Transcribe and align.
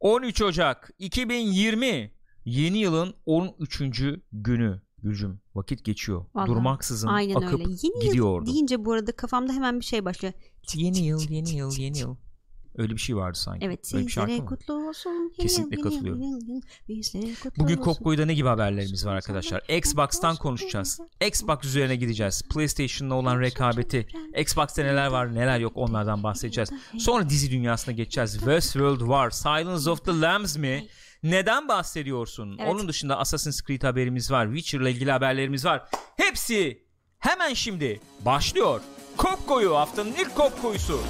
13 0.00 0.42
Ocak 0.42 0.90
2020 0.98 2.12
yeni 2.44 2.78
yılın 2.78 3.14
13. 3.26 4.02
günü 4.32 4.80
Gülcüm 5.02 5.40
vakit 5.54 5.84
geçiyor. 5.84 6.24
Vallahi, 6.34 6.48
Durmaksızın 6.48 7.08
Aynen 7.08 7.34
akıp 7.34 7.60
öyle. 7.60 7.70
Yeni 7.82 8.00
gidiyordu. 8.00 8.46
yıl 8.46 8.54
deyince 8.54 8.84
bu 8.84 8.92
arada 8.92 9.12
kafamda 9.12 9.52
hemen 9.52 9.80
bir 9.80 9.84
şey 9.84 10.04
başlıyor. 10.04 10.34
Yeni 10.74 10.98
yıl, 10.98 11.30
yeni 11.30 11.56
yıl, 11.56 11.76
yeni 11.78 11.98
yıl. 11.98 12.16
Öyle 12.78 12.92
bir 12.92 13.00
şey 13.00 13.16
vardı 13.16 13.38
sanki. 13.38 13.66
Evet 13.66 13.94
Öyle 13.94 14.06
bir 14.06 14.12
şarkı 14.12 14.32
mı? 14.32 14.46
kutlu 14.46 14.88
olsun. 14.88 15.32
Kesinlikle 15.40 15.76
yıl, 15.76 15.84
yeni 15.84 15.84
yıl, 15.84 15.90
katılıyorum. 15.90 16.22
yıl, 16.88 17.34
kutlu 17.42 17.64
Bugün. 17.64 17.76
Kopko'da 17.76 18.26
ne 18.26 18.34
gibi 18.34 18.48
haberlerimiz 18.48 19.06
var 19.06 19.14
arkadaşlar? 19.14 19.62
Xbox'tan 19.68 20.36
konuşacağız. 20.36 21.00
Xbox 21.26 21.64
üzerine 21.64 21.96
gideceğiz. 21.96 22.42
PlayStation'la 22.42 23.14
olan 23.14 23.40
rekabeti. 23.40 24.06
Xbox'ta 24.36 24.82
neler 24.82 25.06
var 25.06 25.34
neler 25.34 25.58
yok 25.58 25.72
onlardan 25.74 26.22
bahsedeceğiz. 26.22 26.70
Sonra 26.98 27.30
dizi 27.30 27.50
dünyasına 27.50 27.94
geçeceğiz. 27.94 28.32
Westworld 28.32 29.00
War, 29.00 29.30
Silence 29.30 29.90
of 29.90 30.04
the 30.04 30.20
Lambs 30.20 30.56
mi? 30.56 30.86
Neden 31.22 31.68
bahsediyorsun? 31.68 32.56
Evet. 32.58 32.72
Onun 32.72 32.88
dışında 32.88 33.18
Assassin's 33.18 33.62
Creed 33.62 33.82
haberimiz 33.82 34.30
var. 34.30 34.46
Witcher'la 34.46 34.88
ilgili 34.90 35.10
haberlerimiz 35.12 35.64
var. 35.64 35.82
Hepsi 36.16 36.84
hemen 37.18 37.54
şimdi 37.54 38.00
başlıyor. 38.24 38.80
Kopko'yu 39.16 39.76
haftanın 39.76 40.12
ilk 40.12 40.34
Kopko'yusu. 40.36 41.00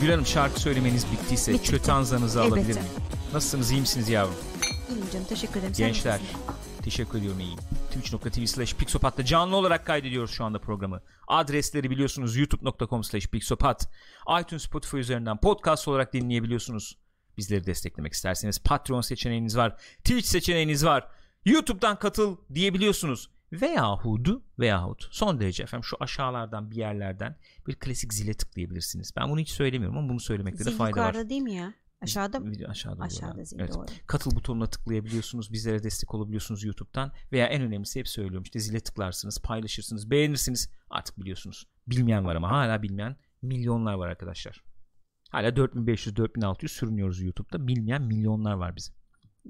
Gül 0.00 0.10
Hanım 0.10 0.26
şarkı 0.26 0.60
söylemeniz 0.60 1.06
bittiyse 1.12 1.52
Bitti. 1.52 1.64
çötanzanızı 1.64 2.40
Elbette. 2.40 2.54
alabilirim. 2.60 2.82
Nasılsınız 3.32 3.70
iyi 3.70 3.80
misiniz 3.80 4.08
yavrum? 4.08 4.34
İyiyim 4.90 5.10
canım 5.12 5.26
teşekkür 5.26 5.60
ederim. 5.60 5.74
Sen 5.74 5.86
Gençler 5.86 6.20
teşekkür 6.82 7.18
ediyorum 7.18 7.40
iyiyim. 7.40 7.58
Twitch.tv 7.90 8.46
slash 8.46 8.74
Pixopat'ta 8.74 9.24
canlı 9.24 9.56
olarak 9.56 9.86
kaydediyoruz 9.86 10.30
şu 10.30 10.44
anda 10.44 10.58
programı. 10.60 11.02
Adresleri 11.28 11.90
biliyorsunuz 11.90 12.36
youtube.com 12.36 13.04
slash 13.04 13.26
Pixopat. 13.26 13.88
iTunes 14.42 14.62
Spotify 14.62 14.98
üzerinden 14.98 15.36
podcast 15.40 15.88
olarak 15.88 16.12
dinleyebiliyorsunuz. 16.12 16.98
Bizleri 17.38 17.66
desteklemek 17.66 18.12
isterseniz 18.12 18.58
Patreon 18.58 19.00
seçeneğiniz 19.00 19.56
var. 19.56 19.76
Twitch 19.98 20.26
seçeneğiniz 20.28 20.84
var. 20.84 21.08
YouTube'dan 21.44 21.98
katıl 21.98 22.36
diyebiliyorsunuz. 22.54 23.30
Veyahut 23.52 24.28
veyahut 24.58 25.08
son 25.10 25.40
derece 25.40 25.62
efendim 25.62 25.84
şu 25.84 25.96
aşağılardan 26.00 26.70
bir 26.70 26.76
yerlerden 26.76 27.36
bir 27.66 27.74
klasik 27.74 28.14
zile 28.14 28.34
tıklayabilirsiniz. 28.34 29.12
Ben 29.16 29.30
bunu 29.30 29.40
hiç 29.40 29.50
söylemiyorum 29.50 29.98
ama 29.98 30.08
bunu 30.08 30.20
söylemekte 30.20 30.64
de 30.64 30.70
Zil 30.70 30.76
fayda 30.78 31.00
var. 31.00 31.06
yukarıda 31.06 31.28
değil 31.30 31.42
mi 31.42 31.54
ya? 31.54 31.74
Aşağıda 32.02 32.40
mı? 32.40 32.52
Aşağıda, 32.68 33.02
Aşağıda 33.02 33.44
zil 33.44 33.58
Evet. 33.60 33.74
doğru. 33.74 33.86
Katıl 34.06 34.36
butonuna 34.36 34.66
tıklayabiliyorsunuz. 34.66 35.52
Bizlere 35.52 35.82
destek 35.82 36.14
olabiliyorsunuz 36.14 36.64
YouTube'dan. 36.64 37.12
Veya 37.32 37.46
en 37.46 37.62
önemlisi 37.62 37.98
hep 38.00 38.08
söylüyorum 38.08 38.42
işte 38.42 38.60
zile 38.60 38.80
tıklarsınız, 38.80 39.38
paylaşırsınız, 39.42 40.10
beğenirsiniz. 40.10 40.70
Artık 40.90 41.18
biliyorsunuz. 41.20 41.66
Bilmeyen 41.86 42.24
var 42.24 42.36
ama 42.36 42.50
hala 42.50 42.82
bilmeyen 42.82 43.16
milyonlar 43.42 43.94
var 43.94 44.08
arkadaşlar. 44.08 44.64
Hala 45.30 45.48
4500-4600 45.48 46.68
sürünüyoruz 46.68 47.20
YouTube'da. 47.22 47.68
Bilmeyen 47.68 48.02
milyonlar 48.02 48.52
var 48.54 48.76
bizim. 48.76 48.94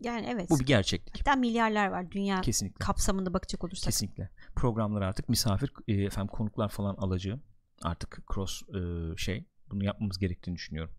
Yani 0.01 0.27
evet. 0.31 0.51
Bu 0.51 0.61
bir 0.61 0.67
gerçeklik. 0.67 1.19
Hatta 1.19 1.37
milyarlar 1.37 1.87
var 1.87 2.11
dünya 2.11 2.41
Kesinlikle. 2.41 2.85
kapsamında 2.85 3.35
bakacak 3.35 3.65
olursak. 3.65 3.85
Kesinlikle. 3.85 4.31
Programlara 4.57 5.07
artık 5.07 5.29
misafir 5.29 5.73
e, 5.89 5.93
efendim 5.93 6.29
konuklar 6.33 6.69
falan 6.69 6.95
alacağım. 6.95 7.43
Artık 7.83 8.19
cross 8.35 8.63
e, 8.63 9.17
şey 9.17 9.47
bunu 9.71 9.85
yapmamız 9.85 10.19
gerektiğini 10.19 10.57
düşünüyorum. 10.57 10.95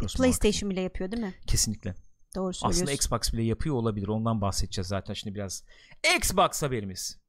Cross 0.00 0.16
PlayStation 0.16 0.70
bile 0.70 0.80
yapıyor 0.80 1.12
değil 1.12 1.22
mi? 1.22 1.34
kesinlikle. 1.46 1.94
Doğru 2.34 2.52
söylüyorsun. 2.52 2.82
Aslında 2.82 2.92
Xbox 2.92 3.32
bile 3.32 3.42
yapıyor 3.42 3.74
olabilir. 3.74 4.08
Ondan 4.08 4.40
bahsedeceğiz 4.40 4.88
zaten 4.88 5.14
şimdi 5.14 5.34
biraz. 5.34 5.64
Xbox 6.16 6.62
haberimiz 6.62 7.20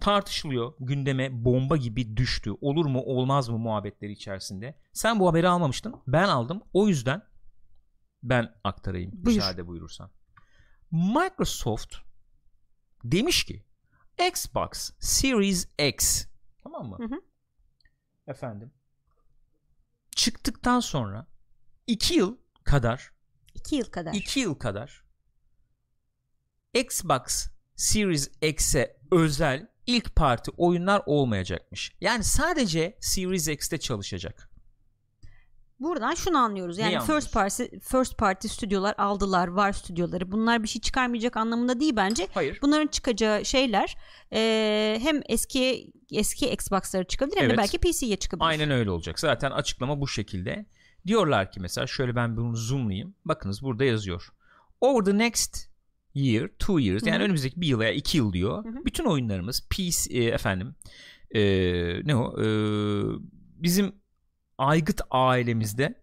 tartışılıyor. 0.00 0.72
Gündeme 0.80 1.44
bomba 1.44 1.76
gibi 1.76 2.16
düştü. 2.16 2.50
Olur 2.60 2.86
mu 2.86 3.00
olmaz 3.00 3.48
mı 3.48 3.58
muhabbetleri 3.58 4.12
içerisinde. 4.12 4.78
Sen 4.92 5.20
bu 5.20 5.28
haberi 5.28 5.48
almamıştın. 5.48 5.94
Ben 6.06 6.28
aldım. 6.28 6.62
O 6.72 6.88
yüzden 6.88 7.22
ben 8.22 8.54
aktarayım. 8.64 9.10
Buyur. 9.14 9.36
Müsaade 9.36 9.66
buyurursan. 9.66 10.10
Microsoft 10.90 11.96
demiş 13.04 13.44
ki 13.44 13.64
Xbox 14.30 14.90
Series 15.00 15.68
X 15.78 16.26
tamam 16.62 16.86
mı? 16.88 16.96
Hı 16.98 17.14
hı. 17.14 17.20
Efendim 18.26 18.72
çıktıktan 20.16 20.80
sonra 20.80 21.26
2 21.86 22.14
yıl 22.14 22.36
kadar 22.64 23.12
İki 23.54 23.76
yıl 23.76 23.90
kadar. 23.90 24.14
2 24.14 24.40
yıl 24.40 24.54
kadar 24.54 25.04
Xbox 26.74 27.46
Series 27.76 28.30
X'e 28.42 29.00
özel 29.12 29.68
ilk 29.86 30.16
parti 30.16 30.50
oyunlar 30.56 31.02
olmayacakmış. 31.06 31.92
Yani 32.00 32.24
sadece 32.24 32.98
Series 33.00 33.48
X'te 33.48 33.78
çalışacak. 33.78 34.47
Buradan 35.80 36.14
şunu 36.14 36.38
anlıyoruz. 36.38 36.78
Yani 36.78 37.00
first 37.00 37.32
party 37.32 37.62
first 37.82 38.18
party 38.18 38.48
stüdyolar 38.48 38.94
aldılar, 38.98 39.48
var 39.48 39.72
stüdyoları. 39.72 40.32
Bunlar 40.32 40.62
bir 40.62 40.68
şey 40.68 40.80
çıkarmayacak 40.82 41.36
anlamında 41.36 41.80
değil 41.80 41.96
bence. 41.96 42.26
Hayır. 42.34 42.58
Bunların 42.62 42.86
çıkacağı 42.86 43.44
şeyler 43.44 43.96
e, 44.32 44.98
hem 45.02 45.20
eski 45.28 45.92
eski 46.12 46.48
Xbox'lara 46.50 47.04
çıkabilir 47.04 47.36
hem 47.36 47.42
de 47.42 47.46
Evet. 47.54 47.58
belki 47.58 47.78
PC'ye 47.78 48.16
çıkabilir. 48.16 48.46
Aynen 48.48 48.70
öyle 48.70 48.90
olacak. 48.90 49.20
Zaten 49.20 49.50
açıklama 49.50 50.00
bu 50.00 50.08
şekilde. 50.08 50.66
Diyorlar 51.06 51.52
ki 51.52 51.60
mesela 51.60 51.86
şöyle 51.86 52.16
ben 52.16 52.36
bunu 52.36 52.56
zoomlayayım. 52.56 53.14
Bakınız 53.24 53.62
burada 53.62 53.84
yazıyor. 53.84 54.32
Over 54.80 55.04
the 55.04 55.18
next 55.18 55.68
year, 56.14 56.48
two 56.58 56.80
years 56.80 57.06
yani 57.06 57.16
Hı 57.16 57.20
hı. 57.20 57.24
önümüzdeki 57.24 57.60
bir 57.60 57.66
yıl 57.66 57.78
veya 57.80 57.92
iki 57.92 58.18
yıl 58.18 58.32
diyor. 58.32 58.64
Hı 58.64 58.68
hı. 58.68 58.84
Bütün 58.84 59.04
oyunlarımız 59.04 59.68
PC 59.70 60.10
e, 60.18 60.24
efendim 60.24 60.74
e, 61.30 61.40
ne 62.06 62.16
o 62.16 62.42
e, 62.42 62.46
bizim 63.62 63.92
aygıt 64.58 65.00
ailemizde 65.10 65.94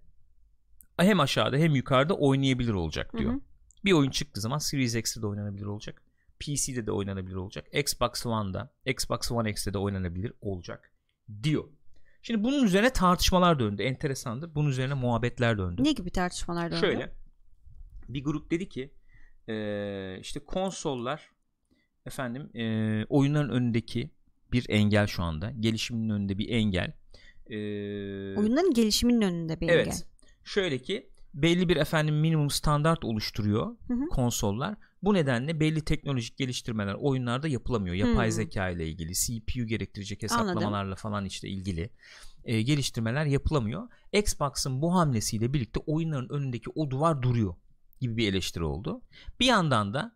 hem 0.97 1.19
aşağıda 1.19 1.57
hem 1.57 1.75
yukarıda 1.75 2.13
oynayabilir 2.13 2.73
olacak 2.73 3.13
Hı 3.13 3.17
diyor. 3.17 3.33
hı. 3.33 3.39
Bir 3.85 3.91
oyun 3.91 4.09
çıktığı 4.09 4.41
zaman 4.41 4.57
Series 4.57 4.95
X'te 4.95 5.21
de 5.21 5.27
oynanabilir 5.27 5.65
olacak. 5.65 6.01
PC'de 6.39 6.85
de 6.85 6.91
oynanabilir 6.91 7.35
olacak. 7.35 7.67
Xbox 7.73 8.25
One'da, 8.25 8.73
Xbox 8.85 9.31
One 9.31 9.49
X'te 9.49 9.73
de 9.73 9.77
oynanabilir 9.77 10.33
olacak 10.41 10.91
diyor. 11.43 11.63
Şimdi 12.21 12.43
bunun 12.43 12.63
üzerine 12.63 12.89
tartışmalar 12.89 13.59
döndü. 13.59 13.83
Enteresandır. 13.83 14.55
Bunun 14.55 14.69
üzerine 14.69 14.93
muhabbetler 14.93 15.57
döndü. 15.57 15.83
Ne 15.83 15.91
gibi 15.91 16.09
tartışmalar 16.11 16.71
döndü? 16.71 16.79
Şöyle 16.79 17.13
bir 18.09 18.23
grup 18.23 18.51
dedi 18.51 18.69
ki 18.69 18.93
işte 20.21 20.39
konsollar 20.45 21.29
efendim 22.05 22.49
eee, 22.53 23.05
oyunların 23.09 23.49
önündeki 23.49 24.11
bir 24.51 24.65
engel 24.69 25.07
şu 25.07 25.23
anda. 25.23 25.51
Gelişimin 25.51 26.09
önünde 26.09 26.37
bir 26.37 26.49
engel. 26.49 26.93
Oyunların 28.37 28.73
gelişiminin 28.73 29.21
önünde 29.21 29.61
bir 29.61 29.69
evet. 29.69 30.05
Şöyle 30.43 30.77
ki 30.77 31.09
belli 31.33 31.69
bir 31.69 31.77
efendim 31.77 32.19
minimum 32.19 32.49
standart 32.49 33.05
oluşturuyor 33.05 33.75
Hı 33.87 33.93
hı. 33.93 34.09
konsollar. 34.09 34.75
Bu 35.03 35.13
nedenle 35.13 35.59
belli 35.59 35.81
teknolojik 35.81 36.37
geliştirmeler 36.37 36.93
oyunlarda 36.93 37.47
yapılamıyor. 37.47 37.95
Yapay 37.95 38.25
Hmm. 38.25 38.31
zeka 38.31 38.69
ile 38.69 38.87
ilgili, 38.87 39.13
CPU 39.13 39.65
gerektirecek 39.65 40.23
hesaplamalarla 40.23 40.95
falan 40.95 41.25
işte 41.25 41.49
ilgili 41.49 41.89
e, 42.45 42.61
geliştirmeler 42.61 43.25
yapılamıyor. 43.25 43.87
Xbox'ın 44.13 44.81
bu 44.81 44.95
hamlesiyle 44.95 45.53
birlikte 45.53 45.79
oyunların 45.79 46.29
önündeki 46.29 46.69
o 46.75 46.89
duvar 46.89 47.21
duruyor 47.21 47.55
gibi 48.01 48.17
bir 48.17 48.29
eleştiri 48.29 48.63
oldu. 48.63 49.01
Bir 49.39 49.45
yandan 49.45 49.93
da 49.93 50.15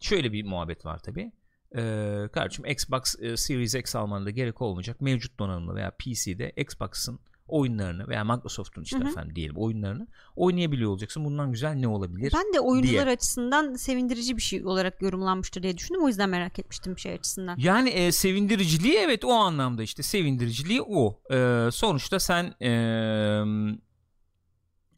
şöyle 0.00 0.32
bir 0.32 0.44
muhabbet 0.44 0.84
var 0.86 0.98
tabi. 0.98 1.32
Ee, 1.76 2.28
kardeşim 2.32 2.66
Xbox 2.66 3.14
e, 3.20 3.36
Series 3.36 3.74
X 3.74 3.96
almanda 3.96 4.30
gerek 4.30 4.62
olmayacak. 4.62 5.00
Mevcut 5.00 5.38
donanımlı 5.38 5.74
veya 5.74 5.90
PC'de 5.90 6.52
Xbox'ın 6.56 7.20
oyunlarını 7.48 8.08
veya 8.08 8.24
Microsoft'un 8.24 8.82
işte 8.82 8.98
Hı 8.98 9.04
hı. 9.04 9.08
efendim 9.08 9.36
diyelim 9.36 9.56
oyunlarını 9.56 10.06
oynayabiliyor 10.36 10.90
olacaksın. 10.90 11.24
Bundan 11.24 11.52
güzel 11.52 11.74
ne 11.74 11.88
olabilir? 11.88 12.32
Ben 12.36 12.54
de 12.54 12.60
oyuncular 12.60 13.04
diye. 13.04 13.14
açısından 13.14 13.74
sevindirici 13.74 14.36
bir 14.36 14.42
şey 14.42 14.66
olarak 14.66 15.02
yorumlanmıştır 15.02 15.62
diye 15.62 15.78
düşündüm. 15.78 16.04
O 16.04 16.08
yüzden 16.08 16.28
merak 16.28 16.58
etmiştim 16.58 16.98
şey 16.98 17.12
açısından. 17.12 17.56
Yani 17.58 17.90
e, 17.90 18.12
sevindiriciliği 18.12 18.94
evet 18.98 19.24
o 19.24 19.32
anlamda 19.32 19.82
işte 19.82 20.02
sevindiriciliği 20.02 20.82
o. 20.82 21.20
E, 21.32 21.68
sonuçta 21.72 22.20
sen 22.20 22.44
e, 22.62 22.70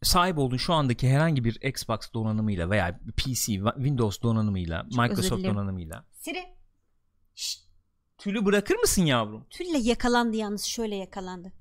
sahip 0.02 0.38
olduğun 0.38 0.56
şu 0.56 0.74
andaki 0.74 1.08
herhangi 1.08 1.44
bir 1.44 1.58
Xbox 1.62 1.98
donanımıyla 2.14 2.70
veya 2.70 3.00
PC, 3.16 3.52
Windows 3.76 4.22
donanımıyla, 4.22 4.86
özür 4.86 5.00
Microsoft 5.00 5.44
donanımıyla 5.44 6.04
Siri. 6.12 6.57
Tülü 8.18 8.44
bırakır 8.44 8.76
mısın 8.76 9.02
yavrum? 9.02 9.46
Tülle 9.50 9.78
yakalandı 9.78 10.36
yalnız 10.36 10.64
şöyle 10.64 10.96
yakalandı. 10.96 11.52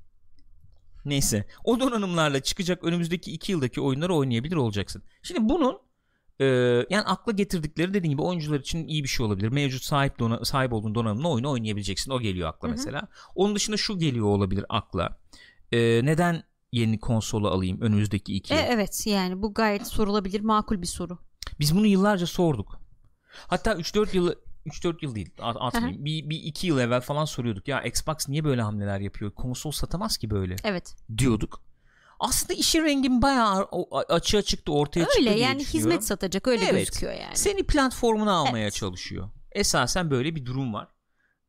Neyse 1.05 1.47
o 1.63 1.79
donanımlarla 1.79 2.39
çıkacak 2.39 2.83
önümüzdeki 2.83 3.31
iki 3.31 3.51
yıldaki 3.51 3.81
oyunları 3.81 4.15
oynayabilir 4.15 4.55
olacaksın. 4.55 5.03
Şimdi 5.23 5.49
bunun 5.49 5.79
e, 6.39 6.45
yani 6.89 7.01
akla 7.05 7.31
getirdikleri 7.31 7.93
dediğim 7.93 8.11
gibi 8.11 8.21
oyuncular 8.21 8.59
için 8.59 8.87
iyi 8.87 9.03
bir 9.03 9.09
şey 9.09 9.25
olabilir. 9.25 9.47
Mevcut 9.49 9.83
sahip 9.83 10.19
dona, 10.19 10.45
sahip 10.45 10.73
olduğun 10.73 10.95
donanımla 10.95 11.29
oyunu 11.29 11.49
oynayabileceksin. 11.51 12.11
O 12.11 12.19
geliyor 12.19 12.49
akla 12.49 12.67
Hı 12.67 12.71
hı. 12.71 12.75
mesela. 12.75 13.07
Onun 13.35 13.55
dışında 13.55 13.77
şu 13.77 13.99
geliyor 13.99 14.25
olabilir 14.25 14.65
akla. 14.69 15.19
E, 15.71 15.77
neden 16.05 16.43
yeni 16.71 16.99
konsolu 16.99 17.47
alayım 17.47 17.81
önümüzdeki 17.81 18.35
iki 18.35 18.53
E, 18.53 18.57
yıl? 18.57 18.63
evet 18.67 19.07
yani 19.07 19.41
bu 19.41 19.53
gayet 19.53 19.87
sorulabilir 19.87 20.41
makul 20.41 20.81
bir 20.81 20.87
soru. 20.87 21.19
Biz 21.59 21.75
bunu 21.75 21.87
yıllarca 21.87 22.27
sorduk. 22.27 22.79
Hatta 23.47 23.73
3-4 23.73 24.15
yıl 24.15 24.33
3-4 24.67 24.97
yıl 25.01 25.15
değil 25.15 25.29
at- 25.41 25.57
atmayayım. 25.59 26.05
bir, 26.05 26.29
bir 26.29 26.35
2 26.43 26.67
yıl 26.67 26.79
evvel 26.79 27.01
falan 27.01 27.25
soruyorduk. 27.25 27.67
Ya 27.67 27.81
Xbox 27.81 28.29
niye 28.29 28.43
böyle 28.43 28.61
hamleler 28.61 28.99
yapıyor? 28.99 29.31
Konsol 29.31 29.71
satamaz 29.71 30.17
ki 30.17 30.29
böyle 30.29 30.55
Evet. 30.63 30.95
diyorduk. 31.17 31.61
Aslında 32.19 32.53
işin 32.53 32.83
rengin 32.83 33.21
bayağı 33.21 33.67
açığa 34.09 34.41
çıktı 34.41 34.71
ortaya 34.73 35.03
çıktı 35.05 35.19
Öyle 35.19 35.39
yani 35.39 35.63
hizmet 35.65 36.03
satacak 36.03 36.47
öyle 36.47 36.65
Evet. 36.65 36.87
gözüküyor 36.87 37.13
yani. 37.13 37.37
Seni 37.37 37.63
platformuna 37.63 38.33
almaya 38.33 38.63
Evet. 38.63 38.73
çalışıyor. 38.73 39.29
Esasen 39.51 40.11
böyle 40.11 40.35
bir 40.35 40.45
durum 40.45 40.73
var. 40.73 40.87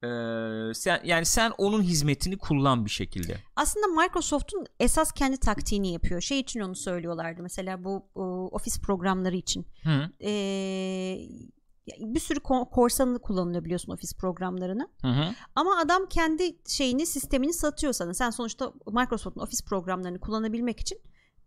Ee, 0.03 0.75
sen 0.75 1.01
yani 1.05 1.25
sen 1.25 1.53
onun 1.59 1.83
hizmetini 1.83 2.39
kullan 2.39 2.85
bir 2.85 2.91
şekilde. 2.91 3.39
Aslında 3.57 3.87
Microsoft'un 4.03 4.67
esas 4.81 5.13
kendi 5.13 5.37
taktiğini 5.37 5.93
yapıyor. 5.93 6.21
Şey 6.21 6.41
için 6.41 6.61
onu 6.61 6.75
söylüyorlardı 6.77 7.43
mesela 7.43 7.85
bu 7.85 8.07
o, 8.15 8.49
ofis 8.53 8.81
programları 8.81 9.37
için. 9.37 9.67
Hı 9.83 10.11
Ee, 10.25 11.19
bir 11.99 12.21
sürü 12.21 12.39
ko- 12.39 12.71
korsanını 12.71 13.19
kullanılıyor 13.19 13.65
biliyorsun 13.65 13.93
ofis 13.93 14.15
programlarını. 14.15 14.89
hı. 15.03 15.09
hı. 15.09 15.25
Ama 15.55 15.79
adam 15.79 16.07
kendi 16.07 16.57
şeyini 16.69 17.07
sistemini 17.07 17.53
satıyor 17.53 17.93
sana. 17.93 18.15
Sen 18.15 18.31
sonuçta 18.31 18.73
Microsoft'un 18.93 19.41
ofis 19.41 19.63
programlarını 19.65 20.21
kullanabilmek 20.21 20.81
için 20.81 20.99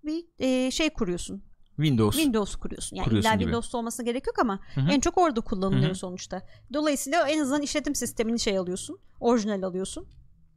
bir 0.03 0.25
e, 0.39 0.71
şey 0.71 0.89
kuruyorsun. 0.89 1.43
Windows. 1.75 2.15
Windows 2.15 2.55
kuruyorsun. 2.55 2.95
Yani 2.95 3.05
Kuruyorsun 3.05 3.29
illa 3.29 3.35
gibi. 3.35 3.43
Windows'ta 3.43 3.77
olmasına 3.77 4.05
gerek 4.05 4.27
yok 4.27 4.39
ama 4.39 4.59
Hı 4.75 4.81
hı. 4.81 4.89
en 4.91 4.99
çok 4.99 5.17
orada 5.17 5.41
kullanılıyor 5.41 5.85
Hı 5.85 5.89
hı. 5.89 5.95
sonuçta. 5.95 6.41
Dolayısıyla 6.73 7.29
en 7.29 7.39
azından 7.39 7.61
işletim 7.61 7.95
sistemini 7.95 8.39
şey 8.39 8.57
alıyorsun. 8.57 8.99
Orijinal 9.19 9.63
alıyorsun. 9.63 10.07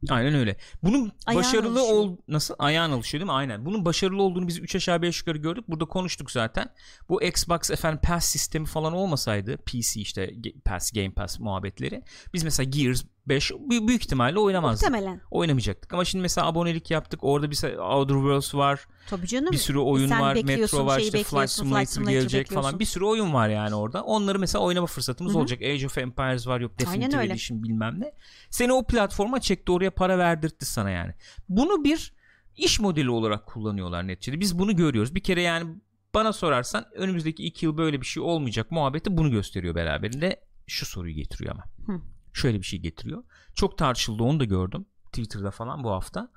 Aynen 0.09 0.35
öyle. 0.35 0.57
Bunun 0.83 1.11
Ayağın 1.25 1.43
başarılı 1.43 1.79
alışıyor. 1.79 1.99
ol 1.99 2.17
nasıl 2.27 2.55
ayağın 2.59 2.91
alışıyor 2.91 3.19
değil 3.19 3.31
mi? 3.31 3.35
Aynen. 3.35 3.65
Bunun 3.65 3.85
başarılı 3.85 4.21
olduğunu 4.21 4.47
biz 4.47 4.59
3 4.59 4.75
aşağı 4.75 5.01
5 5.01 5.19
yukarı 5.19 5.37
gördük. 5.37 5.63
Burada 5.67 5.85
konuştuk 5.85 6.31
zaten. 6.31 6.69
Bu 7.09 7.23
Xbox 7.23 7.71
efendim 7.71 7.99
Pass 8.03 8.25
sistemi 8.25 8.65
falan 8.65 8.93
olmasaydı 8.93 9.57
PC 9.57 10.01
işte 10.01 10.33
Pass 10.65 10.91
Game 10.91 11.11
Pass 11.11 11.39
muhabbetleri. 11.39 12.03
Biz 12.33 12.43
mesela 12.43 12.69
Gears 12.69 13.03
5 13.27 13.51
büyük, 13.69 14.03
ihtimalle 14.03 14.39
oynamazdık. 14.39 14.89
Muhtemelen. 14.89 15.21
Oynamayacaktık. 15.31 15.93
Ama 15.93 16.05
şimdi 16.05 16.21
mesela 16.21 16.47
abonelik 16.47 16.91
yaptık. 16.91 17.19
Orada 17.23 17.51
bir 17.51 17.77
Outer 17.77 18.13
Worlds 18.15 18.55
var. 18.55 18.87
Tabii 19.09 19.27
canım. 19.27 19.51
Bir 19.51 19.57
sürü 19.57 19.77
oyun 19.77 20.07
Sen 20.07 20.21
var. 20.21 20.35
Metro 20.43 20.85
var. 20.85 20.99
işte 20.99 21.23
Flight 21.23 21.49
Simulator, 21.49 21.77
Flight 21.79 21.89
Simulator 21.89 22.11
gelecek 22.11 22.41
bekliyorsun. 22.41 22.67
falan. 22.67 22.79
Bir 22.79 22.85
sürü 22.85 23.05
oyun 23.05 23.33
var 23.33 23.49
yani 23.49 23.75
orada. 23.75 24.03
Onları 24.03 24.39
mesela 24.39 24.63
oynama 24.63 24.87
fırsatımız 24.87 25.33
Hı 25.33 25.37
hı. 25.37 25.39
olacak. 25.39 25.61
Age 25.61 25.85
of 25.85 25.97
Empires 25.97 26.47
var. 26.47 26.59
Yok 26.59 26.79
Definitive. 26.79 27.25
Edition 27.25 27.63
bilmem 27.63 27.99
ne. 27.99 28.11
Seni 28.49 28.73
o 28.73 28.83
platforma 28.87 29.39
çekti. 29.39 29.71
Oraya 29.71 29.91
para 29.91 30.17
verdirtti 30.17 30.65
sana 30.65 30.89
yani. 30.89 31.13
Bunu 31.49 31.83
bir 31.83 32.13
iş 32.57 32.79
modeli 32.79 33.09
olarak 33.09 33.45
kullanıyorlar 33.45 34.07
neticede. 34.07 34.39
Biz 34.39 34.59
bunu 34.59 34.75
görüyoruz. 34.75 35.15
Bir 35.15 35.23
kere 35.23 35.41
yani 35.41 35.75
bana 36.13 36.33
sorarsan 36.33 36.85
önümüzdeki 36.95 37.43
iki 37.43 37.65
yıl 37.65 37.77
böyle 37.77 38.01
bir 38.01 38.05
şey 38.05 38.23
olmayacak 38.23 38.71
muhabbeti 38.71 39.17
bunu 39.17 39.31
gösteriyor 39.31 39.75
beraberinde. 39.75 40.39
Şu 40.67 40.85
soruyu 40.85 41.15
getiriyor 41.15 41.51
ama. 41.51 41.63
Hı. 41.85 42.01
Şöyle 42.35 42.57
bir 42.57 42.65
şey 42.65 42.79
getiriyor. 42.79 43.23
Çok 43.55 43.77
tartışıldı 43.77 44.23
onu 44.23 44.39
da 44.39 44.45
gördüm. 44.45 44.85
Twitter'da 45.05 45.51
falan 45.51 45.83
bu 45.83 45.91
hafta. 45.91 46.31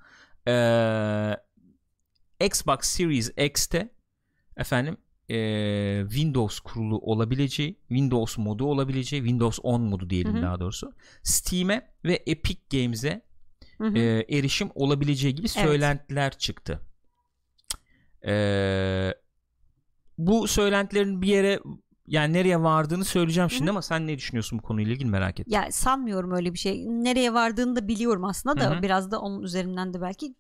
Ee, 0.48 1.36
Xbox 2.46 2.78
Series 2.80 3.30
X'te 3.36 3.94
efendim 4.56 4.96
ee, 5.30 6.02
Windows 6.08 6.60
kurulu 6.60 6.98
olabileceği, 6.98 7.78
Windows 7.88 8.38
modu 8.38 8.64
olabileceği, 8.64 9.22
Windows 9.22 9.58
10 9.62 9.80
modu 9.82 10.10
diyelim 10.10 10.34
Hı 10.34 10.38
hı. 10.38 10.42
daha 10.42 10.60
doğrusu. 10.60 10.92
Steam'e 11.22 11.94
ve 12.04 12.22
Epic 12.26 12.60
Games'e 12.72 13.22
e, 13.94 14.00
erişim 14.30 14.70
olabileceği 14.74 15.34
gibi 15.34 15.46
Evet. 15.56 15.66
söylentiler 15.66 16.38
çıktı. 16.38 16.80
Ee, 18.26 19.14
bu 20.18 20.48
söylentilerin 20.48 21.22
bir 21.22 21.28
yere 21.28 21.60
yani 22.08 22.32
nereye 22.32 22.62
vardığını 22.62 23.04
söyleyeceğim 23.04 23.50
şimdi 23.50 23.64
Hı 23.64 23.66
hı. 23.66 23.70
ama 23.70 23.82
sen 23.82 24.06
ne 24.06 24.18
düşünüyorsun 24.18 24.58
bu 24.58 24.62
konuyla 24.62 24.92
ilgili 24.92 25.08
merak 25.08 25.40
ettim. 25.40 25.52
Ya 25.54 25.68
sanmıyorum 25.72 26.32
öyle 26.32 26.52
bir 26.52 26.58
şey. 26.58 26.84
Nereye 26.86 27.34
vardığını 27.34 27.76
da 27.76 27.88
biliyorum 27.88 28.24
aslında 28.24 28.60
da 28.60 28.70
Hı 28.70 28.78
hı. 28.78 28.82
biraz 28.82 29.10
da 29.10 29.20
onun 29.20 29.42
üzerinden 29.42 29.94
de 29.94 30.00
belki 30.00 30.34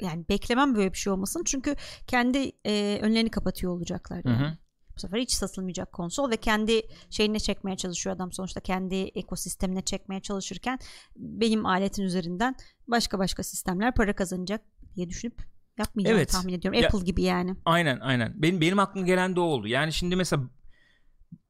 yani 0.00 0.24
beklemem 0.28 0.74
böyle 0.74 0.92
bir 0.92 0.98
şey 0.98 1.12
olmasın. 1.12 1.42
Çünkü 1.44 1.76
kendi 2.06 2.52
e, 2.66 2.98
önlerini 3.02 3.30
kapatıyor 3.30 3.72
olacaklar. 3.72 4.22
Yani. 4.24 4.58
Bu 4.96 5.00
sefer 5.00 5.18
hiç 5.18 5.32
satılmayacak 5.32 5.92
konsol 5.92 6.30
ve 6.30 6.36
kendi 6.36 6.82
şeyine 7.10 7.38
çekmeye 7.38 7.76
çalışıyor 7.76 8.16
adam 8.16 8.32
sonuçta 8.32 8.60
kendi 8.60 8.94
ekosistemine 8.94 9.82
çekmeye 9.82 10.20
çalışırken 10.20 10.78
benim 11.16 11.66
aletin 11.66 12.02
üzerinden 12.02 12.54
başka 12.88 13.18
başka 13.18 13.42
sistemler 13.42 13.94
para 13.94 14.12
kazanacak 14.16 14.60
diye 14.96 15.08
düşünüp 15.08 15.42
yapmayacağını 15.78 16.18
Evet. 16.18 16.30
tahmin 16.30 16.52
ediyorum. 16.52 16.80
Ya- 16.80 16.86
Apple 16.88 17.04
gibi 17.04 17.22
yani. 17.22 17.54
Aynen 17.64 18.00
aynen. 18.00 18.32
Benim 18.42 18.60
benim 18.60 18.78
aklıma 18.78 19.06
gelen 19.06 19.36
de 19.36 19.40
o 19.40 19.42
oldu. 19.44 19.68
Yani 19.68 19.92
şimdi 19.92 20.16
mesela 20.16 20.42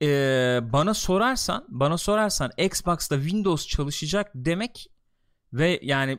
e, 0.02 0.08
bana 0.72 0.94
sorarsan, 0.94 1.64
bana 1.69 1.98
sorarsan 1.98 2.50
Xbox'ta 2.58 3.16
Windows 3.16 3.66
çalışacak 3.66 4.31
demek 4.34 4.90
ve 5.52 5.81
yani 5.82 6.19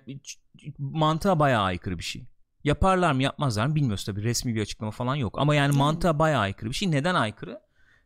mantığa 0.79 1.39
bayağı 1.39 1.63
aykırı 1.63 1.97
bir 1.97 2.03
şey. 2.03 2.27
Yaparlar 2.63 3.11
mı 3.11 3.23
yapmazlar 3.23 3.67
mı 3.67 3.75
bilmiyoruz 3.75 4.05
tabii 4.05 4.23
resmi 4.23 4.55
bir 4.55 4.61
açıklama 4.61 4.91
falan 4.91 5.15
yok 5.15 5.39
ama 5.39 5.55
yani 5.55 5.65
Yani. 5.65 5.77
mantığa 5.77 6.19
bayağı 6.19 6.41
aykırı 6.41 6.69
bir 6.69 6.75
şey. 6.75 6.91
Neden 6.91 7.15
aykırı? 7.15 7.59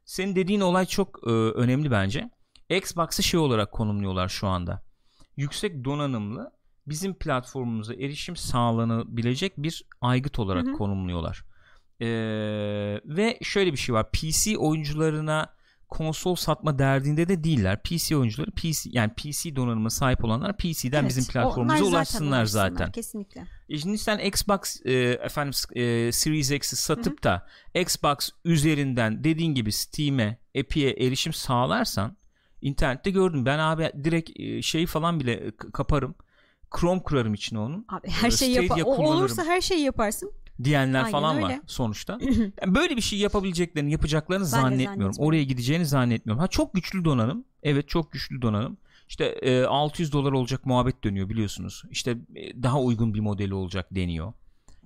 Senin 0.06 0.36
dediğin 0.36 0.60
olay 0.62 0.86
çok 0.86 1.20
e, 1.28 1.30
önemli 1.32 1.92
bence. 1.92 2.30
Xbox'ı 2.70 3.24
şey 3.24 3.40
olarak 3.40 3.72
konumluyorlar 3.72 4.30
şu 4.30 4.48
anda. 4.48 4.84
Yüksek 5.38 5.86
donanımlı 5.86 6.52
bizim 6.88 7.14
platformumuza 7.14 7.94
erişim 7.94 8.36
sağlanabilecek 8.36 9.58
bir 9.58 9.86
aygıt 10.02 10.40
olarak 10.40 10.66
Hı 10.66 10.70
hı. 10.72 10.74
konumluyorlar. 10.74 11.44
Ee, 12.02 12.08
ve 13.06 13.38
şöyle 13.42 13.72
bir 13.72 13.78
şey 13.78 13.96
var. 13.96 14.12
PC 14.12 14.58
oyuncularına 14.58 15.54
konsol 15.90 16.36
satma 16.36 16.80
derdinde 16.80 17.28
de 17.30 17.44
değiller. 17.44 17.84
PC 17.84 18.18
oyuncuları 18.18 18.52
PC 18.52 18.90
yani 18.92 19.12
PC 19.14 19.56
donanıma 19.56 19.90
sahip 19.90 20.24
olanlar 20.24 20.58
PC'den 20.58 21.02
Evet, 21.02 21.10
bizim 21.10 21.26
platformumuza 21.34 21.78
zaten 21.78 21.92
ulaşsınlar 21.92 22.38
ulaşsınlar, 22.38 22.46
zaten. 22.46 22.92
Kesinlikle. 22.92 23.46
E 23.70 23.78
şimdi 23.78 23.98
sen 23.98 24.20
Xbox 24.20 24.60
e, 24.86 24.94
efendim 25.24 25.54
e, 25.76 26.12
Series 26.12 26.52
X'i 26.52 26.76
satıp 26.76 27.24
da 27.24 27.48
Xbox 27.76 28.30
üzerinden 28.46 29.24
dediğin 29.24 29.54
gibi 29.54 29.72
Steam'e, 29.72 30.38
Epic'e 30.54 30.90
erişim 30.90 31.34
sağlarsan 31.34 32.18
internette 32.62 33.12
gördüm. 33.12 33.46
Ben 33.46 33.60
abi 33.60 33.92
direkt 34.04 34.40
e, 34.40 34.62
şeyi 34.62 34.86
falan 34.86 35.20
bile 35.20 35.52
k- 35.52 35.72
kaparım. 35.72 36.16
Chrome 36.80 37.04
kurarım 37.04 37.34
içine 37.34 37.60
onun 37.60 37.86
Abi 37.90 38.10
her 38.10 38.28
Ee, 38.28 38.32
şeyi 38.32 38.56
yapar. 38.56 38.82
Olursa 38.82 39.44
her 39.46 39.62
şeyi 39.62 39.82
yaparsın. 39.82 40.32
Diyenler 40.64 41.00
Aynen 41.00 41.12
falan 41.12 41.42
var 41.42 41.50
öyle. 41.50 41.62
sonuçta. 41.68 42.20
Yani 42.62 42.76
böyle 42.76 42.96
bir 42.96 43.02
şey 43.02 43.20
yapabileceklerini, 43.20 43.92
yapacaklarını 43.92 44.44
Ben 44.44 44.48
zannetmiyorum. 44.50 44.86
zannetmiyorum. 44.86 45.16
Oraya 45.20 45.44
gideceğini 45.44 45.86
zannetmiyorum. 45.86 46.40
Ha 46.42 46.48
çok 46.48 46.74
güçlü 46.74 47.06
donanım. 47.06 47.46
Evet 47.64 47.90
çok 47.90 48.12
güçlü 48.12 48.42
donanım. 48.42 48.78
İşte 49.10 49.26
e, 49.26 49.64
600 49.64 50.12
dolar 50.14 50.32
olacak 50.32 50.66
muhabbet 50.66 51.04
dönüyor 51.04 51.30
biliyorsunuz. 51.30 51.84
İşte 51.92 52.12
e, 52.36 52.64
daha 52.64 52.82
uygun 52.82 53.14
bir 53.14 53.20
modeli 53.20 53.54
olacak 53.54 53.88
deniyor. 53.92 54.34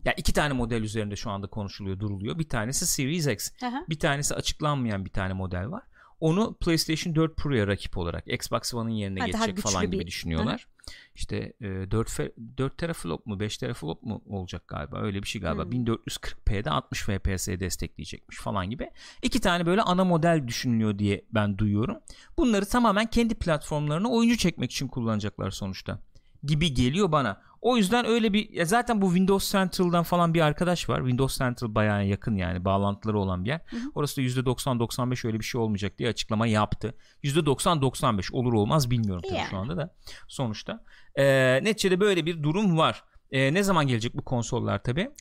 Ya 0.06 0.14
iki 0.14 0.34
tane 0.34 0.54
model 0.54 0.82
üzerinde 0.82 1.16
şu 1.16 1.30
anda 1.32 1.48
konuşuluyor, 1.48 2.00
duruluyor. 2.00 2.40
Bir 2.40 2.50
tanesi 2.50 2.88
Series 2.88 3.28
X. 3.28 3.52
Aha. 3.64 3.86
Bir 3.90 4.00
tanesi 4.00 4.36
açıklanmayan 4.36 5.06
bir 5.06 5.10
tane 5.10 5.34
model 5.34 5.72
var. 5.72 5.84
Onu 6.24 6.54
PlayStation 6.54 7.16
4 7.16 7.38
Pro'ya 7.38 7.68
rakip 7.68 7.98
olarak 7.98 8.24
Xbox 8.28 8.74
One'ın 8.74 8.90
yerine 8.94 9.20
Ha, 9.20 9.26
geçecek 9.26 9.58
falan 9.58 9.86
gibi 9.86 10.00
bir- 10.00 10.08
düşünüyorlar. 10.08 10.68
İşte 11.16 11.54
e, 11.62 11.66
4, 11.92 12.10
fe- 12.10 12.32
4 12.58 12.78
teraflop 12.78 13.26
mu 13.26 13.40
5 13.40 13.58
teraflop 13.58 14.04
mu 14.04 14.22
olacak 14.30 14.68
galiba 14.68 15.02
öyle 15.02 15.24
bir 15.24 15.28
şey 15.28 15.42
galiba. 15.42 15.64
Hmm. 15.64 15.72
1440p'de 15.72 16.70
60 16.70 17.02
fps 17.02 17.48
destekleyecekmiş 17.48 18.38
falan 18.38 18.70
gibi. 18.70 18.90
İki 19.22 19.42
tane 19.42 19.66
böyle 19.66 19.82
ana 19.82 20.04
model 20.04 20.44
düşünülüyor 20.48 21.00
diye 21.00 21.26
ben 21.32 21.58
duyuyorum. 21.58 21.98
Bunları 22.38 22.66
tamamen 22.66 23.06
kendi 23.06 23.36
platformlarına 23.36 24.10
oyuncu 24.10 24.38
çekmek 24.38 24.72
için 24.72 24.88
kullanacaklar 24.88 25.52
sonuçta 25.52 26.00
gibi 26.44 26.74
geliyor 26.74 27.12
bana. 27.12 27.42
O 27.62 27.78
yüzden 27.78 28.06
öyle 28.06 28.34
bir 28.34 28.50
ya 28.50 28.66
zaten 28.66 29.02
bu 29.02 29.08
Windows 29.08 29.52
Central'dan 29.52 30.04
falan 30.04 30.34
bir 30.34 30.42
arkadaş 30.42 30.90
var. 30.90 30.98
Windows 31.00 31.38
Central 31.38 31.76
bayağı 31.76 32.06
yakın 32.06 32.36
yani 32.36 32.66
bağlantıları 32.66 33.20
olan 33.20 33.44
bir 33.46 33.50
yer. 33.50 33.62
Hı 33.70 33.76
hı. 33.76 33.80
Orası 33.96 34.18
da 34.18 34.22
%90-95 34.22 35.28
öyle 35.28 35.40
bir 35.40 35.46
şey 35.46 35.62
olmayacak 35.62 35.98
diye 35.98 36.10
açıklama 36.10 36.48
yaptı. 36.48 36.96
%90-95 37.24 38.34
olur 38.34 38.54
olmaz 38.54 38.92
bilmiyorum 38.92 39.24
tabii 39.30 39.40
Yani. 39.40 39.50
şu 39.50 39.58
anda 39.58 39.78
da 39.78 39.96
sonuçta. 40.28 40.84
Ee, 41.16 41.60
neticede 41.64 42.00
böyle 42.00 42.26
bir 42.26 42.44
durum 42.44 42.78
var. 42.78 43.04
Ee, 43.32 43.54
ne 43.54 43.64
zaman 43.64 43.88
gelecek 43.88 44.18
bu 44.18 44.24
konsollar 44.26 44.84
tabii? 44.84 45.12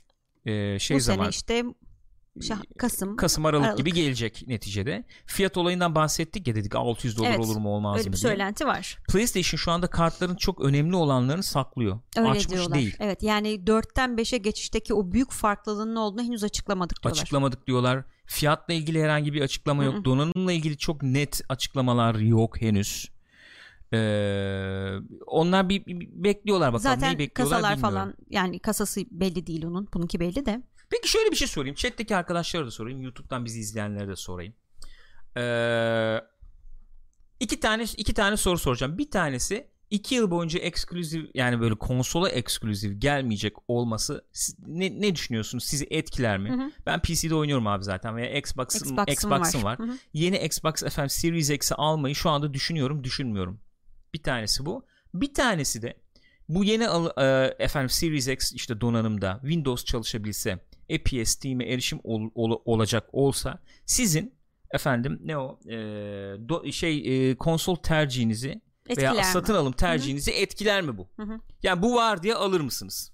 Ee, 0.46 0.78
şey 0.78 0.96
Bu 0.96 1.00
zaman 1.00 1.24
sene 1.24 1.30
işte 1.30 1.64
Şah- 2.40 2.74
Kasım. 2.78 3.16
Kasım 3.16 3.46
Aralık, 3.46 3.64
Aralık. 3.66 3.78
gibi 3.78 3.92
gelecek 3.92 4.44
neticede. 4.48 5.04
Fiyat 5.26 5.56
olayından 5.56 5.94
bahsettik 5.94 6.48
ya 6.48 6.54
dedik 6.54 6.74
600 6.74 7.18
dolar 7.18 7.28
Evet, 7.30 7.40
olur 7.40 7.56
mu 7.56 7.68
olmaz 7.68 7.98
Öyle 7.98 8.08
mı 8.08 8.12
bir 8.12 8.20
diye. 8.20 8.30
söylenti 8.30 8.66
var. 8.66 8.98
PlayStation 9.12 9.56
şu 9.58 9.70
anda 9.70 9.86
kartların 9.86 10.36
çok 10.36 10.60
önemli 10.60 10.96
olanlarını 10.96 11.42
saklıyor. 11.42 11.98
Öyle 12.16 12.28
Açmış 12.28 12.48
diyorlar. 12.48 12.78
değil. 12.78 12.96
Evet 13.00 13.22
yani 13.22 13.48
4'ten 13.66 14.10
5'e 14.16 14.38
geçişteki 14.38 14.94
o 14.94 15.12
büyük 15.12 15.30
farklılığının 15.32 15.96
olduğunu 15.96 16.22
henüz 16.22 16.44
açıklamadık 16.44 17.02
diyorlar. 17.02 17.20
Açıklamadık 17.22 17.66
diyorlar. 17.66 18.04
Fiyatla 18.26 18.74
ilgili 18.74 19.02
herhangi 19.02 19.32
bir 19.32 19.40
açıklama 19.40 19.84
yok. 19.84 20.04
Donanımla 20.04 20.52
ilgili 20.52 20.76
çok 20.78 21.02
net 21.02 21.40
açıklamalar 21.48 22.14
yok 22.14 22.60
henüz. 22.60 23.08
Ee, 23.94 24.92
onlar 25.26 25.68
bir, 25.68 25.86
bir- 25.86 26.00
bir 26.00 26.24
bekliyorlar 26.24 26.72
bakalım. 26.72 26.82
Zaten 26.94 27.08
Neyi 27.08 27.18
bekliyorlar 27.18 27.60
kasalar 27.60 27.76
bilmiyorum. 27.76 27.96
falan 27.96 28.14
yani 28.30 28.58
kasası 28.58 29.00
belli 29.10 29.46
değil 29.46 29.64
onun. 29.66 29.88
Bununki 29.94 30.20
belli 30.20 30.46
de. 30.46 30.62
Peki 30.92 31.08
şöyle 31.10 31.30
bir 31.30 31.36
şey 31.36 31.48
sorayım. 31.48 31.74
Chat'teki 31.74 32.16
arkadaşlara 32.16 32.66
da 32.66 32.70
sorayım. 32.70 33.02
YouTube'dan 33.02 33.44
bizi 33.44 33.60
izleyenlere 33.60 34.08
de 34.08 34.16
sorayım. 34.16 34.54
Ee, 35.36 36.18
iki 37.40 37.60
tane 37.60 37.84
iki 37.96 38.14
tane 38.14 38.36
soru 38.36 38.58
soracağım. 38.58 38.98
Bir 38.98 39.10
tanesi 39.10 39.72
2 39.90 40.14
yıl 40.14 40.30
boyunca 40.30 40.58
ekskluzif 40.58 41.30
yani 41.34 41.60
böyle 41.60 41.74
konsola 41.74 42.28
ekskluzif 42.28 43.00
gelmeyecek 43.00 43.56
olması 43.68 44.24
ne, 44.66 45.00
ne 45.00 45.14
düşünüyorsunuz? 45.14 45.64
Sizi 45.64 45.86
etkiler 45.90 46.38
mi? 46.38 46.50
Hı 46.50 46.54
hı. 46.54 46.70
Ben 46.86 47.02
PC'de 47.02 47.34
oynuyorum 47.34 47.66
abi 47.66 47.84
zaten 47.84 48.16
veya 48.16 48.38
Xbox'ım 48.38 48.88
Xbox'ım, 48.88 49.12
Xbox'ım 49.12 49.62
var. 49.62 49.78
var. 49.78 49.88
Hı 49.88 49.92
hı. 49.92 49.96
Yeni 50.12 50.38
Xbox 50.38 50.74
FM 50.74 51.06
Series 51.06 51.50
X'i 51.50 51.74
almayı 51.74 52.14
şu 52.14 52.30
anda 52.30 52.54
düşünüyorum, 52.54 53.04
düşünmüyorum. 53.04 53.60
Bir 54.14 54.22
tanesi 54.22 54.66
bu. 54.66 54.86
Bir 55.14 55.34
tanesi 55.34 55.82
de 55.82 55.96
bu 56.48 56.64
yeni 56.64 56.84
e, 57.18 57.54
efendim 57.58 57.90
Series 57.90 58.28
X 58.28 58.52
işte 58.52 58.80
donanımda 58.80 59.38
Windows 59.42 59.84
çalışabilse, 59.84 60.58
APS 60.94 61.30
Steam'e 61.30 61.64
erişim 61.64 62.00
ol, 62.04 62.30
ol, 62.34 62.60
olacak 62.64 63.08
olsa 63.12 63.58
sizin 63.86 64.34
efendim 64.70 65.20
ne 65.24 65.38
o 65.38 65.58
e, 65.66 65.76
do, 66.48 66.72
şey 66.72 67.30
e, 67.30 67.36
konsol 67.36 67.76
tercihinizi 67.76 68.60
Etkiler 68.88 69.12
veya 69.12 69.24
satın 69.24 69.54
alım 69.54 69.72
tercihinizi 69.72 70.32
Hı-hı. 70.32 70.40
etkiler 70.40 70.82
mi 70.82 70.98
bu? 70.98 71.08
Hı-hı. 71.16 71.40
Yani 71.62 71.82
bu 71.82 71.94
var 71.94 72.22
diye 72.22 72.34
alır 72.34 72.60
mısınız? 72.60 73.12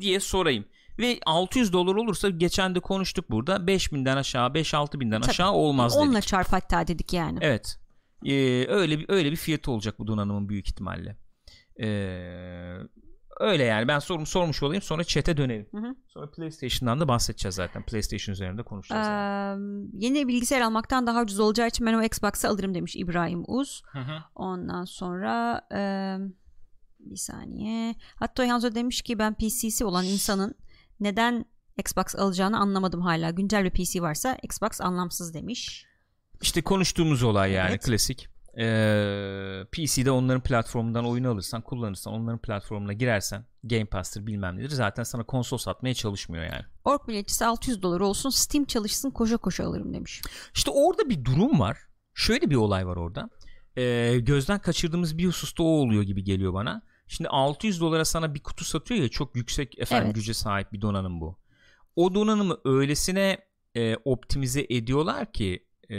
diye 0.00 0.20
sorayım. 0.20 0.64
Ve 0.98 1.18
600 1.26 1.72
dolar 1.72 1.94
olursa 1.94 2.30
geçen 2.30 2.74
de 2.74 2.80
konuştuk 2.80 3.30
burada 3.30 3.56
5000'den 3.56 4.16
aşağı 4.16 4.48
5-6 4.48 5.00
binden 5.00 5.20
Tabii. 5.20 5.30
aşağı 5.30 5.52
olmaz 5.52 5.92
dedik. 5.92 6.04
Onunla 6.04 6.20
çarp 6.20 6.52
hatta 6.52 6.86
dedik 6.86 7.12
yani. 7.12 7.38
Evet. 7.42 7.78
Ee, 8.24 8.66
öyle 8.68 8.98
bir 8.98 9.06
öyle 9.08 9.30
bir 9.30 9.36
fiyatı 9.36 9.70
olacak 9.70 9.98
bu 9.98 10.06
donanımın 10.06 10.48
büyük 10.48 10.68
ihtimalle. 10.68 11.16
Ee, 11.80 12.76
öyle 13.40 13.64
yani 13.64 13.88
ben 13.88 13.98
sorum 13.98 14.26
sormuş 14.26 14.62
olayım 14.62 14.82
sonra 14.82 15.04
chat'e 15.04 15.36
dönelim. 15.36 15.66
Hı 15.70 15.76
hı. 15.76 15.94
Sonra 16.06 16.30
PlayStation'dan 16.30 17.00
da 17.00 17.08
bahsedeceğiz 17.08 17.54
zaten. 17.54 17.82
PlayStation 17.82 18.32
üzerinde 18.32 18.62
konuşacağız. 18.62 19.08
Ee, 19.08 19.10
yani. 19.10 19.86
Yeni 19.92 20.28
bilgisayar 20.28 20.60
almaktan 20.60 21.06
daha 21.06 21.22
ucuz 21.22 21.40
olacağı 21.40 21.68
için 21.68 21.86
ben 21.86 21.94
o 21.94 22.02
Xbox'ı 22.02 22.48
alırım 22.48 22.74
demiş 22.74 22.96
İbrahim 22.96 23.44
Uz. 23.46 23.82
Hı 23.92 23.98
hı. 23.98 24.18
Ondan 24.34 24.84
sonra 24.84 25.60
e, 25.72 25.80
bir 26.98 27.16
saniye. 27.16 27.94
Hatta 28.16 28.48
Hanzo 28.48 28.74
demiş 28.74 29.02
ki 29.02 29.18
ben 29.18 29.34
PC'si 29.34 29.84
olan 29.84 30.04
insanın 30.04 30.54
neden 31.00 31.44
Xbox 31.78 32.16
alacağını 32.16 32.58
anlamadım 32.58 33.00
hala. 33.00 33.30
Güncel 33.30 33.64
bir 33.64 33.70
PC 33.70 34.02
varsa 34.02 34.38
Xbox 34.42 34.80
anlamsız 34.80 35.34
demiş. 35.34 35.86
İşte 36.42 36.62
konuştuğumuz 36.62 37.22
olay 37.22 37.52
yani 37.52 37.70
evet. 37.70 37.86
klasik 37.86 38.33
e, 38.58 38.66
PC'de 39.72 40.10
onların 40.10 40.42
platformundan 40.42 41.06
oyunu 41.06 41.28
alırsan 41.28 41.62
kullanırsan 41.62 42.12
onların 42.14 42.38
platformuna 42.38 42.92
girersen 42.92 43.44
Game 43.64 43.84
Pass'tır 43.84 44.26
bilmem 44.26 44.56
nedir 44.58 44.68
zaten 44.70 45.02
sana 45.02 45.22
konsol 45.22 45.58
satmaya 45.58 45.94
çalışmıyor 45.94 46.44
yani. 46.44 46.64
Ork 46.84 47.08
biletçisi 47.08 47.44
600 47.44 47.82
dolar 47.82 48.00
olsun 48.00 48.30
Steam 48.30 48.64
çalışsın 48.64 49.10
koşa 49.10 49.36
koşa 49.36 49.66
alırım 49.66 49.94
demiş. 49.94 50.22
İşte 50.54 50.70
orada 50.70 51.08
bir 51.08 51.24
durum 51.24 51.60
var. 51.60 51.78
Şöyle 52.14 52.50
bir 52.50 52.56
olay 52.56 52.86
var 52.86 52.96
orada. 52.96 53.30
E, 53.76 54.16
gözden 54.18 54.58
kaçırdığımız 54.58 55.18
bir 55.18 55.26
hususta 55.26 55.62
o 55.62 55.66
oluyor 55.66 56.02
gibi 56.02 56.24
geliyor 56.24 56.54
bana. 56.54 56.82
Şimdi 57.08 57.28
600 57.28 57.80
dolara 57.80 58.04
sana 58.04 58.34
bir 58.34 58.42
kutu 58.42 58.64
satıyor 58.64 59.00
ya 59.00 59.08
çok 59.08 59.36
yüksek 59.36 59.78
efendim 59.78 60.06
evet. 60.06 60.14
güce 60.14 60.34
sahip 60.34 60.72
bir 60.72 60.80
donanım 60.80 61.20
bu. 61.20 61.38
O 61.96 62.14
donanımı 62.14 62.58
öylesine 62.64 63.38
e, 63.74 63.96
optimize 63.96 64.66
ediyorlar 64.68 65.32
ki 65.32 65.66
e, 65.90 65.96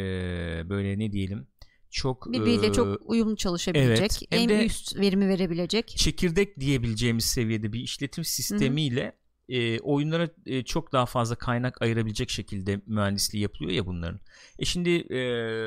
böyle 0.70 1.00
ne 1.00 1.12
diyelim 1.12 1.48
çok 1.96 2.32
birbiriyle 2.32 2.68
e, 2.68 2.74
çok 2.74 3.02
uyumlu 3.10 3.36
çalışabilecek, 3.36 4.12
evet, 4.32 4.52
en 4.52 4.66
üst 4.66 4.96
verimi 5.00 5.30
verebilecek. 5.30 5.88
Çekirdek 5.88 6.60
diyebileceğimiz 6.60 7.26
seviyede 7.26 7.74
bir 7.74 7.80
işletim 7.80 8.24
sistemiyle 8.24 9.16
e, 9.50 9.80
oyunlara 9.80 10.30
e, 10.46 10.64
çok 10.64 10.94
daha 10.94 11.06
fazla 11.06 11.36
kaynak 11.36 11.82
ayırabilecek 11.82 12.30
şekilde 12.30 12.82
mühendisliği 12.88 13.42
yapılıyor 13.44 13.72
ya 13.72 13.86
bunların. 13.86 14.20
E 14.60 14.66
şimdi 14.66 14.90
e, 14.90 15.20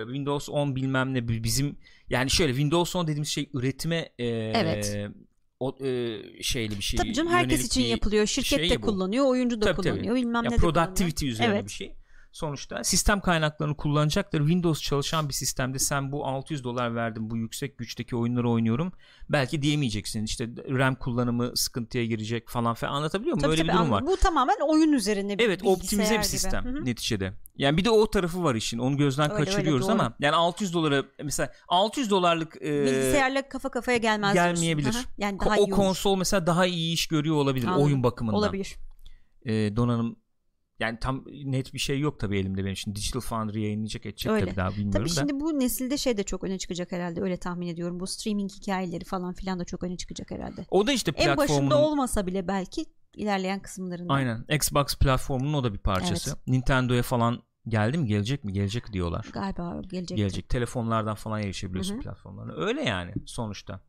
Windows 0.05 0.49
10 0.49 0.77
bilmem 0.77 1.15
ne 1.15 1.29
bizim 1.29 1.77
yani 2.11 2.31
şöyle 2.31 2.53
Windows 2.53 2.97
10 2.97 3.07
dediğimiz 3.07 3.29
şey 3.29 3.51
üretime 3.55 4.09
e, 4.19 4.27
evet. 4.27 5.11
o 5.61 5.77
e, 5.85 6.19
şeyli 6.43 6.77
bir 6.77 6.83
şey. 6.83 6.99
Tabii 6.99 7.13
canım 7.13 7.33
herkes 7.33 7.67
için 7.67 7.83
yapılıyor. 7.83 8.27
Şirket 8.27 8.59
şey 8.59 8.71
de 8.71 8.81
kullanıyor, 8.81 9.27
oyuncu 9.27 9.61
da 9.61 9.65
tabii, 9.65 9.77
kullanıyor, 9.77 10.15
tabii. 10.15 10.21
bilmem 10.21 10.45
ya 10.45 10.51
ne 10.51 10.57
de 10.57 10.61
productivity 10.61 11.29
üzerine 11.29 11.55
evet. 11.55 11.65
bir 11.65 11.73
şey 11.73 11.98
sonuçta 12.39 12.85
sistem 12.85 13.21
kaynaklarını 13.21 13.77
kullanacaktır. 13.77 14.39
Windows 14.39 14.83
çalışan 14.83 15.29
bir 15.29 15.35
sistemde 15.35 15.79
sen 15.79 16.13
bu 16.13 16.27
600 16.27 16.65
dolar 16.65 16.95
verdim 16.95 17.31
bu 17.31 17.37
yüksek 17.37 17.79
güçteki 17.79 18.17
oyunları 18.17 18.51
oynuyorum. 18.51 18.93
Belki 19.29 19.63
diyemeyeceksin. 19.63 20.25
İşte 20.25 20.49
RAM 20.69 20.95
kullanımı 20.95 21.57
sıkıntıya 21.57 22.05
girecek 22.05 22.49
falan 22.49 22.75
falan 22.75 22.93
anlatabiliyor 22.93 23.37
muyum? 23.37 23.51
Böyle 23.51 23.63
tabii, 23.63 23.73
bir 23.73 23.79
durum 23.79 23.91
var. 23.91 24.07
Bu 24.07 24.17
tamamen 24.17 24.57
oyun 24.69 24.93
üzerine 24.93 25.39
bir 25.39 25.45
Evet 25.45 25.61
optimize 25.65 26.19
bir 26.19 26.23
sistem 26.23 26.65
gibi. 26.65 26.85
neticede. 26.85 27.33
Yani 27.57 27.77
bir 27.77 27.85
de 27.85 27.91
o 27.91 28.11
tarafı 28.11 28.45
var 28.45 28.55
işin. 28.55 28.79
Onu 28.79 28.97
gözden 28.97 29.31
öyle, 29.33 29.45
kaçırıyoruz 29.45 29.89
öyle, 29.89 29.93
ama 29.93 30.15
yani 30.21 30.35
600 30.35 30.75
dolara 30.75 31.05
mesela 31.23 31.53
600 31.69 32.11
dolarlık 32.11 32.57
e, 32.57 32.85
bilgisayarla 32.85 33.49
kafa 33.49 33.69
kafaya 33.69 33.99
gelmez 33.99 34.35
gelmeyebilir. 34.35 34.97
Yani 35.19 35.41
daha 35.41 35.57
o 35.57 35.67
iyi 35.67 35.71
konsol 35.71 36.11
olur. 36.11 36.19
mesela 36.19 36.47
daha 36.47 36.67
iyi 36.67 36.95
iş 36.95 37.07
görüyor 37.07 37.37
olabilir 37.37 37.67
Anladım. 37.67 37.85
oyun 37.85 38.03
bakımından. 38.03 38.39
Olabilir. 38.39 38.77
E, 39.45 39.77
donanım 39.77 40.17
yani 40.81 40.99
tam 41.01 41.25
net 41.45 41.75
bir 41.75 41.79
şey 41.79 42.01
yok 42.01 42.21
tabii 42.21 42.39
elimde 42.39 42.65
benim 42.65 42.77
şimdi 42.77 42.97
Digital 42.97 43.21
Foundry 43.21 43.63
yayınlayacak 43.63 44.07
edecek 44.07 44.33
öyle. 44.33 44.47
tabii 44.47 44.57
daha 44.57 44.71
bilmiyorum 44.71 44.93
tabii 44.93 45.11
da. 45.11 45.21
şimdi 45.21 45.41
bu 45.41 45.61
nesilde 45.61 45.97
şey 45.97 46.17
de 46.17 46.23
çok 46.23 46.45
öne 46.45 46.59
çıkacak 46.59 46.93
herhalde 46.93 47.23
öyle 47.23 47.37
tahmin 47.37 47.67
ediyorum. 47.67 48.01
Bu 48.01 48.07
streaming 48.07 48.51
hikayeleri 48.51 49.05
falan 49.05 49.35
filan 49.35 49.61
da 49.61 49.65
çok 49.65 49.83
öne 49.83 49.97
çıkacak 49.97 50.31
herhalde. 50.31 50.67
O 50.71 50.87
da 50.87 50.93
işte 50.93 51.13
platformunun. 51.13 51.43
En 51.43 51.49
başında 51.49 51.79
olmasa 51.79 52.27
bile 52.27 52.49
belki 52.49 52.87
ilerleyen 53.15 53.61
kısımlarında. 53.61 54.13
Aynen 54.13 54.45
Xbox 54.49 54.97
platformunun 54.99 55.55
o 55.55 55.65
da 55.65 55.75
bir 55.75 55.79
parçası. 55.79 56.31
Evet. 56.31 56.47
Nintendo'ya 56.47 57.03
falan 57.03 57.43
geldi 57.69 57.99
mi 57.99 58.07
gelecek 58.07 58.45
mi 58.45 58.53
gelecek 58.53 58.93
diyorlar. 58.93 59.27
Galiba 59.33 59.83
gelecek. 59.91 60.19
Gelecek. 60.19 60.49
Telefonlardan 60.49 61.15
falan 61.15 61.43
erişebiliyorsun 61.43 61.95
Hı-hı. 61.95 62.03
platformlarına. 62.03 62.53
Öyle 62.53 62.83
yani 62.83 63.13
sonuçta. 63.27 63.81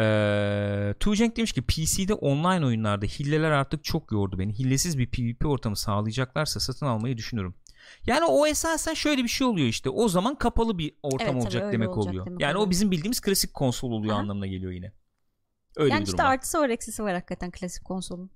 Ee, 0.00 0.94
Tuğcenk 1.00 1.36
demiş 1.36 1.52
ki 1.52 1.62
PC'de 1.62 2.14
online 2.14 2.66
oyunlarda 2.66 3.06
hilleler 3.06 3.50
artık 3.50 3.84
çok 3.84 4.12
yordu 4.12 4.38
beni. 4.38 4.58
Hillesiz 4.58 4.98
bir 4.98 5.10
PvP 5.10 5.46
ortamı 5.46 5.76
sağlayacaklarsa 5.76 6.60
satın 6.60 6.86
almayı 6.86 7.16
düşünürüm. 7.16 7.54
Yani 8.06 8.24
o 8.24 8.46
esasen 8.46 8.94
şöyle 8.94 9.22
bir 9.22 9.28
şey 9.28 9.46
oluyor 9.46 9.68
işte. 9.68 9.90
O 9.90 10.08
zaman 10.08 10.34
kapalı 10.34 10.78
bir 10.78 10.94
ortam 11.02 11.28
evet, 11.34 11.42
olacak 11.42 11.72
demek 11.72 11.88
olacak 11.88 12.10
oluyor. 12.10 12.26
Demek 12.26 12.40
yani 12.40 12.56
oluyor. 12.56 12.66
o 12.66 12.70
bizim 12.70 12.90
bildiğimiz 12.90 13.20
klasik 13.20 13.54
konsol 13.54 13.90
oluyor 13.90 14.14
Aha. 14.14 14.20
anlamına 14.20 14.46
geliyor 14.46 14.72
yine. 14.72 14.92
Öyle 15.76 15.94
yani 15.94 16.00
bir 16.00 16.06
durum 16.06 16.14
işte 16.14 16.24
var. 16.24 16.32
artısı 16.32 16.58
var 16.58 16.68
eksisi 16.68 17.02
var 17.02 17.14
hakikaten 17.14 17.50
klasik 17.50 17.84
konsolun. 17.84 18.30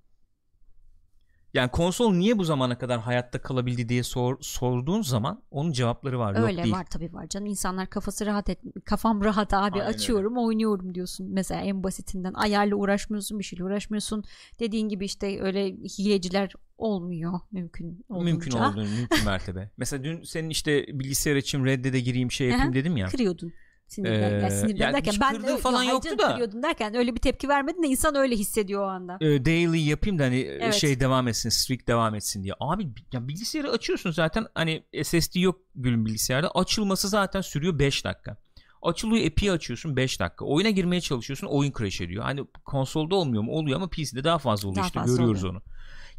Yani 1.57 1.71
konsol 1.71 2.13
niye 2.13 2.39
bu 2.39 2.45
zamana 2.45 2.79
kadar 2.79 3.01
hayatta 3.01 3.43
kalabildi 3.43 3.89
diye 3.89 4.03
sor, 4.03 4.37
sorduğun 4.41 5.03
zaman 5.03 5.43
onun 5.51 5.73
cevapları 5.73 6.19
var. 6.19 6.43
Öyle 6.43 6.53
yok 6.53 6.65
değil. 6.65 6.75
var 6.75 6.87
tabii 6.91 7.13
var 7.13 7.27
canım. 7.29 7.47
İnsanlar 7.47 7.91
kafası 7.91 8.27
rahat 8.27 8.49
et 8.49 8.59
kafam 8.85 9.25
rahat 9.25 9.55
abi 9.55 9.83
Aynen 9.83 9.93
açıyorum 9.93 10.33
öyle. 10.33 10.47
oynuyorum 10.47 10.95
diyorsun. 10.95 11.27
Mesela 11.31 11.61
en 11.61 11.83
basitinden 11.83 12.35
ayarla 12.35 12.77
uğraşmıyorsun 12.77 13.39
bir 13.39 13.45
şeyle 13.45 13.65
uğraşmıyorsun. 13.65 14.25
Dediğin 14.61 14.89
gibi 14.89 15.05
işte 15.05 15.43
öyle 15.43 15.67
hileciler 15.67 16.53
olmuyor 16.79 17.41
mümkün 17.53 18.05
olduğunca. 18.09 18.33
Mümkün 18.33 18.51
olduğunu 18.51 18.85
mümkün 18.99 19.25
mertebe. 19.25 19.71
Mesela 19.77 20.05
dün 20.05 20.23
senin 20.23 20.51
işte 20.51 20.87
bilgisayar 20.89 21.37
için 21.37 21.65
Reddit'e 21.65 22.01
gireyim 22.01 22.31
şey 22.33 22.49
yapayım 22.49 22.75
dedim 22.75 22.97
ya. 22.97 23.07
Kırıyordun 23.07 23.53
sinirden, 23.89 24.31
ee, 24.31 24.43
yani 24.43 24.51
sinirden 24.51 24.85
yani 24.85 24.95
derken 24.95 25.15
ben 25.21 25.43
de 25.43 25.57
falan 25.57 25.83
yok, 25.83 25.93
yoktu 25.93 26.19
da 26.19 26.29
kırıyordun 26.29 26.63
derken 26.63 26.95
öyle 26.95 27.15
bir 27.15 27.21
tepki 27.21 27.49
vermedin 27.49 27.83
de 27.83 27.87
insan 27.87 28.15
öyle 28.15 28.37
hissediyor 28.37 28.83
o 28.83 28.87
anda. 28.87 29.19
E, 29.21 29.45
daily 29.45 29.89
yapayım 29.89 30.19
da 30.19 30.25
hani 30.25 30.41
evet. 30.41 30.75
şey 30.75 31.01
devam 31.01 31.29
etsin, 31.29 31.49
streak 31.49 31.89
devam 31.89 32.15
etsin 32.15 32.43
diye. 32.43 32.55
Abi 32.61 32.89
ya 33.13 33.29
bilgisayarı 33.29 33.71
açıyorsun 33.71 34.11
zaten 34.11 34.47
hani 34.55 34.85
SSD 35.03 35.41
yok 35.41 35.61
gülüm 35.75 36.07
bilgisayarda. 36.07 36.51
Açılması 36.51 37.09
zaten 37.09 37.41
sürüyor 37.41 37.79
5 37.79 38.05
dakika. 38.05 38.37
Açılıyor 38.83 39.27
API 39.27 39.53
açıyorsun 39.53 39.97
5 39.97 40.21
dakika. 40.21 40.45
Oyuna 40.45 40.71
girmeye 40.71 41.01
çalışıyorsun 41.01 41.47
oyun 41.47 41.73
crash 41.79 42.01
ediyor. 42.01 42.25
Hani 42.25 42.47
konsolda 42.65 43.15
olmuyor 43.15 43.43
mu? 43.43 43.53
Oluyor 43.53 43.77
ama 43.77 43.89
PC'de 43.89 44.25
daha 44.25 44.39
fazla 44.39 44.69
oluyor 44.69 44.77
daha 44.77 44.87
işte 44.87 45.01
fazla 45.01 45.17
görüyoruz 45.17 45.45
oluyor. 45.45 45.55
onu. 45.55 45.63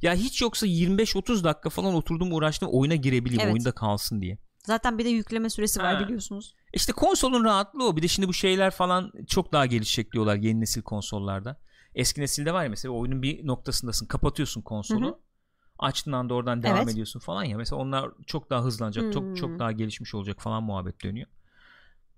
Ya 0.02 0.14
hiç 0.14 0.42
yoksa 0.42 0.68
25-30 0.68 1.44
dakika 1.44 1.70
falan 1.70 1.96
oturdum 1.96 2.34
uğraştım 2.34 2.70
oyuna 2.72 2.96
girebileyim 2.96 3.42
evet. 3.42 3.54
oyunda 3.54 3.72
kalsın 3.72 4.22
diye. 4.22 4.38
Zaten 4.68 4.98
bir 4.98 5.06
de 5.06 5.10
yükleme 5.10 5.50
süresi 5.50 5.80
var 5.80 5.96
ha. 5.96 6.04
biliyorsunuz. 6.04 6.56
İşte 6.78 6.94
konsolun 6.94 7.44
rahatlığı 7.44 7.88
o. 7.88 7.98
Bir 7.98 8.02
de 8.02 8.08
şimdi 8.08 8.28
bu 8.28 8.34
şeyler 8.34 8.72
falan 8.72 9.12
çok 9.28 9.52
daha 9.52 9.66
gelişecek 9.66 10.14
diyorlar 10.14 10.36
yeni 10.36 10.62
nesil 10.62 10.82
konsollarda. 10.82 11.60
Eski 11.96 12.22
nesilde 12.22 12.54
var 12.54 12.64
ya 12.64 12.70
mesela 12.70 12.94
oyunun 12.94 13.22
bir 13.22 13.48
noktasındasın. 13.48 14.06
Kapatıyorsun 14.06 14.62
konsolu. 14.62 15.06
Hı 15.06 15.10
hı. 15.10 15.20
Açtığın 15.80 16.12
anda 16.12 16.34
oradan 16.34 16.64
devam 16.64 16.78
evet. 16.78 16.90
ediyorsun 16.90 17.20
falan 17.20 17.44
ya. 17.44 17.58
Mesela 17.58 17.82
onlar 17.82 18.12
çok 18.28 18.50
daha 18.50 18.64
hızlanacak. 18.64 19.04
Hmm. 19.04 19.12
Çok 19.12 19.38
çok 19.38 19.60
daha 19.60 19.72
gelişmiş 19.72 20.16
olacak 20.16 20.42
falan 20.42 20.64
muhabbet 20.64 21.04
dönüyor. 21.04 21.28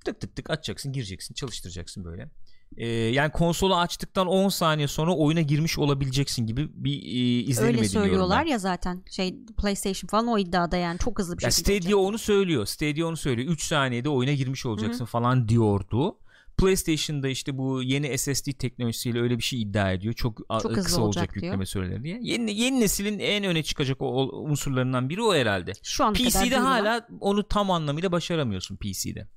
Tık 0.06 0.22
tık 0.22 0.36
tık 0.36 0.50
açacaksın, 0.50 0.94
gireceksin, 0.94 1.34
çalıştıracaksın 1.34 2.06
böyle 2.06 2.30
e, 2.78 2.88
yani 2.88 3.32
konsolu 3.32 3.76
açtıktan 3.76 4.28
10 4.28 4.50
saniye 4.50 4.88
sonra 4.88 5.16
oyuna 5.16 5.42
girmiş 5.42 5.80
olabileceksin 5.80 6.48
gibi 6.48 6.70
bir 6.74 6.94
e, 6.94 7.44
izlenim 7.44 7.78
Öyle 7.78 7.90
söylüyorlar 7.90 8.46
ben. 8.46 8.52
ya 8.52 8.58
zaten 8.60 9.04
şey 9.12 9.36
PlayStation 9.58 10.08
falan 10.08 10.28
o 10.28 10.38
iddiada 10.38 10.78
yani 10.78 11.00
çok 11.00 11.20
hızlı 11.20 11.38
bir 11.38 11.44
ya 11.44 11.52
şekilde. 11.52 11.80
Stadia 11.80 11.98
olacak. 11.98 12.10
onu 12.10 12.18
söylüyor. 12.18 12.66
Stadia 12.66 13.08
onu 13.08 13.18
söylüyor. 13.18 13.52
3 13.52 13.64
saniyede 13.64 14.10
oyuna 14.10 14.34
girmiş 14.34 14.66
olacaksın 14.66 15.00
Hı-hı. 15.00 15.12
falan 15.12 15.48
diyordu. 15.48 16.18
PlayStation'da 16.58 17.28
işte 17.28 17.58
bu 17.58 17.84
yeni 17.84 18.18
SSD 18.18 18.52
teknolojisiyle 18.52 19.22
öyle 19.22 19.38
bir 19.38 19.44
şey 19.44 19.62
iddia 19.62 19.92
ediyor. 19.92 20.14
Çok, 20.14 20.38
Çok 20.38 20.76
kısa 20.76 21.02
olacak, 21.02 21.02
olacak 21.02 21.36
yükleme 21.36 21.66
süreleri 21.66 22.04
diye. 22.04 22.20
Yeni, 22.22 22.60
yeni 22.60 22.80
neslin 22.80 23.20
en 23.20 23.44
öne 23.44 23.64
çıkacak 23.64 24.02
o, 24.02 24.30
unsurlarından 24.44 25.10
biri 25.10 25.22
o 25.22 25.36
herhalde. 25.36 25.74
Şu 25.84 26.06
an 26.06 26.14
PC'de 26.14 26.58
hala 26.58 27.08
onu 27.20 27.48
tam 27.48 27.72
anlamıyla 27.72 28.12
başaramıyorsun 28.12 28.76
PC'de. 28.76 29.28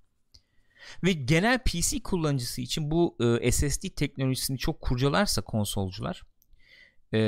Ve 1.04 1.12
genel 1.12 1.58
PC 1.58 2.02
kullanıcısı 2.02 2.60
için 2.60 2.90
bu 2.90 3.16
e, 3.40 3.52
SSD 3.52 3.88
teknolojisini 3.96 4.58
çok 4.58 4.80
kurcalarsa 4.80 5.42
konsolcular 5.42 6.22
e, 7.12 7.18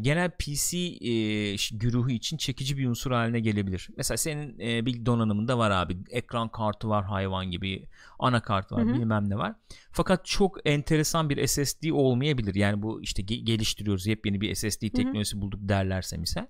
genel 0.00 0.30
PC 0.30 0.78
e, 0.78 1.56
güruhu 1.72 2.10
için 2.10 2.36
çekici 2.36 2.78
bir 2.78 2.88
unsur 2.88 3.12
haline 3.12 3.40
gelebilir. 3.40 3.88
Mesela 3.96 4.16
senin 4.16 4.58
e, 4.58 4.86
bir 4.86 5.06
donanımında 5.06 5.58
var 5.58 5.70
abi. 5.70 5.98
Ekran 6.10 6.48
kartı 6.48 6.88
var 6.88 7.04
hayvan 7.04 7.50
gibi. 7.50 7.88
Anakart 8.18 8.72
var 8.72 8.84
hı 8.84 8.90
hı. 8.90 8.94
bilmem 8.94 9.30
ne 9.30 9.36
var. 9.36 9.54
Fakat 9.92 10.26
çok 10.26 10.58
enteresan 10.64 11.30
bir 11.30 11.46
SSD 11.46 11.90
olmayabilir. 11.90 12.54
Yani 12.54 12.82
bu 12.82 13.02
işte 13.02 13.22
ge- 13.22 13.44
geliştiriyoruz 13.44 14.06
yepyeni 14.06 14.40
bir 14.40 14.54
SSD 14.54 14.80
teknolojisi 14.80 15.34
hı 15.34 15.38
hı. 15.38 15.42
bulduk 15.42 15.60
derlerse 15.62 16.16
misal. 16.16 16.46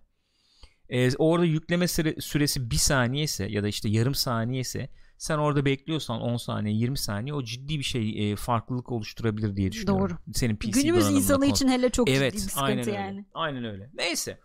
E, 0.88 1.16
orada 1.16 1.44
yükleme 1.44 1.88
süre, 1.88 2.14
süresi 2.20 2.70
bir 2.70 2.76
saniye 2.76 3.24
ise 3.24 3.46
ya 3.50 3.62
da 3.62 3.68
işte 3.68 3.88
yarım 3.88 4.14
saniye 4.14 4.60
ise 4.60 4.88
sen 5.22 5.38
orada 5.38 5.64
bekliyorsan 5.64 6.20
10 6.20 6.36
saniye 6.36 6.74
20 6.74 6.98
saniye 6.98 7.34
o 7.34 7.42
ciddi 7.44 7.78
bir 7.78 7.84
şey 7.84 8.32
e, 8.32 8.36
farklılık 8.36 8.92
oluşturabilir 8.92 9.56
diye 9.56 9.72
düşünüyorum. 9.72 10.08
Doğru. 10.08 10.34
Senin 10.34 10.56
PC 10.56 10.70
Günümüz 10.70 11.10
insanı 11.10 11.40
konu. 11.40 11.50
için 11.50 11.68
hele 11.68 11.90
çok 11.90 12.10
evet, 12.10 12.32
ciddi 12.32 12.44
bir 12.44 12.50
sıkıntı 12.50 12.64
aynen 12.64 12.92
yani. 12.92 13.16
Öyle. 13.16 13.24
Aynen 13.34 13.64
öyle. 13.64 13.90
Neyse. 13.94 14.38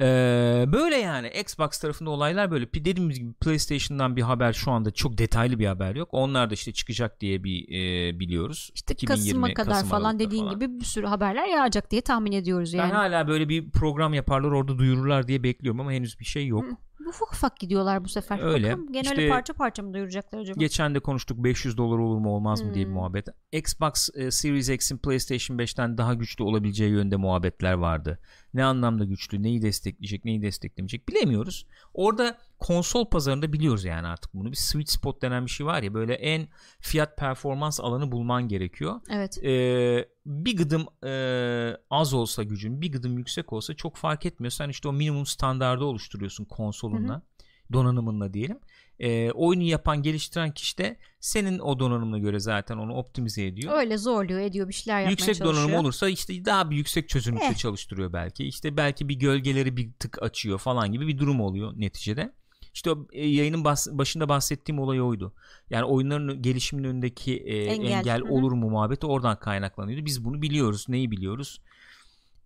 Ee, 0.00 0.64
böyle 0.72 0.96
yani 0.96 1.28
Xbox 1.40 1.78
tarafında 1.78 2.10
olaylar 2.10 2.50
böyle. 2.50 2.72
Dediğimiz 2.74 3.18
gibi 3.18 3.32
PlayStation'dan 3.32 4.16
bir 4.16 4.22
haber 4.22 4.52
şu 4.52 4.70
anda 4.70 4.90
çok 4.90 5.18
detaylı 5.18 5.58
bir 5.58 5.66
haber 5.66 5.94
yok. 5.94 6.08
Onlar 6.12 6.50
da 6.50 6.54
işte 6.54 6.72
çıkacak 6.72 7.20
diye 7.20 7.44
bir 7.44 7.68
e, 7.68 8.20
biliyoruz. 8.20 8.70
İşte 8.74 8.94
2020, 8.94 9.26
Kasım'a 9.26 9.54
kadar 9.54 9.74
Kasım 9.74 9.88
falan 9.88 10.18
dediğin 10.18 10.44
falan. 10.44 10.58
gibi 10.58 10.80
bir 10.80 10.84
sürü 10.84 11.06
haberler 11.06 11.46
yağacak 11.46 11.90
diye 11.90 12.00
tahmin 12.00 12.32
ediyoruz 12.32 12.72
yani. 12.72 12.90
Ben 12.90 12.94
hala 12.94 13.28
böyle 13.28 13.48
bir 13.48 13.70
program 13.70 14.14
yaparlar 14.14 14.50
orada 14.50 14.78
duyururlar 14.78 15.28
diye 15.28 15.42
bekliyorum 15.42 15.80
ama 15.80 15.92
henüz 15.92 16.20
bir 16.20 16.24
şey 16.24 16.46
yok. 16.46 16.64
Hı 16.64 16.87
ufak 17.06 17.32
ufak 17.32 17.56
gidiyorlar 17.56 18.04
bu 18.04 18.08
sefer. 18.08 18.38
Öyle. 18.42 18.68
Bakalım 18.68 18.92
gene 18.92 19.02
işte, 19.02 19.28
parça 19.28 19.52
parça 19.52 19.82
mı 19.82 19.94
duyuracaklar 19.94 20.38
acaba? 20.38 20.60
Geçen 20.60 20.94
de 20.94 21.00
konuştuk 21.00 21.44
500 21.44 21.76
dolar 21.76 21.98
olur 21.98 22.18
mu 22.18 22.30
olmaz 22.30 22.60
mı 22.60 22.66
hmm. 22.66 22.74
diye 22.74 22.84
bir 22.84 22.90
hmm. 22.90 22.96
muhabbet. 22.96 23.28
Xbox 23.52 24.08
e, 24.14 24.30
Series 24.30 24.68
X'in 24.68 24.98
PlayStation 24.98 25.58
5'ten 25.58 25.98
daha 25.98 26.14
güçlü 26.14 26.44
olabileceği 26.44 26.90
yönde 26.90 27.16
muhabbetler 27.16 27.72
vardı. 27.72 28.18
Ne 28.54 28.64
anlamda 28.64 29.04
güçlü, 29.04 29.42
neyi 29.42 29.62
destekleyecek, 29.62 30.24
neyi 30.24 30.42
desteklemeyecek 30.42 31.08
bilemiyoruz. 31.08 31.66
Orada 31.94 32.38
konsol 32.58 33.10
pazarında 33.10 33.52
biliyoruz 33.52 33.84
yani 33.84 34.06
artık 34.06 34.34
bunu. 34.34 34.50
Bir 34.50 34.56
sweet 34.56 34.90
spot 34.90 35.22
denen 35.22 35.46
bir 35.46 35.50
şey 35.50 35.66
var 35.66 35.82
ya 35.82 35.94
böyle 35.94 36.14
en 36.14 36.48
fiyat 36.80 37.16
performans 37.16 37.80
alanı 37.80 38.12
bulman 38.12 38.48
gerekiyor. 38.48 39.00
Evet. 39.10 39.44
Ee, 39.44 40.08
bir 40.26 40.56
gıdım 40.56 40.86
e, 41.04 41.76
az 41.90 42.14
olsa 42.14 42.42
gücün, 42.42 42.80
bir 42.80 42.92
gıdım 42.92 43.18
yüksek 43.18 43.52
olsa 43.52 43.74
çok 43.74 43.96
fark 43.96 44.26
etmiyor. 44.26 44.50
Sen 44.50 44.68
işte 44.68 44.88
o 44.88 44.92
minimum 44.92 45.26
standardı 45.26 45.84
oluşturuyorsun 45.84 46.44
konsolunla, 46.44 47.14
Hı-hı. 47.14 47.72
donanımınla 47.72 48.34
diyelim 48.34 48.58
e, 49.00 49.30
oyunu 49.30 49.62
yapan 49.62 50.02
geliştiren 50.02 50.50
kişi 50.50 50.78
de 50.78 50.96
senin 51.20 51.58
o 51.58 51.78
donanımına 51.78 52.18
göre 52.18 52.40
zaten 52.40 52.76
onu 52.76 52.94
optimize 52.94 53.46
ediyor. 53.46 53.78
Öyle 53.78 53.98
zorluyor 53.98 54.40
ediyor 54.40 54.68
bir 54.68 54.74
şeyler 54.74 54.98
yapmaya 54.98 55.10
yüksek 55.10 55.34
çalışıyor. 55.34 55.54
donanım 55.54 55.74
olursa 55.84 56.08
işte 56.08 56.44
daha 56.44 56.70
bir 56.70 56.76
yüksek 56.76 57.08
çözünürlükte 57.08 57.48
eh. 57.48 57.56
çalıştırıyor 57.56 58.12
belki. 58.12 58.44
İşte 58.44 58.76
belki 58.76 59.08
bir 59.08 59.14
gölgeleri 59.14 59.76
bir 59.76 59.92
tık 59.92 60.22
açıyor 60.22 60.58
falan 60.58 60.92
gibi 60.92 61.08
bir 61.08 61.18
durum 61.18 61.40
oluyor 61.40 61.72
neticede. 61.76 62.32
İşte 62.74 62.90
o 62.90 63.06
e, 63.12 63.28
yayının 63.28 63.64
bas, 63.64 63.88
başında 63.90 64.28
bahsettiğim 64.28 64.78
olay 64.78 65.00
oydu. 65.00 65.34
Yani 65.70 65.84
oyunların 65.84 66.42
gelişiminin 66.42 66.88
önündeki 66.88 67.36
e, 67.36 67.64
engel, 67.64 67.90
engel 67.90 68.22
olur 68.22 68.52
mu 68.52 68.70
muhabbeti 68.70 69.06
oradan 69.06 69.38
kaynaklanıyordu. 69.38 70.06
Biz 70.06 70.24
bunu 70.24 70.42
biliyoruz. 70.42 70.86
Neyi 70.88 71.10
biliyoruz? 71.10 71.60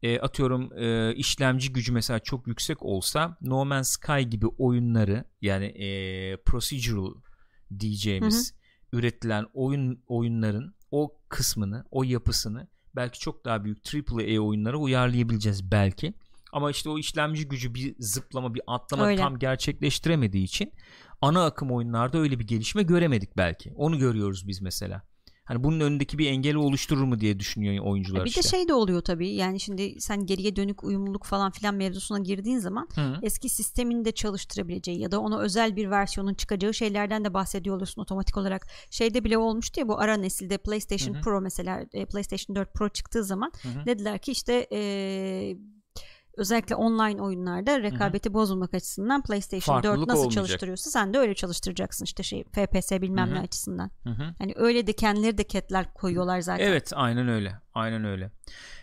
E, 0.03 0.19
atıyorum 0.19 0.79
e, 0.79 1.15
işlemci 1.15 1.73
gücü 1.73 1.93
mesela 1.93 2.19
çok 2.19 2.47
yüksek 2.47 2.83
olsa 2.83 3.37
No 3.41 3.65
Man's 3.65 3.89
Sky 3.89 4.21
gibi 4.21 4.47
oyunları 4.47 5.25
yani 5.41 5.65
e, 5.65 6.37
procedural 6.37 7.15
diyeceğimiz 7.81 8.53
hı 8.53 8.57
hı. 8.57 9.01
üretilen 9.01 9.47
oyun 9.55 10.03
oyunların 10.07 10.75
o 10.91 11.19
kısmını, 11.29 11.85
o 11.91 12.03
yapısını 12.03 12.69
belki 12.97 13.19
çok 13.19 13.45
daha 13.45 13.65
büyük 13.65 13.79
AAA 13.95 14.41
oyunlara 14.41 14.77
uyarlayabileceğiz 14.77 15.71
belki. 15.71 16.15
Ama 16.53 16.71
işte 16.71 16.89
o 16.89 16.99
işlemci 16.99 17.49
gücü 17.49 17.75
bir 17.75 17.95
zıplama, 17.99 18.55
bir 18.55 18.63
atlama 18.67 19.07
öyle. 19.07 19.21
tam 19.21 19.39
gerçekleştiremediği 19.39 20.45
için 20.45 20.73
ana 21.21 21.45
akım 21.45 21.71
oyunlarda 21.71 22.19
öyle 22.19 22.39
bir 22.39 22.47
gelişme 22.47 22.83
göremedik 22.83 23.37
belki. 23.37 23.73
Onu 23.77 23.99
görüyoruz 23.99 24.49
biz 24.49 24.63
mesela. 24.63 25.03
Hani 25.45 25.65
bunun 25.65 25.81
önündeki 25.81 26.19
bir 26.19 26.27
engeli 26.31 26.59
oluşturur 26.59 27.03
mu 27.05 27.21
diye 27.21 27.39
düşünüyor 27.41 27.85
oyuncular 27.85 28.25
bir 28.25 28.29
işte. 28.31 28.41
Bir 28.41 28.45
de 28.45 28.49
şey 28.49 28.69
de 28.69 28.75
oluyor 28.75 29.01
tabii. 29.01 29.29
Yani 29.29 29.61
şimdi 29.61 30.01
sen 30.01 30.27
geriye 30.27 30.57
dönük 30.57 30.85
uyumluluk 30.85 31.25
falan 31.25 31.51
filan 31.51 31.75
mevzusuna 31.75 32.19
girdiğin 32.19 32.59
zaman 32.59 32.89
Hı. 32.95 33.19
eski 33.23 33.49
sistemini 33.49 34.05
de 34.05 34.13
çalıştırabileceği 34.13 35.01
ya 35.01 35.11
da 35.13 35.21
ona 35.21 35.41
özel 35.41 35.77
bir 35.77 35.91
versiyonun 35.91 36.35
çıkacağı 36.35 36.75
şeylerden 36.75 37.25
de 37.25 37.35
bahsediyor 37.35 37.77
olursun 37.77 38.03
otomatik 38.03 38.37
olarak. 38.37 38.67
Şeyde 38.91 39.25
bile 39.25 39.39
olmuştu 39.39 39.81
ya 39.81 39.89
bu 39.89 39.99
ara 40.01 40.17
nesilde 40.17 40.59
PlayStation 40.59 41.15
Hı. 41.15 41.21
Pro 41.21 41.41
mesela 41.41 41.85
e, 41.93 42.07
PlayStation 42.07 42.57
4 42.57 42.75
Pro 42.75 42.89
çıktığı 42.89 43.25
zaman 43.25 43.53
Hı. 43.63 43.87
dediler 43.87 44.19
ki 44.19 44.33
işte 44.33 44.67
eee 44.71 45.57
özellikle 46.37 46.75
online 46.75 47.23
oyunlarda 47.23 47.83
rekabeti 47.83 48.29
Hı-hı. 48.29 48.35
bozulmak 48.35 48.75
açısından 48.75 49.23
PlayStation 49.23 49.75
Farklılık 49.75 49.99
4 49.99 50.09
nasıl 50.09 50.21
olmayacak. 50.21 50.47
çalıştırıyorsa 50.47 50.91
sen 50.91 51.15
de 51.15 51.19
öyle 51.19 51.35
çalıştıracaksın 51.35 52.05
işte 52.05 52.23
şey 52.23 52.45
FPS 52.45 52.93
bilmem 52.93 53.27
Hı-hı. 53.27 53.35
ne 53.35 53.41
açısından. 53.41 53.91
Hı-hı. 54.05 54.35
Hani 54.39 54.53
öyle 54.57 54.87
de 54.87 54.93
kendileri 54.93 55.39
de 55.39 55.45
ketler 55.45 55.95
koyuyorlar 55.95 56.41
zaten. 56.41 56.65
Evet 56.65 56.93
aynen 56.95 57.29
öyle. 57.29 57.61
Aynen 57.75 58.05
öyle. 58.05 58.31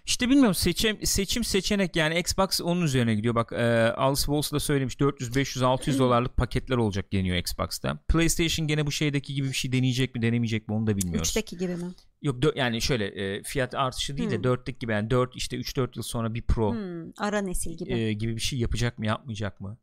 İşte 0.06 0.30
bilmiyorum 0.30 0.54
seçim 0.54 1.06
seçim 1.06 1.43
seçenek 1.43 1.95
yani 1.95 2.19
Xbox 2.19 2.62
onun 2.62 2.82
üzerine 2.82 3.15
gidiyor. 3.15 3.36
Bak 3.36 3.54
e, 3.54 3.93
Alice 3.97 4.21
Walsh 4.21 4.52
da 4.52 4.60
söylemiş 4.60 4.99
400 4.99 5.36
500 5.36 5.63
600 5.63 5.99
dolarlık 5.99 6.38
paketler 6.38 6.78
olacak 6.78 7.13
deniyor 7.13 7.38
Xbox'ta. 7.38 7.99
PlayStation 8.08 8.67
gene 8.67 8.86
bu 8.86 8.91
şeydeki 8.91 9.34
gibi 9.34 9.47
bir 9.47 9.54
şey 9.54 9.71
deneyecek 9.71 10.15
mi 10.15 10.21
denemeyecek 10.21 10.67
mi 10.67 10.73
onu 10.75 10.88
da 10.88 10.97
bilmiyoruz. 10.97 11.30
3'teki 11.30 11.58
gibi 11.58 11.75
mi? 11.75 11.91
Yok 12.21 12.43
dö- 12.43 12.58
yani 12.58 12.82
şöyle 12.82 13.06
e, 13.06 13.43
fiyat 13.43 13.75
artışı 13.75 14.17
değil 14.17 14.32
hmm. 14.32 14.43
de 14.43 14.47
4'lik 14.47 14.80
gibi 14.80 14.91
yani 14.91 15.10
4 15.10 15.36
işte 15.36 15.58
3 15.58 15.78
4 15.78 15.95
yıl 15.95 16.04
sonra 16.04 16.34
bir 16.34 16.41
Pro 16.41 16.73
hmm, 16.73 17.12
ara 17.17 17.41
nesil 17.41 17.78
gibi 17.78 17.93
e, 17.93 18.13
gibi 18.13 18.36
bir 18.36 18.41
şey 18.41 18.60
yapacak 18.60 18.99
mı 18.99 19.06
yapmayacak 19.06 19.62
mı 19.62 19.78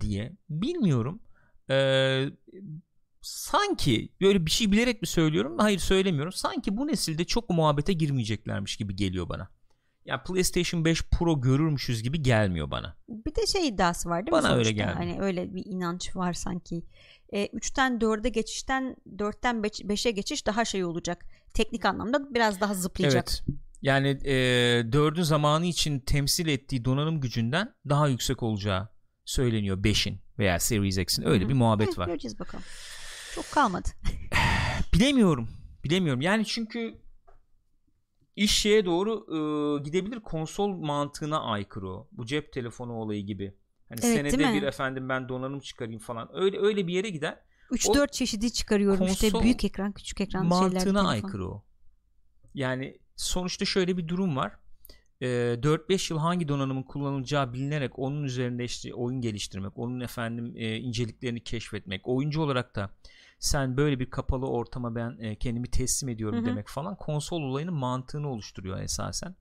diye 0.00 0.32
bilmiyorum. 0.50 1.20
Eee 1.70 2.30
sanki 3.22 4.12
böyle 4.20 4.46
bir 4.46 4.50
şey 4.50 4.72
bilerek 4.72 5.02
mi 5.02 5.08
söylüyorum? 5.08 5.58
Hayır 5.58 5.78
söylemiyorum. 5.78 6.32
Sanki 6.32 6.76
bu 6.76 6.86
nesilde 6.86 7.24
çok 7.24 7.50
muhabbete 7.50 7.92
girmeyeceklermiş 7.92 8.76
gibi 8.76 8.96
geliyor 8.96 9.28
bana. 9.28 9.48
Ya 10.04 10.22
PlayStation 10.22 10.84
5 10.84 11.02
Pro 11.02 11.40
görürmüşüz 11.40 12.02
gibi 12.02 12.22
gelmiyor 12.22 12.70
bana. 12.70 12.96
Bir 13.08 13.34
de 13.34 13.46
şey 13.46 13.68
iddiası 13.68 14.08
var 14.08 14.26
değil 14.26 14.36
mi? 14.36 14.42
Bana 14.42 14.54
öyle 14.54 14.72
gelmiyor. 14.72 14.96
Hani 14.96 15.20
öyle 15.20 15.54
bir 15.54 15.66
inanç 15.66 16.16
var 16.16 16.32
sanki. 16.32 16.82
E, 17.32 17.46
3'ten 17.46 17.98
4'e 17.98 18.28
geçişten 18.28 18.96
4'ten 19.16 19.56
5'e 19.56 20.10
geçiş 20.10 20.46
daha 20.46 20.64
şey 20.64 20.84
olacak. 20.84 21.24
Teknik 21.54 21.84
anlamda 21.84 22.34
biraz 22.34 22.60
daha 22.60 22.74
zıplayacak. 22.74 23.28
Evet. 23.28 23.58
Yani 23.82 24.08
e, 24.08 24.34
4'ün 24.80 25.22
zamanı 25.22 25.66
için 25.66 26.00
temsil 26.00 26.48
ettiği 26.48 26.84
donanım 26.84 27.20
gücünden 27.20 27.74
daha 27.88 28.08
yüksek 28.08 28.42
olacağı 28.42 28.88
söyleniyor 29.24 29.78
5'in 29.78 30.20
veya 30.38 30.60
Series 30.60 30.98
X'in. 30.98 31.26
Öyle 31.26 31.40
Hı-hı. 31.40 31.48
bir 31.48 31.54
muhabbet 31.54 31.88
evet, 31.88 31.98
var. 31.98 32.06
Göreceğiz 32.06 32.38
bakalım. 32.38 32.64
Çok 33.34 33.50
kalmadı. 33.50 33.88
Bilemiyorum. 34.94 35.48
Bilemiyorum. 35.84 36.20
Yani 36.20 36.46
çünkü 36.46 36.98
iş 38.36 38.58
şeye 38.58 38.84
doğru 38.84 39.26
e, 39.28 39.38
gidebilir 39.82 40.20
konsol 40.20 40.68
mantığına 40.68 41.40
aykırı 41.40 41.88
o. 41.88 42.08
Bu 42.12 42.26
cep 42.26 42.52
telefonu 42.52 42.92
olayı 42.92 43.26
gibi. 43.26 43.54
Hani 43.88 44.00
evet, 44.02 44.16
senede 44.16 44.54
bir 44.54 44.62
efendim 44.62 45.08
ben 45.08 45.28
donanım 45.28 45.60
çıkarayım 45.60 46.00
falan. 46.00 46.28
Öyle 46.32 46.58
öyle 46.58 46.86
bir 46.86 46.92
yere 46.92 47.10
gider. 47.10 47.38
3-4 47.70 48.12
çeşidi 48.12 48.52
çıkarıyorum 48.52 49.06
işte 49.06 49.40
büyük 49.40 49.64
ekran 49.64 49.92
küçük 49.92 50.20
ekran 50.20 50.46
mantığına 50.46 50.80
şeyler. 50.80 50.86
Mantığına 50.86 51.08
aykırı 51.08 51.48
o. 51.48 51.64
Yani 52.54 52.98
sonuçta 53.16 53.64
şöyle 53.64 53.96
bir 53.96 54.08
durum 54.08 54.36
var. 54.36 54.52
E, 55.20 55.26
4-5 55.26 56.12
yıl 56.12 56.20
hangi 56.20 56.48
donanımın 56.48 56.82
kullanılacağı 56.82 57.52
bilinerek 57.52 57.98
onun 57.98 58.24
üzerinde 58.24 58.64
işte 58.64 58.94
oyun 58.94 59.20
geliştirmek, 59.20 59.78
onun 59.78 60.00
efendim 60.00 60.54
e, 60.56 60.76
inceliklerini 60.76 61.44
keşfetmek, 61.44 62.08
oyuncu 62.08 62.40
olarak 62.40 62.76
da 62.76 62.90
sen 63.38 63.76
böyle 63.76 64.00
bir 64.00 64.10
kapalı 64.10 64.48
ortama 64.48 64.94
ben 64.94 65.18
e, 65.20 65.36
kendimi 65.36 65.70
teslim 65.70 66.08
ediyorum 66.08 66.38
Hı-hı. 66.38 66.46
demek 66.46 66.68
falan 66.68 66.96
konsol 66.96 67.42
olayının 67.42 67.74
mantığını 67.74 68.28
oluşturuyor 68.28 68.80
esasen 68.80 69.36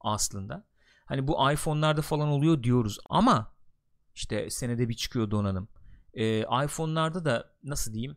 aslında. 0.00 0.66
Hani 1.04 1.28
bu 1.28 1.52
iPhone'larda 1.52 2.02
falan 2.02 2.28
oluyor 2.28 2.62
diyoruz 2.62 2.98
ama 3.10 3.54
işte 4.14 4.50
senede 4.50 4.88
bir 4.88 4.94
çıkıyor 4.94 5.30
donanım. 5.30 5.68
E, 6.14 6.40
iPhone'larda 6.40 7.24
da 7.24 7.52
nasıl 7.62 7.92
diyeyim 7.92 8.16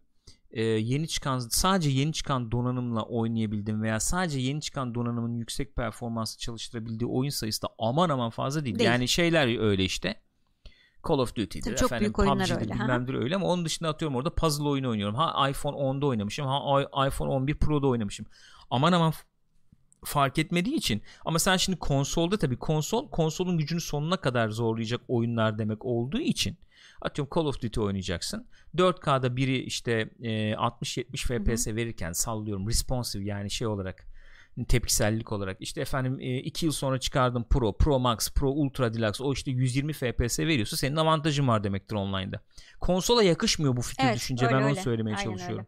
e, 0.56 0.64
yeni 0.64 1.08
çıkan 1.08 1.40
sadece 1.40 1.90
yeni 1.90 2.14
çıkan 2.14 2.52
donanımla 2.52 3.04
oynayabildim 3.04 3.82
veya 3.82 4.00
sadece 4.00 4.40
yeni 4.40 4.62
çıkan 4.62 4.96
donanımın 4.96 5.34
yüksek 5.34 5.76
performansı 5.76 6.40
çalıştırabildiği 6.40 7.10
oyun 7.10 7.30
sayısı 7.30 7.62
da 7.62 7.68
aman 7.80 8.10
aman 8.10 8.30
fazla 8.30 8.66
değil. 8.66 8.80
değil. 8.80 8.90
Yani 8.90 9.08
şeyler 9.08 9.60
öyle 9.60 9.84
işte. 9.84 10.25
Call 11.08 11.20
of 11.20 11.36
Duty'dir 11.36 11.62
Tabii 11.64 11.76
çok 11.76 11.88
efendim 11.88 12.04
büyük 12.04 12.20
oyunlar 12.20 12.48
PUBG'dir, 12.48 12.62
öyle, 12.62 12.74
bilmemdir 12.74 13.14
ha? 13.14 13.20
öyle 13.20 13.36
ama 13.36 13.48
onun 13.48 13.66
dışında 13.66 13.90
atıyorum 13.90 14.18
orada 14.18 14.30
puzzle 14.30 14.64
oyunu 14.64 14.90
oynuyorum. 14.90 15.16
Ha 15.16 15.50
iPhone 15.50 15.78
10'da 15.78 16.06
oynamışım 16.06 16.48
ha 16.48 17.08
iPhone 17.08 17.30
11 17.32 17.56
Pro'da 17.56 17.88
oynamışım. 17.88 18.26
Aman 18.70 18.92
aman 18.92 19.14
fark 20.06 20.38
etmediği 20.40 20.76
için 20.76 21.02
ama 21.26 21.40
sen 21.40 21.58
şimdi 21.58 21.80
konsolda 21.80 22.38
tabii 22.38 22.58
konsol 22.58 23.10
konsolun 23.10 23.58
gücünü 23.58 23.82
sonuna 23.82 24.18
kadar 24.18 24.50
zorlayacak 24.50 25.02
oyunlar 25.08 25.58
demek 25.58 25.86
olduğu 25.86 26.20
için 26.20 26.58
atıyorum 27.02 27.32
Call 27.36 27.46
of 27.46 27.62
Duty 27.62 27.80
oynayacaksın 27.80 28.48
4K'da 28.76 29.36
biri 29.36 29.58
işte 29.58 30.10
e, 30.22 30.52
60-70 30.52 31.18
FPS 31.18 31.68
verirken 31.68 32.12
sallıyorum 32.12 32.68
responsive 32.68 33.26
yani 33.26 33.52
şey 33.52 33.68
olarak 33.68 34.08
tepkisellik 34.64 35.32
olarak 35.32 35.58
işte 35.60 35.82
efendim 35.82 36.20
2 36.20 36.66
yıl 36.66 36.74
sonra 36.74 37.00
çıkardım 37.00 37.46
Pro, 37.50 37.78
Pro 37.78 38.00
Max, 38.00 38.34
Pro 38.34 38.50
Ultra 38.52 38.94
Deluxe 38.94 39.24
o 39.24 39.34
işte 39.34 39.52
120 39.52 39.94
FPS 39.94 40.40
veriyorsa 40.40 40.78
senin 40.78 40.96
avantajın 40.96 41.48
var 41.48 41.64
demektir 41.64 41.96
online'da. 41.96 42.40
Konsola 42.80 43.24
yakışmıyor 43.24 43.78
bu 43.78 43.82
fikir 43.82 44.04
Evet, 44.04 44.16
düşünce 44.16 44.46
öyle, 44.46 44.56
ben 44.56 44.62
onu 44.62 44.70
öyle. 44.70 44.82
söylemeye 44.82 45.18
Aynen 45.18 45.30
çalışıyorum. 45.30 45.68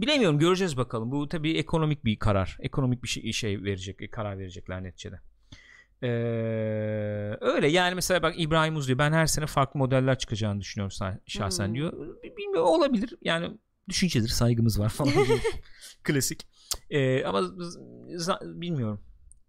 Bilemiyorum 0.00 0.38
göreceğiz 0.38 0.76
bakalım. 0.76 1.10
Bu 1.10 1.28
tabii 1.28 1.56
ekonomik 1.58 2.04
bir 2.04 2.18
karar. 2.18 2.56
Ekonomik 2.60 3.02
bir 3.02 3.08
şey, 3.08 3.32
şey 3.32 3.62
verecek, 3.62 4.12
karar 4.12 4.38
verecekler 4.38 4.82
neticede. 4.82 5.20
Ee, 6.02 6.08
öyle 7.40 7.68
yani 7.68 7.94
mesela 7.94 8.22
bak 8.22 8.34
İbrahim 8.38 8.76
Uz 8.76 8.86
diyor 8.86 8.98
ben 8.98 9.12
her 9.12 9.26
sene 9.26 9.46
farklı 9.46 9.78
modeller 9.78 10.18
çıkacağını 10.18 10.60
düşünüyorum 10.60 11.16
şahsen 11.26 11.66
Hmm. 11.68 11.74
diyor. 11.74 11.92
Bilmiyorum 12.36 12.68
olabilir 12.68 13.14
yani 13.22 13.58
düşüncedir 13.88 14.28
saygımız 14.28 14.80
var 14.80 14.88
falan. 14.88 15.12
Klasik. 16.04 16.46
Ee, 16.90 17.24
ama 17.24 17.42
bilmiyorum. 18.42 19.00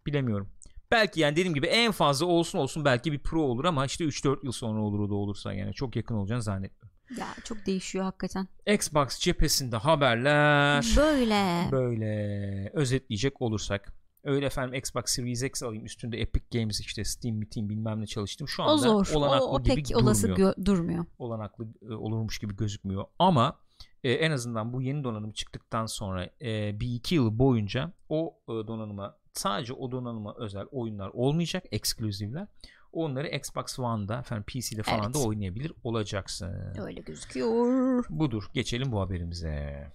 Bilemiyorum. 0.05 0.49
Belki 0.91 1.19
yani 1.19 1.35
dediğim 1.35 1.53
gibi 1.53 1.67
en 1.67 1.91
fazla 1.91 2.25
olsun 2.25 2.59
olsun 2.59 2.85
belki 2.85 3.11
bir 3.11 3.19
pro 3.19 3.41
olur 3.41 3.65
ama 3.65 3.85
işte 3.85 4.03
3-4 4.03 4.37
yıl 4.45 4.51
sonra 4.51 4.81
olur 4.81 4.99
o 4.99 5.09
da 5.09 5.13
olursa 5.13 5.53
yani 5.53 5.73
çok 5.73 5.95
yakın 5.95 6.15
olacağını 6.15 6.41
zannetmiyorum. 6.41 6.89
Ya 7.17 7.27
çok 7.43 7.65
değişiyor 7.65 8.05
hakikaten. 8.05 8.47
Xbox 8.67 9.19
cephesinde 9.19 9.75
haberler 9.77 10.93
Böyle. 10.97 11.67
böyle 11.71 12.69
özetleyecek 12.73 13.41
olursak 13.41 13.93
öyle 14.23 14.45
efendim 14.45 14.73
Xbox 14.73 15.03
Series 15.05 15.43
X 15.43 15.63
alayım 15.63 15.85
üstünde 15.85 16.21
Epic 16.21 16.59
Games 16.59 16.79
işte 16.79 17.03
Steam, 17.03 17.43
Steam 17.45 17.69
bilmem 17.69 18.01
ne 18.01 18.05
çalıştım 18.07 18.47
şu 18.47 18.61
O 18.61 18.65
anda 18.65 18.77
zor. 18.77 19.07
olanaklı 19.13 19.45
O, 19.45 19.55
o 19.55 19.63
gibi 19.63 19.75
pek 19.75 19.97
olası 19.97 20.27
durmuyor. 20.27 20.53
gö- 20.53 20.65
durmuyor. 20.65 21.05
olanaklı 21.17 21.67
e, 21.89 21.93
olurmuş 21.93 22.39
gibi 22.39 22.55
gözükmüyor 22.55 23.05
ama 23.19 23.59
e, 24.03 24.11
en 24.11 24.31
azından 24.31 24.73
bu 24.73 24.81
yeni 24.81 25.03
donanım 25.03 25.31
çıktıktan 25.31 25.85
sonra 25.85 26.29
e, 26.41 26.79
bir 26.79 26.95
iki 26.95 27.15
yıl 27.15 27.39
boyunca 27.39 27.91
o 28.09 28.35
e, 28.47 28.51
donanıma 28.51 29.17
sadece 29.33 29.73
o 29.73 29.91
donanıma 29.91 30.35
özel 30.37 30.65
oyunlar 30.71 31.09
olmayacak 31.13 31.63
ekskluzivler 31.71 32.47
onları 32.93 33.27
Xbox 33.27 33.79
One'da 33.79 34.19
efendim 34.19 34.43
PC'de 34.47 34.83
falan 34.83 35.03
Evet. 35.03 35.15
da 35.15 35.19
oynayabilir 35.19 35.73
olacaksın 35.83 36.53
Öyle 36.85 37.01
gözüküyor. 37.01 38.05
budur 38.09 38.43
geçelim 38.53 38.91
bu 38.91 38.99
haberimize 39.01 39.87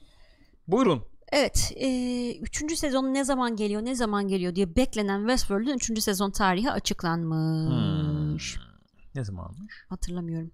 buyurun 0.68 1.02
Evet. 1.32 1.72
E, 1.76 2.38
üçüncü 2.38 2.76
sezon 2.76 3.14
ne 3.14 3.24
zaman 3.24 3.56
geliyor 3.56 3.84
ne 3.84 3.94
zaman 3.94 4.28
geliyor 4.28 4.54
diye 4.54 4.76
beklenen 4.76 5.18
Westworld'un 5.20 5.74
üçüncü 5.76 6.00
sezon 6.00 6.30
tarihi 6.30 6.70
açıklanmış. 6.70 8.56
Hmm. 8.56 8.67
Ne 9.14 9.24
zamanmış 9.24 9.74
Hatırlamıyorum. 9.88 10.50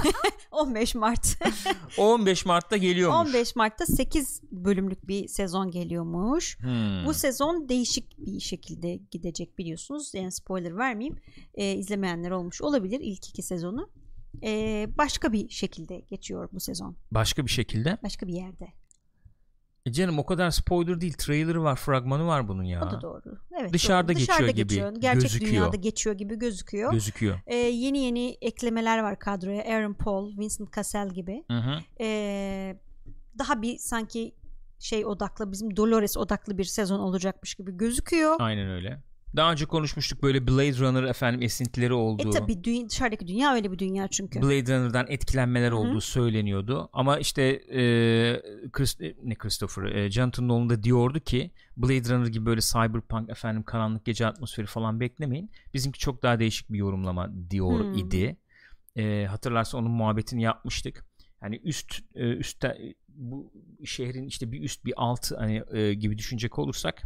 15 0.50 0.94
Mart. 0.94 1.38
15 1.98 2.46
Mart'ta 2.46 2.76
geliyormuş 2.76 3.28
15 3.28 3.56
Mart'ta 3.56 3.86
8 3.86 4.40
bölümlük 4.52 5.08
bir 5.08 5.28
sezon 5.28 5.70
geliyormuş. 5.70 6.58
Hmm. 6.60 7.06
Bu 7.06 7.14
sezon 7.14 7.68
değişik 7.68 8.18
bir 8.18 8.40
şekilde 8.40 8.96
gidecek 9.10 9.58
biliyorsunuz. 9.58 10.14
Yani 10.14 10.32
spoiler 10.32 10.76
vermeyeyim. 10.76 11.16
Ee, 11.54 11.72
izlemeyenler 11.74 12.30
olmuş 12.30 12.62
olabilir 12.62 13.00
ilk 13.02 13.28
iki 13.28 13.42
sezonu. 13.42 13.90
Ee, 14.42 14.86
başka 14.98 15.32
bir 15.32 15.48
şekilde 15.48 16.00
geçiyor 16.00 16.48
bu 16.52 16.60
sezon. 16.60 16.96
başka 17.10 17.46
bir 17.46 17.50
şekilde 17.50 17.98
Başka 18.02 18.26
bir 18.26 18.32
yerde. 18.32 18.68
E 19.86 19.92
canım 19.92 20.18
o 20.18 20.26
kadar 20.26 20.50
spoiler 20.50 21.00
değil 21.00 21.12
trailerı 21.12 21.62
var 21.62 21.76
fragmanı 21.76 22.26
var 22.26 22.48
bunun 22.48 22.62
ya 22.64 22.82
O 22.84 22.90
da 22.90 23.00
doğru. 23.02 23.38
Evet, 23.60 23.72
Dışarıda 23.72 24.08
doğru. 24.08 24.18
geçiyor 24.18 24.48
gibi 24.48 24.74
Gerçek 25.00 25.22
gözüküyor. 25.22 25.52
dünyada 25.52 25.76
geçiyor 25.76 26.16
gibi 26.16 26.38
gözüküyor. 26.38 26.92
gözüküyor 26.92 27.38
Ee, 27.46 27.56
yeni 27.56 27.98
yeni 27.98 28.36
eklemeler 28.40 28.98
var 28.98 29.18
kadroya. 29.18 29.62
Aaron 29.64 29.94
Paul, 29.94 30.38
Vincent 30.38 30.72
Cassel 30.76 31.08
gibi. 31.08 31.44
Hı 31.50 31.58
hı. 31.58 31.78
Ee, 32.00 32.76
daha 33.38 33.62
bir 33.62 33.78
sanki 33.78 34.34
şey 34.78 35.06
odaklı 35.06 35.52
bizim 35.52 35.76
Dolores 35.76 36.16
odaklı 36.16 36.58
bir 36.58 36.64
sezon 36.64 36.98
olacakmış 37.00 37.54
gibi 37.54 37.76
gözüküyor. 37.76 38.36
Aynen 38.38 38.70
öyle. 38.70 39.00
Daha 39.36 39.52
önce 39.52 39.64
konuşmuştuk 39.66 40.22
böyle 40.22 40.46
Blade 40.46 40.78
Runner 40.78 41.02
efendim 41.02 41.42
esintileri 41.42 41.90
E 41.92 41.94
olduğu. 41.94 42.30
tabi 42.30 42.52
dü- 42.52 42.88
dışarıdaki 42.88 43.26
dünya 43.26 43.54
öyle 43.54 43.72
bir 43.72 43.78
dünya 43.78 44.08
çünkü. 44.08 44.42
Blade 44.42 44.76
Runner'dan 44.78 45.06
etkilenmeler 45.08 45.70
Hı 45.70 45.74
hı. 45.74 45.78
olduğu 45.78 46.00
söyleniyordu. 46.00 46.88
Ama 46.92 47.18
işte 47.18 47.42
e, 47.42 47.80
Chris, 48.72 49.00
e, 49.00 49.14
ne 49.22 49.34
Christopher, 49.34 49.82
e, 49.82 50.10
Jonathan 50.10 50.48
Nolan 50.48 50.70
da 50.70 50.82
diyordu 50.82 51.20
ki 51.20 51.50
Blade 51.76 52.14
Runner 52.14 52.26
gibi 52.26 52.46
böyle 52.46 52.60
cyberpunk 52.60 53.30
efendim 53.30 53.62
karanlık 53.62 54.04
gece 54.04 54.26
atmosferi 54.26 54.66
falan 54.66 55.00
beklemeyin. 55.00 55.50
Bizimki 55.74 55.98
çok 55.98 56.22
daha 56.22 56.38
değişik 56.38 56.72
bir 56.72 56.78
yorumlama 56.78 57.30
diyor 57.50 57.80
Hmm. 57.84 57.94
idi. 57.94 58.36
E, 58.96 59.26
hatırlarsa 59.30 59.78
onun 59.78 59.90
muhabbetini 59.90 60.42
yapmıştık. 60.42 61.06
Yani 61.42 61.60
üst 61.64 62.00
e, 62.14 62.30
üstte 62.32 62.78
bu 63.08 63.52
şehrin 63.84 64.26
işte 64.26 64.52
bir 64.52 64.62
üst 64.62 64.84
bir 64.84 64.94
alt 64.96 65.32
hani 65.38 65.62
e, 65.72 65.94
gibi 65.94 66.18
düşünecek 66.18 66.58
olursak 66.58 67.02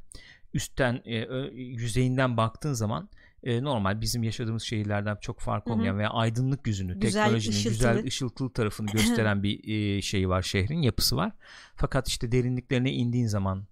üstten 0.57 1.03
e, 1.05 1.17
yüzeyinden 1.55 2.37
baktığın 2.37 2.73
zaman 2.73 3.09
e, 3.43 3.63
normal 3.63 4.01
bizim 4.01 4.23
yaşadığımız 4.23 4.63
şehirlerden 4.63 5.17
çok 5.21 5.41
fark 5.41 5.67
olmayan 5.71 5.99
veya 5.99 6.11
aydınlık 6.11 6.67
yüzünü, 6.67 6.99
Güzel, 7.01 7.23
teknolojinin 7.23 7.57
ışıltılı. 7.57 7.73
güzel 7.73 8.07
ışıltılı 8.07 8.53
tarafını 8.53 8.87
gösteren 8.93 9.43
bir 9.43 9.69
e, 9.69 10.03
şeyi 10.03 10.29
var 10.29 10.43
şehrin, 10.43 10.83
yapısı 10.83 11.17
var. 11.17 11.33
Fakat 11.77 12.09
işte 12.09 12.33
derinliklerine 12.33 12.93
indiğin 12.93 13.27
zaman 13.27 13.67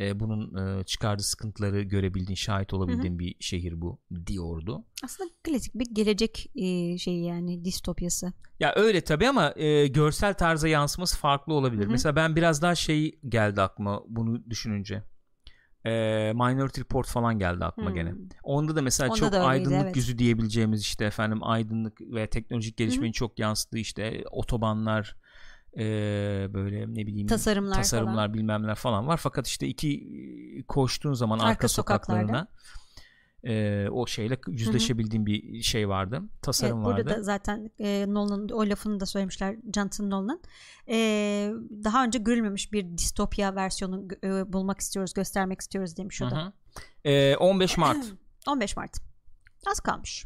e, 0.00 0.20
bunun 0.20 0.78
e, 0.80 0.84
çıkardığı 0.84 1.22
sıkıntıları 1.22 1.82
görebildiğin, 1.82 2.36
şahit 2.36 2.74
olabildiğin 2.74 3.18
bir 3.18 3.34
şehir 3.40 3.80
bu 3.80 3.98
diyordu. 4.26 4.84
Aslında 5.04 5.30
klasik 5.44 5.74
bir 5.74 5.86
gelecek 5.94 6.50
e, 6.54 6.98
şeyi 6.98 7.24
yani 7.24 7.64
distopyası. 7.64 8.32
Ya 8.60 8.72
öyle 8.76 9.00
tabii 9.00 9.28
ama 9.28 9.52
e, 9.56 9.86
görsel 9.86 10.34
tarza 10.34 10.68
yansıması 10.68 11.18
farklı 11.18 11.54
olabilir. 11.54 11.82
Hı 11.84 11.86
hı. 11.86 11.90
Mesela 11.92 12.16
ben 12.16 12.36
biraz 12.36 12.62
daha 12.62 12.74
şey 12.74 13.18
geldi 13.28 13.62
aklıma 13.62 14.02
bunu 14.08 14.50
düşününce. 14.50 15.02
E, 15.86 16.32
Minority 16.32 16.80
Report 16.80 17.06
falan 17.08 17.38
geldi 17.38 17.64
aklıma 17.64 17.88
Hmm. 17.90 17.96
gene. 17.96 18.14
Onda 18.42 18.76
da 18.76 18.82
mesela 18.82 19.08
Onda 19.10 19.18
çok 19.18 19.32
da 19.32 19.36
öyleydi, 19.36 19.48
aydınlık 19.48 19.84
evet. 19.84 19.96
yüzü 19.96 20.18
diyebileceğimiz 20.18 20.80
işte 20.80 21.04
efendim 21.04 21.38
aydınlık 21.44 22.00
ve 22.00 22.26
teknolojik 22.26 22.76
gelişmenin 22.76 23.12
çok 23.12 23.38
yansıdığı 23.38 23.78
işte 23.78 24.24
otobanlar 24.30 25.16
e, 25.78 25.84
böyle 26.54 26.80
ne 26.94 27.06
bileyim 27.06 27.26
Tasarımlar, 27.26 27.74
tasarımlar 27.76 28.14
falan. 28.14 28.34
bilmem 28.34 28.62
neler 28.62 28.74
falan 28.74 29.06
var. 29.06 29.16
Fakat 29.16 29.46
işte 29.46 29.66
iki 29.66 30.06
koştuğun 30.68 31.14
zaman 31.14 31.38
arka, 31.38 31.48
Arka 31.50 31.68
sokaklarda. 31.68 32.46
E, 33.46 33.88
o 33.90 34.06
şeyle 34.06 34.38
yüzleşebildiğin 34.48 35.26
bir 35.26 35.62
şey 35.62 35.88
vardı. 35.88 36.22
Tasarım 36.42 36.76
Evet, 36.76 36.86
burada 36.86 36.98
vardı. 36.98 37.10
da 37.10 37.22
zaten 37.22 37.70
e, 37.78 38.04
Nolan'ın 38.08 38.48
o 38.48 38.68
lafını 38.68 39.00
da 39.00 39.06
söylemişler 39.06 39.56
Jonathan 39.74 40.10
Nolan. 40.10 40.40
E, 40.88 40.96
daha 41.84 42.04
önce 42.04 42.18
görülmemiş 42.18 42.72
bir 42.72 42.98
distopya 42.98 43.54
versiyonu 43.54 44.08
e, 44.24 44.52
bulmak 44.52 44.80
istiyoruz, 44.80 45.14
göstermek 45.14 45.60
istiyoruz 45.60 45.96
demiş 45.96 46.22
o 46.22 46.30
da. 46.30 46.52
Ee, 47.04 47.36
15 47.36 47.76
Mart. 47.76 48.06
15 48.46 48.76
Mart. 48.76 48.96
Az 49.66 49.80
kalmış. 49.80 50.24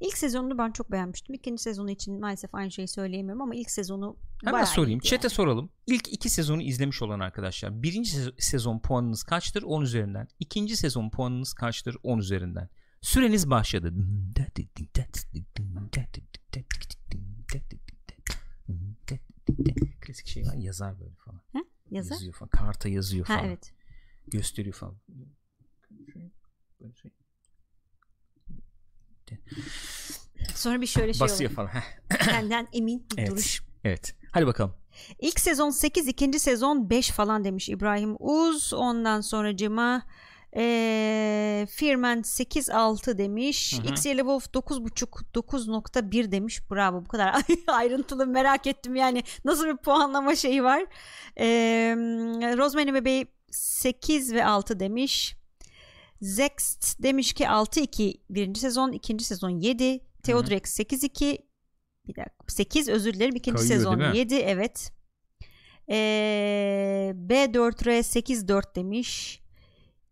İlk 0.00 0.18
sezonunu 0.18 0.58
ben 0.58 0.70
çok 0.72 0.92
beğenmiştim. 0.92 1.34
İkinci 1.34 1.62
sezonu 1.62 1.90
için 1.90 2.20
maalesef 2.20 2.54
aynı 2.54 2.70
şeyi 2.70 2.88
söyleyemiyorum 2.88 3.42
ama 3.42 3.54
ilk 3.54 3.70
sezonu 3.70 4.16
Hemen 4.44 4.64
sorayım. 4.64 5.00
Chat'e 5.00 5.26
yani. 5.26 5.34
soralım. 5.34 5.70
İlk 5.86 6.12
iki 6.12 6.28
sezonu 6.30 6.62
izlemiş 6.62 7.02
olan 7.02 7.20
arkadaşlar. 7.20 7.82
Birinci 7.82 8.10
sez- 8.16 8.32
sezon 8.42 8.78
puanınız 8.78 9.22
kaçtır? 9.22 9.62
10 9.62 9.82
üzerinden. 9.82 10.28
İkinci 10.40 10.76
sezon 10.76 11.10
puanınız 11.10 11.52
kaçtır? 11.54 11.96
10 12.02 12.18
üzerinden. 12.18 12.68
Süreniz 13.00 13.50
başladı. 13.50 13.94
Klasik 20.00 20.26
şey 20.26 20.42
var. 20.46 20.54
Yazar 20.54 21.00
böyle 21.00 21.14
falan. 21.14 21.40
Yazı. 21.90 22.12
Yazıyor 22.12 22.34
falan. 22.34 22.50
Karta 22.50 22.88
yazıyor 22.88 23.26
Ha 23.26 23.34
falan. 23.34 23.46
evet. 23.48 23.72
Gösteriyor 24.26 24.74
falan. 24.74 24.96
Böyle 26.80 26.94
şey. 26.94 27.10
Sonra 30.54 30.80
bir 30.80 30.86
şöyle 30.86 31.12
şey 31.12 31.20
Basıyor 31.20 31.50
oluyor. 31.50 31.70
falan. 31.70 31.82
Kendinden 32.24 32.68
emin 32.72 33.06
bir 33.10 33.18
Evet. 33.18 33.30
duruş. 33.30 33.62
Evet. 33.84 34.14
Hadi 34.32 34.46
bakalım. 34.46 34.74
İlk 35.18 35.40
sezon 35.40 35.70
8, 35.70 36.08
ikinci 36.08 36.40
sezon 36.40 36.90
5 36.90 37.10
falan 37.10 37.44
demiş 37.44 37.68
İbrahim 37.68 38.16
Uz. 38.18 38.72
Ondan 38.72 39.20
sonra 39.20 39.56
cıma 39.56 40.02
ee, 40.56 41.66
Firman 41.70 42.18
8-6 42.18 43.18
demiş. 43.18 43.78
Hı 43.78 43.82
hı. 43.82 43.92
X 43.92 44.06
Yellow 44.06 44.40
Wolf 44.40 44.64
9.5 44.64 45.24
9.1 45.34 46.32
demiş. 46.32 46.70
Bravo 46.70 47.04
bu 47.04 47.08
kadar 47.08 47.42
ayrıntılı 47.66 48.26
merak 48.26 48.66
ettim 48.66 48.96
yani 48.96 49.22
nasıl 49.44 49.66
bir 49.66 49.76
puanlama 49.76 50.36
şeyi 50.36 50.64
var. 50.64 50.84
Ee, 51.38 51.94
Rosemary 52.58 52.94
Bebeği 52.94 53.26
8 53.50 54.34
ve 54.34 54.44
6 54.44 54.80
demiş. 54.80 55.37
Zext 56.20 57.02
demiş 57.02 57.32
ki 57.32 57.44
6-2 57.44 58.20
birinci 58.30 58.60
sezon, 58.60 58.92
ikinci 58.92 59.24
sezon 59.24 59.50
7. 59.50 60.00
Theodrex 60.22 60.80
8-2 60.80 61.38
bir 62.08 62.14
dakika 62.16 62.30
8 62.48 62.88
özür 62.88 63.14
dilerim 63.14 63.36
ikinci 63.36 63.56
Kayıyor, 63.56 63.76
sezon 63.76 64.00
değil 64.00 64.10
mi? 64.10 64.18
7 64.18 64.34
evet. 64.34 64.92
Ee, 65.90 67.14
B4R 67.28 67.98
8-4 67.98 68.74
demiş. 68.74 69.40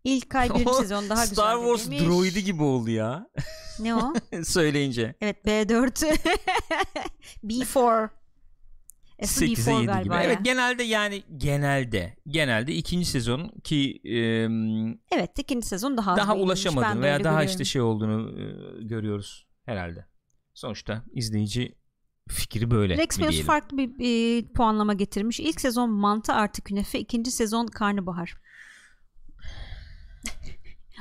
İlk 0.04 0.34
ay 0.34 0.50
birinci 0.50 0.74
sezon 0.80 1.08
daha 1.08 1.22
güzel 1.22 1.34
Star 1.34 1.56
Wars 1.58 1.86
demiş. 1.86 2.00
droidi 2.00 2.44
gibi 2.44 2.62
oldu 2.62 2.90
ya. 2.90 3.26
Ne 3.80 3.94
o? 3.94 4.14
Söyleyince. 4.44 5.14
Evet 5.20 5.44
B4. 5.46 6.18
B4. 7.44 8.08
Asıl 9.22 9.46
8'e 9.46 9.54
B4 9.54 9.70
7 9.72 9.80
gibi. 9.82 9.86
galiba 9.86 10.14
ya. 10.16 10.22
Evet 10.22 10.38
genelde 10.42 10.82
yani 10.82 11.22
genelde 11.36 12.16
genelde 12.26 12.74
ikinci 12.74 13.06
sezon 13.06 13.48
ki 13.64 14.00
e, 14.04 14.16
Evet 15.16 15.38
ikinci 15.38 15.66
sezon 15.66 15.96
daha 15.96 16.16
daha 16.16 16.36
ulaşamadın 16.36 17.02
veya 17.02 17.24
daha 17.24 17.32
görüyorum. 17.32 17.48
işte 17.48 17.64
şey 17.64 17.82
olduğunu 17.82 18.40
e, 18.40 18.44
görüyoruz 18.84 19.46
herhalde. 19.64 20.06
Sonuçta 20.54 21.04
izleyici 21.12 21.74
fikri 22.28 22.70
böyle 22.70 22.96
Rex 22.96 23.18
mi 23.18 23.22
Meus 23.22 23.30
diyelim. 23.30 23.46
farklı 23.46 23.78
bir 23.78 23.90
e, 23.98 24.42
puanlama 24.52 24.92
getirmiş. 24.92 25.40
İlk 25.40 25.60
sezon 25.60 25.90
mantı 25.90 26.32
artı 26.32 26.62
künefe, 26.62 26.98
ikinci 26.98 27.30
sezon 27.30 27.66
karnabahar. 27.66 28.34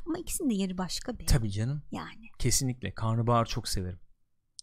Ama 0.05 0.17
ikisinin 0.17 0.49
de 0.49 0.53
yeri 0.53 0.77
başka 0.77 1.19
be. 1.19 1.25
Tabii 1.25 1.51
canım. 1.51 1.83
Yani. 1.91 2.29
Kesinlikle. 2.39 2.91
Karnabahar 2.91 3.45
çok 3.45 3.67
severim. 3.67 3.99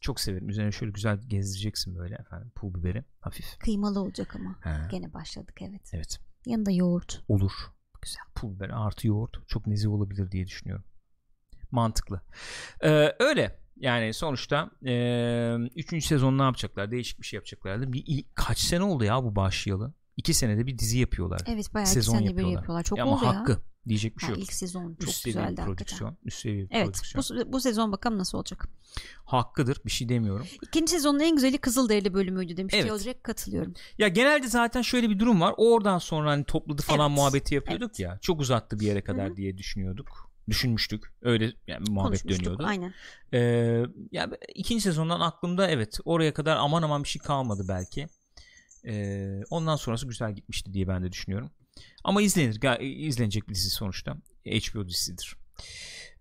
Çok 0.02 0.20
severim. 0.20 0.48
Üzerine 0.48 0.72
şöyle 0.72 0.92
güzel 0.92 1.18
gezdireceksin 1.28 1.96
böyle 1.96 2.14
efendim. 2.14 2.52
Pul 2.54 2.74
biberi 2.74 3.04
hafif. 3.20 3.58
Kıymalı 3.58 4.00
olacak 4.00 4.36
ama. 4.36 4.56
Ha, 4.60 4.88
Gene 4.90 5.12
başladık 5.14 5.56
evet. 5.60 5.90
evet. 5.92 6.20
Yanında 6.46 6.70
yoğurt. 6.70 7.22
Olur. 7.28 7.52
Güzel. 8.02 8.22
Pul 8.34 8.54
biber 8.56 8.68
artı 8.68 9.06
yoğurt 9.08 9.48
çok 9.48 9.66
nezih 9.66 9.90
olabilir 9.90 10.30
diye 10.30 10.46
düşünüyorum. 10.46 10.84
Mantıklı. 11.70 12.20
Ee, 12.80 13.12
öyle. 13.18 13.58
Yani 13.76 14.14
sonuçta 14.14 14.70
e, 14.86 15.56
üçüncü 15.76 16.06
sezon 16.06 16.38
ne 16.38 16.42
yapacaklar? 16.42 16.90
Değişik 16.90 17.20
bir 17.20 17.26
şey 17.26 17.36
yapacaklardı. 17.36 17.92
Bir, 17.92 18.24
kaç 18.34 18.58
sene 18.58 18.82
oldu 18.82 19.04
ya 19.04 19.24
bu 19.24 19.36
başlayalı? 19.36 19.94
İki 20.16 20.34
senede 20.34 20.66
bir 20.66 20.78
dizi 20.78 20.98
yapıyorlar. 20.98 21.40
Evet 21.46 21.74
bayağı 21.74 21.86
Sezon 21.86 22.12
iki 22.12 22.18
senede 22.18 22.30
bir 22.36 22.42
yapıyorlar. 22.42 22.56
yapıyorlar. 22.60 22.82
Çok 22.84 22.98
Ya 22.98 23.06
oldu 23.06 23.18
ama 23.22 23.34
ya. 23.34 23.40
hakkı. 23.40 23.62
Diyecek 23.88 24.16
bir 24.16 24.20
şey 24.20 24.28
Ha, 24.28 24.34
yok. 24.34 24.42
ilk 24.42 24.52
sezon 24.52 24.94
çok 25.00 25.08
üst 25.08 25.24
güzeldi 25.24 25.42
hakikaten. 25.46 25.66
prodüksiyon. 25.66 26.16
Üst 26.24 26.38
seviye 26.38 26.66
Evet 26.70 26.84
prodüksiyon. 26.86 27.46
bu, 27.48 27.52
bu 27.52 27.60
sezon 27.60 27.92
bakalım 27.92 28.18
nasıl 28.18 28.38
olacak. 28.38 28.68
Hakkıdır. 29.24 29.78
Bir 29.86 29.90
şey 29.90 30.08
demiyorum. 30.08 30.46
İkinci 30.62 30.92
sezonun 30.92 31.20
en 31.20 31.34
güzeli 31.34 31.58
Kızılderili 31.58 32.14
bölümüydü 32.14 32.56
demiş. 32.56 32.74
Evet. 32.76 32.86
Evet. 32.90 33.00
direkt 33.00 33.22
katılıyorum. 33.22 33.74
Ya 33.98 34.08
genelde 34.08 34.48
zaten 34.48 34.82
şöyle 34.82 35.10
bir 35.10 35.18
durum 35.18 35.40
var. 35.40 35.54
Oradan 35.56 35.98
sonra 35.98 36.30
hani 36.30 36.44
topladı 36.44 36.82
falan 36.82 37.08
Evet, 37.10 37.18
muhabbeti 37.18 37.54
yapıyorduk 37.54 37.90
evet. 37.90 38.00
ya. 38.00 38.18
Çok 38.22 38.40
uzattı 38.40 38.80
bir 38.80 38.86
yere 38.86 39.04
kadar 39.04 39.30
Hı 39.30 39.36
diye 39.36 39.58
düşünüyorduk. 39.58 40.32
Düşünmüştük. 40.48 41.04
Öyle 41.22 41.52
yani 41.66 41.90
muhabbet 41.90 42.28
dönüyordu. 42.28 42.62
Aynen. 42.66 42.94
Ee, 43.32 43.82
ya 44.12 44.30
ikinci 44.54 44.80
sezondan 44.82 45.20
aklımda 45.20 45.68
evet 45.70 45.98
oraya 46.04 46.34
kadar 46.34 46.56
aman 46.56 46.82
aman 46.82 47.02
bir 47.04 47.08
şey 47.08 47.22
kalmadı 47.22 47.64
belki. 47.68 48.06
Ee, 48.86 49.40
ondan 49.50 49.76
sonrası 49.76 50.06
güzel 50.08 50.34
gitmişti 50.34 50.74
diye 50.74 50.88
ben 50.88 51.02
de 51.02 51.12
düşünüyorum. 51.12 51.50
Ama 52.04 52.22
izlenir. 52.22 52.80
İzlenecek 52.80 53.48
bir 53.48 53.54
dizi 53.54 53.70
sonuçta. 53.70 54.16
HBO 54.46 54.88
dizisidir. 54.88 55.36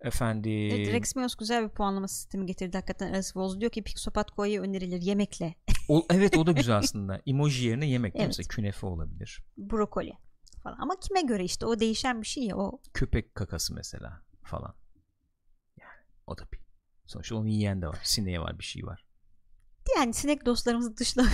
Efendim. 0.00 0.70
Evet, 0.72 0.92
Rex 0.92 1.16
Meos 1.16 1.34
güzel 1.34 1.64
bir 1.64 1.68
puanlama 1.68 2.08
sistemi 2.08 2.46
getirdi 2.46 2.76
hakikaten. 2.76 3.12
Alice 3.12 3.26
Woz 3.26 3.60
diyor 3.60 3.70
ki 3.70 3.82
Pixopat 3.82 4.30
Koy'u 4.30 4.62
önerilir 4.62 5.02
yemekle. 5.02 5.54
O, 5.88 6.06
evet 6.10 6.36
o 6.36 6.46
da 6.46 6.52
güzel 6.52 6.76
aslında. 6.78 7.20
Emoji 7.26 7.66
yerine 7.66 7.86
yemek. 7.86 8.16
Evet. 8.16 8.26
Mesela 8.26 8.48
künefe 8.48 8.86
olabilir. 8.86 9.42
Brokoli 9.56 10.12
falan. 10.62 10.76
Ama 10.78 10.94
kime 11.00 11.22
göre 11.22 11.44
işte 11.44 11.66
o 11.66 11.80
değişen 11.80 12.22
bir 12.22 12.26
şey 12.26 12.44
ya 12.44 12.56
o. 12.56 12.80
köpek 12.94 13.34
kakası 13.34 13.74
mesela 13.74 14.22
falan. 14.42 14.74
Yani 15.80 16.00
o 16.26 16.38
da 16.38 16.42
bir. 16.52 16.60
Sonuçta 17.06 17.36
onu 17.36 17.48
yiyen 17.48 17.82
de 17.82 17.88
var. 17.88 18.00
Sineği 18.02 18.40
var 18.40 18.58
bir 18.58 18.64
şey 18.64 18.86
var. 18.86 19.04
Yani 19.96 20.14
sinek 20.14 20.46
dostlarımızı 20.46 20.96
dışla. 20.96 21.24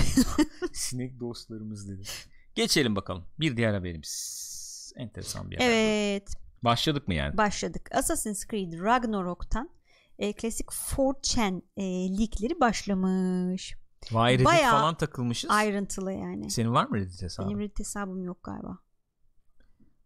Sinek 0.73 1.21
dostlarımız 1.21 1.89
dedi. 1.89 2.03
Geçelim 2.59 2.97
bakalım. 2.97 3.25
Bir 3.41 3.57
diğer 3.57 3.75
haberimiz. 3.75 4.93
Enteresan 4.97 5.51
bir 5.51 5.57
haber. 5.57 5.67
evet 5.69 6.29
Başladık 6.65 7.09
mı 7.09 7.15
yani? 7.15 7.37
başladık. 7.37 7.89
Assassin's 7.95 8.47
Creed 8.47 8.73
Ragnarok'tan 8.81 9.71
e, 10.19 10.33
klasik 10.33 10.67
4chan 10.71 11.63
e, 11.77 11.83
leakleri 12.19 12.61
başlamış. 12.61 13.75
Vay 14.13 14.35
Reddit 14.35 14.47
bayağı 14.47 14.73
falan 14.73 14.95
takılmışız. 14.97 15.51
Ayrıntılı 15.51 16.13
yani. 16.13 16.51
Senin 16.51 16.73
var 16.73 16.87
mı 16.87 16.97
Reddit 16.97 17.23
hesabı? 17.23 17.47
Benim 17.49 17.61
Reddit 17.61 17.79
hesabım 17.79 18.25
yok 18.25 18.43
galiba. 18.43 18.79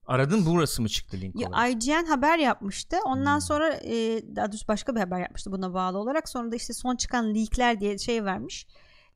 Aradın 0.07 0.47
burası 0.47 0.83
mı 0.83 0.88
çıktı 0.88 1.17
link 1.21 1.41
Ya, 1.41 1.49
olarak? 1.49 1.71
IGN 1.85 2.05
haber 2.07 2.38
yapmıştı. 2.38 2.97
Ondan 3.05 3.35
Hmm. 3.35 3.41
sonra 3.41 3.75
e, 3.75 4.23
daha 4.37 4.53
doğrusu 4.53 4.69
başka 4.69 4.95
bir 4.95 5.01
haber 5.01 5.21
yapmıştı 5.21 5.53
buna 5.53 5.75
bağlı 5.75 5.99
olarak. 5.99 6.29
Sonra 6.29 6.53
da 6.53 6.57
işte 6.57 6.73
son 6.73 6.97
çıkan 6.97 7.35
leakler 7.35 7.81
diye 7.81 7.99
şey 7.99 8.25
vermiş. 8.25 8.67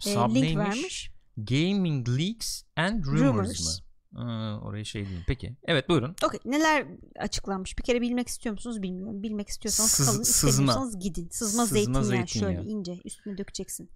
E, 0.06 0.10
Sub 0.14 0.30
link 0.34 0.34
neymiş? 0.44 0.56
vermiş. 0.56 1.10
Gaming 1.36 2.08
Leaks 2.08 2.62
and 2.76 3.04
Rumors, 3.04 3.20
Rumors. 3.20 3.80
mı? 4.12 4.20
Aa, 4.20 4.60
oraya 4.60 4.84
şey 4.84 5.08
değil. 5.08 5.24
Peki. 5.26 5.56
Evet 5.66 5.88
buyurun. 5.88 6.16
Okey. 6.24 6.40
Neler 6.44 6.86
açıklanmış? 7.18 7.78
Bir 7.78 7.82
kere 7.82 8.00
bilmek 8.00 8.28
istiyor 8.28 8.52
musunuz 8.52 8.82
bilmiyorum. 8.82 9.22
Bilmek 9.22 9.48
istiyorsanız 9.48 9.90
Sız- 9.90 10.06
kalın. 10.06 10.22
sızma. 10.22 10.48
istemiyorsanız 10.50 10.98
gidin. 10.98 11.28
Sızma, 11.30 11.62
Sızma 11.62 11.66
zeytinyağı, 11.78 12.04
zeytinyağı. 12.04 12.52
şöyle 12.54 12.68
ince 12.70 12.96
üstüne 13.04 13.38
dökeceksin. 13.38 13.90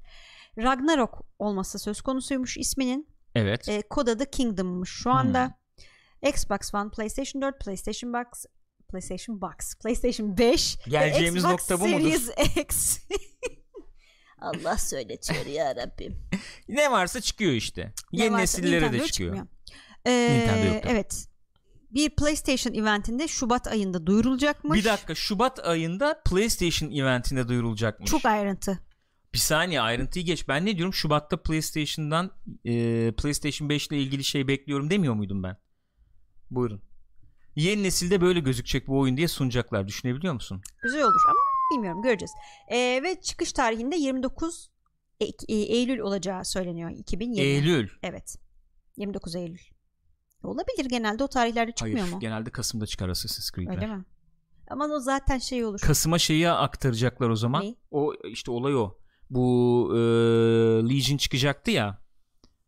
Ragnarok 0.58 1.26
olması 1.38 1.78
söz 1.78 2.00
konusuymuş 2.00 2.56
isminin. 2.56 3.08
Evet. 3.34 3.68
E, 3.68 3.82
kod 3.82 4.06
adı 4.06 4.30
Kingdom'muş 4.30 4.90
şu 5.02 5.10
anda. 5.10 5.58
Xbox 6.28 6.74
One, 6.74 6.90
PlayStation 6.90 7.42
4, 7.42 7.60
PlayStation 7.64 8.12
Box, 8.12 8.44
PlayStation 8.88 9.40
Box, 9.40 9.74
PlayStation 9.82 10.38
5 10.38 10.78
ve 10.86 10.90
Geleceğimiz 10.90 11.44
Xbox 11.44 11.52
nokta 11.52 11.80
bu 11.80 11.88
mudur? 11.88 12.00
Series 12.00 12.30
X. 12.56 12.98
Allah 14.40 14.78
söyletiyor 14.78 15.46
ya 15.46 15.76
Rabbim. 15.76 16.16
Ne 16.74 16.90
varsa 16.90 17.20
çıkıyor 17.20 17.52
işte. 17.52 17.92
Ne 18.12 18.22
Yeni 18.22 18.32
varsa 18.32 18.40
nesillere 18.40 18.80
de 18.80 18.86
Nintendo 18.86 19.06
çıkıyor. 19.06 19.34
çıkmıyor. 19.34 19.46
Ee, 20.04 20.38
Nintendo 20.40 20.74
yok. 20.74 20.84
Evet. 20.86 21.26
Bir 21.90 22.10
PlayStation 22.10 22.74
eventinde 22.74 23.28
Şubat 23.28 23.68
ayında 23.68 24.06
duyurulacakmış. 24.06 24.78
Bir 24.78 24.84
dakika 24.84 25.14
Şubat 25.14 25.66
ayında 25.66 26.22
PlayStation 26.30 26.90
eventinde 26.90 27.48
duyurulacakmış. 27.48 28.10
Çok 28.10 28.26
ayrıntı. 28.26 28.78
Bir 29.34 29.38
saniye 29.38 29.80
ayrıntıyı 29.80 30.24
geç. 30.24 30.48
Ben 30.48 30.66
ne 30.66 30.76
diyorum? 30.76 30.94
Şubat'ta 30.94 31.42
PlayStation'dan 31.42 32.30
e, 32.64 32.72
PlayStation 33.12 33.68
5 33.68 33.86
ile 33.86 33.98
ilgili 33.98 34.24
şey 34.24 34.48
bekliyorum 34.48 34.90
demiyor 34.90 35.14
muydum 35.14 35.42
ben? 35.42 35.56
Buyurun. 36.50 36.82
Yeni 37.56 37.82
nesilde 37.82 38.20
böyle 38.20 38.40
gözükecek 38.40 38.88
bu 38.88 38.98
oyun 38.98 39.16
diye 39.16 39.28
sunacaklar. 39.28 39.88
Düşünebiliyor 39.88 40.34
musun? 40.34 40.62
Güzel 40.82 41.02
olur 41.02 41.20
ama 41.28 41.38
bilmiyorum 41.74 42.02
göreceğiz. 42.02 42.32
Ee, 42.68 43.00
ve 43.02 43.20
çıkış 43.20 43.52
tarihinde 43.52 43.96
29 43.96 44.70
Ek- 45.20 45.46
e, 45.48 45.54
Eylül 45.54 45.98
olacağı 45.98 46.44
söyleniyor 46.44 46.90
2020. 46.90 47.46
Eylül. 47.48 47.88
Evet. 48.02 48.36
29 48.96 49.34
Eylül. 49.34 49.58
Olabilir 50.42 50.84
genelde 50.84 51.24
o 51.24 51.28
tarihlerde 51.28 51.72
çıkmıyor 51.72 51.98
Hayır. 51.98 52.14
mu? 52.14 52.20
Genelde 52.20 52.50
Kasım'da 52.50 52.86
çıkar 52.86 53.08
Assassin's 53.08 53.50
Creed'ler. 53.50 53.74
Öyle 53.74 53.86
mi? 53.86 54.04
Ama 54.70 54.84
o 54.84 54.98
zaten 54.98 55.38
şey 55.38 55.64
olur. 55.64 55.80
Kasım'a 55.80 56.18
şeyi 56.18 56.50
aktaracaklar 56.50 57.28
o 57.28 57.36
zaman. 57.36 57.64
Ne? 57.64 57.74
O 57.90 58.14
işte 58.24 58.50
olay 58.50 58.76
o. 58.76 58.96
Bu 59.30 59.88
e, 59.94 59.98
Legion 60.88 61.16
çıkacaktı 61.16 61.70
ya. 61.70 61.98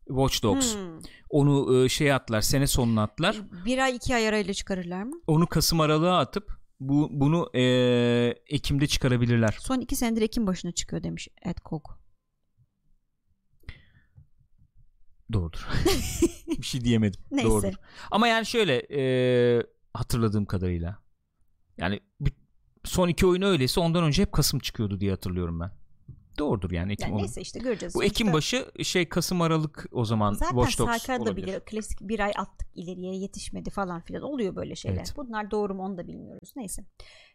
Watch 0.07 0.43
Dogs. 0.43 0.75
Hmm. 0.75 0.99
Onu 1.29 1.85
e, 1.85 1.89
şeye 1.89 2.13
atlar. 2.13 2.41
Sene 2.41 2.67
sonuna 2.67 3.03
atlar. 3.03 3.41
Bir 3.65 3.77
ay 3.77 3.95
iki 3.95 4.15
ay 4.15 4.27
arayla 4.27 4.53
çıkarırlar 4.53 5.03
mı? 5.03 5.15
Onu 5.27 5.47
Kasım 5.47 5.79
aralığa 5.79 6.19
atıp 6.19 6.57
bu 6.79 7.09
bunu 7.11 7.49
e, 7.53 7.63
Ekim'de 8.47 8.87
çıkarabilirler. 8.87 9.57
Son 9.59 9.79
iki 9.79 9.95
senedir 9.95 10.21
Ekim 10.21 10.47
başına 10.47 10.71
çıkıyor 10.71 11.03
demiş 11.03 11.27
Ed 11.45 11.57
Cook. 11.69 12.02
Doğrudur. 15.33 15.67
bir 16.47 16.65
şey 16.65 16.81
diyemedim. 16.81 17.21
Neyse. 17.31 17.49
Doğrudur. 17.49 17.73
Ama 18.11 18.27
yani 18.27 18.45
şöyle 18.45 18.87
e, 18.91 19.63
hatırladığım 19.93 20.45
kadarıyla. 20.45 21.03
Yani 21.77 21.99
son 22.83 23.07
iki 23.07 23.25
oyun 23.25 23.41
öyleyse 23.41 23.79
ondan 23.79 24.03
önce 24.03 24.21
hep 24.21 24.31
Kasım 24.31 24.59
çıkıyordu 24.59 24.99
diye 24.99 25.11
hatırlıyorum 25.11 25.59
ben. 25.59 25.71
Doğrudur 26.37 26.71
yani 26.71 26.93
Ekim 26.93 27.07
Yani 27.07 27.17
neyse 27.17 27.41
işte 27.41 27.59
göreceğiz. 27.59 27.95
Bu 27.95 27.99
Sonuçta 27.99 28.13
Ekim 28.13 28.33
başı 28.33 28.71
şey 28.83 29.09
Kasım 29.09 29.41
Aralık 29.41 29.85
o 29.91 30.05
zaman 30.05 30.33
Zaten 30.33 30.55
Watch 30.55 30.79
Dogs 30.79 30.91
Sarkar 30.91 31.25
da 31.25 31.35
biliyor. 31.37 31.61
Klasik 31.65 32.01
bir 32.01 32.19
ay 32.19 32.31
attık 32.35 32.67
ileriye 32.75 33.15
yetişmedi 33.15 33.69
falan 33.69 34.01
filan. 34.01 34.21
Oluyor 34.21 34.55
böyle 34.55 34.75
şeyler. 34.75 34.97
Evet. 34.97 35.13
Bunlar 35.17 35.51
doğru 35.51 35.75
mu 35.75 35.83
onu 35.83 35.97
da 35.97 36.07
bilmiyoruz. 36.07 36.53
Neyse. 36.55 36.85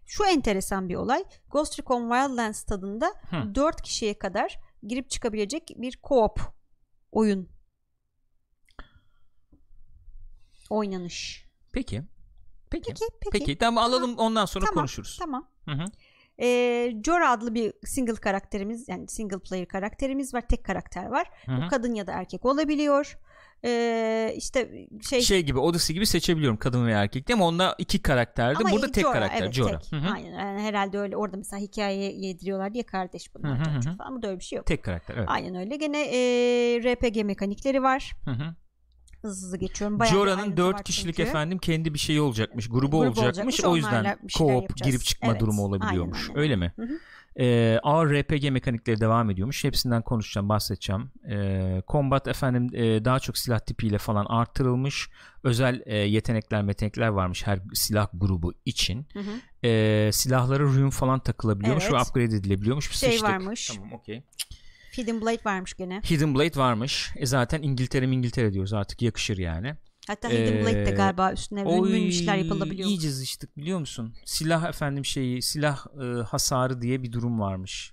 Şu 0.07 0.25
enteresan 0.25 0.89
bir 0.89 0.95
olay. 0.95 1.25
Ghost 1.51 1.81
Recon 1.81 2.11
Wildlands 2.11 2.63
tadında 2.63 3.15
Hı. 3.31 3.55
4 3.55 3.83
kişiye 3.83 4.19
kadar 4.19 4.59
girip 4.83 5.11
çıkabilecek 5.11 5.71
bir 5.77 5.93
co-op 5.93 6.41
oyun. 7.13 7.49
Oynanış. 10.71 11.47
Peki. 11.73 12.03
Peki. 12.71 12.85
Peki 12.91 13.05
peki. 13.21 13.39
Peki. 13.45 13.59
Tamam 13.59 13.85
alalım 13.85 14.19
ondan 14.19 14.47
sonra 14.47 14.65
Tamam, 14.65 14.75
konuşuruz. 14.83 15.17
Tamam. 15.21 15.49
Hı 15.65 15.71
hı. 15.71 15.85
Ee, 16.41 16.93
Jora 17.07 17.31
adlı 17.31 17.55
bir 17.55 17.73
single 17.85 18.15
karakterimiz 18.15 18.89
yani 18.89 19.09
single 19.09 19.39
player 19.39 19.69
karakterimiz 19.69 20.35
var. 20.35 20.41
Tek 20.49 20.65
karakter 20.65 21.07
var. 21.07 21.31
Hı 21.47 21.53
hı. 21.53 21.63
Bu 21.63 21.69
kadın 21.69 21.95
ya 21.95 22.07
da 22.07 22.13
erkek 22.13 22.45
olabiliyor. 22.45 23.19
Ee, 23.65 24.33
işte 24.37 24.87
şey, 25.09 25.21
Şey 25.21 25.43
gibi 25.43 25.59
Odyssey 25.59 25.95
gibi 25.95 26.07
seçebiliyorum 26.07 26.57
kadın 26.57 26.87
veya 26.87 27.03
erkek 27.03 27.29
değil 27.29 27.39
mi? 27.39 27.45
Onda 27.45 27.75
iki 27.79 28.03
karakterdi. 28.03 28.59
Ama 28.59 28.71
Burada 28.71 28.87
iyi, 28.87 28.93
tek 28.93 29.03
Jorah, 29.05 29.15
karakter. 29.15 29.43
evet, 29.43 29.55
Jorah. 29.55 29.81
tek. 29.81 29.93
Hı 29.93 29.97
hı. 29.97 30.11
Aynen. 30.13 30.31
Yani 30.39 30.61
herhalde 30.61 30.99
öyle 30.99 31.17
orada 31.17 31.37
mesela 31.37 31.61
hikaye 31.61 32.13
yediriyorlar 32.13 32.75
diye 32.75 32.83
kardeş 32.83 33.35
bunlar. 33.35 33.59
Hı 33.59 33.81
falan. 33.99 34.15
Burada 34.15 34.29
öyle 34.29 34.39
bir 34.39 34.45
şey 34.45 34.57
yok. 34.57 34.67
Tek 34.67 34.85
karakter. 34.85 35.15
Evet. 35.17 35.29
Aynen 35.29 35.55
öyle. 35.55 35.77
Gene 35.77 36.03
e, 36.03 36.19
RPG 36.83 37.25
mekanikleri 37.25 37.83
var. 37.83 38.13
Hı 38.25 38.31
hı. 38.31 38.55
Hızlı 39.23 39.47
hızlı 39.47 39.57
geçiyorum. 39.59 39.99
Bayağı 39.99 40.15
Jora'nın 40.15 40.39
ayrıntı 40.43 40.57
4 40.57 40.75
var 40.75 40.83
kişilik 40.85 41.17
çünkü. 41.17 41.29
efendim 41.29 41.59
kendi 41.59 41.95
bir 41.95 41.99
şeyi 41.99 42.21
olacakmış, 42.21 42.69
grubu, 42.69 42.81
Grubu 42.81 42.97
olacakmış. 42.97 43.25
olacakmış, 43.27 43.65
O 43.65 43.77
yüzden 43.77 44.05
yapacağız. 44.05 44.83
girip 44.85 45.05
çıkma 45.05 45.31
Evet, 45.31 45.41
durumu 45.41 45.63
olabiliyormuş. 45.63 46.29
aynen. 46.29 46.39
Öyle 46.41 46.57
mi? 46.57 46.73
Hı 46.77 46.83
hı. 46.83 46.99
Ee, 47.41 47.79
ağır 47.83 48.11
RPG 48.15 48.51
mekanikleri 48.51 49.01
devam 49.01 49.31
ediyormuş. 49.31 49.65
Hepsinden 49.65 50.03
konuşacağım, 50.03 50.49
bahsedeceğim. 50.49 51.11
Ee, 51.31 51.83
combat 51.89 52.29
efendim 52.29 52.71
e, 52.75 53.05
daha 53.05 53.21
çok 53.21 53.39
silah 53.39 53.59
tipiyle 53.59 53.99
falan 53.99 54.27
artırılmış. 54.29 55.09
Özel 55.45 55.83
e, 55.87 55.97
yetenekler, 55.97 56.63
metenekler 56.63 57.09
varmış 57.09 57.47
her 57.47 57.61
silah 57.75 58.09
grubu 58.15 58.55
için. 58.65 59.07
Hı 59.13 59.19
hı. 59.19 59.31
Ee, 59.69 60.11
silahlara 60.13 60.63
rune 60.63 60.91
falan 60.91 61.21
takılabiliyormuş 61.21 61.85
Evet. 61.85 61.95
ve 61.95 62.01
upgrade 62.03 62.37
edilebiliyormuş. 62.37 62.91
Bir 62.91 62.97
Şey 62.97 63.11
sıçtık. 63.11 63.29
varmış. 63.29 63.67
Tamam, 63.77 63.93
okey. 63.93 64.23
Hidden 64.99 65.21
Blade 65.21 65.45
varmış 65.45 65.75
gene. 65.75 66.01
Hidden 66.11 66.35
Blade 66.35 66.57
varmış. 66.57 67.11
E 67.17 67.27
zaten 67.27 67.63
İngiltere 67.63 68.05
İngiltere 68.07 68.53
diyoruz 68.53 68.73
artık 68.73 69.03
yakışır 69.03 69.39
yani. 69.39 69.75
Hatta 70.07 70.29
Hidden 70.29 70.65
Blade 70.65 70.87
de 70.87 70.91
Ee, 70.91 70.95
galiba 70.95 71.33
üstüne 71.33 71.65
Oy, 71.65 72.11
şeyler 72.11 72.37
yapılabiliyor. 72.37 72.89
iyice 72.89 73.11
zıçtık 73.11 73.57
biliyor 73.57 73.79
musun? 73.79 74.15
Silah 74.25 74.69
efendim 74.69 75.05
şeyi 75.05 75.43
silah 75.43 75.87
e, 76.03 76.23
hasarı 76.23 76.83
diye 76.83 77.03
bir 77.03 77.13
durum 77.13 77.41
varmış. 77.41 77.93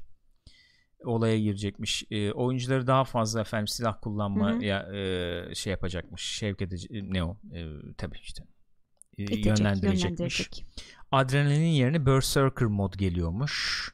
Olaya 1.04 1.39
girecekmiş. 1.39 2.04
E, 2.12 2.32
oyuncuları 2.32 2.88
daha 2.88 3.04
fazla 3.04 3.41
efendim 3.41 3.68
silah 3.68 4.02
kullanma 4.02 4.52
Hı 4.52 4.56
hı. 4.58 4.63
ya 4.63 4.80
e, 4.94 5.56
şey 5.56 5.72
yapacakmış. 5.72 6.22
Şevk 6.22 6.62
edici 6.62 6.88
ne 7.13 7.24
o? 7.24 7.38
E, 7.54 7.65
tabii 7.98 8.18
işte. 8.24 8.44
E, 9.18 9.24
İtecek, 9.24 9.46
yönlendirecekmiş. 9.46 10.04
yönlendirecek. 10.04 10.65
Adrenalin 11.12 11.62
yerine 11.65 12.06
Berserker 12.06 12.68
mod 12.68 12.94
geliyormuş. 12.94 13.89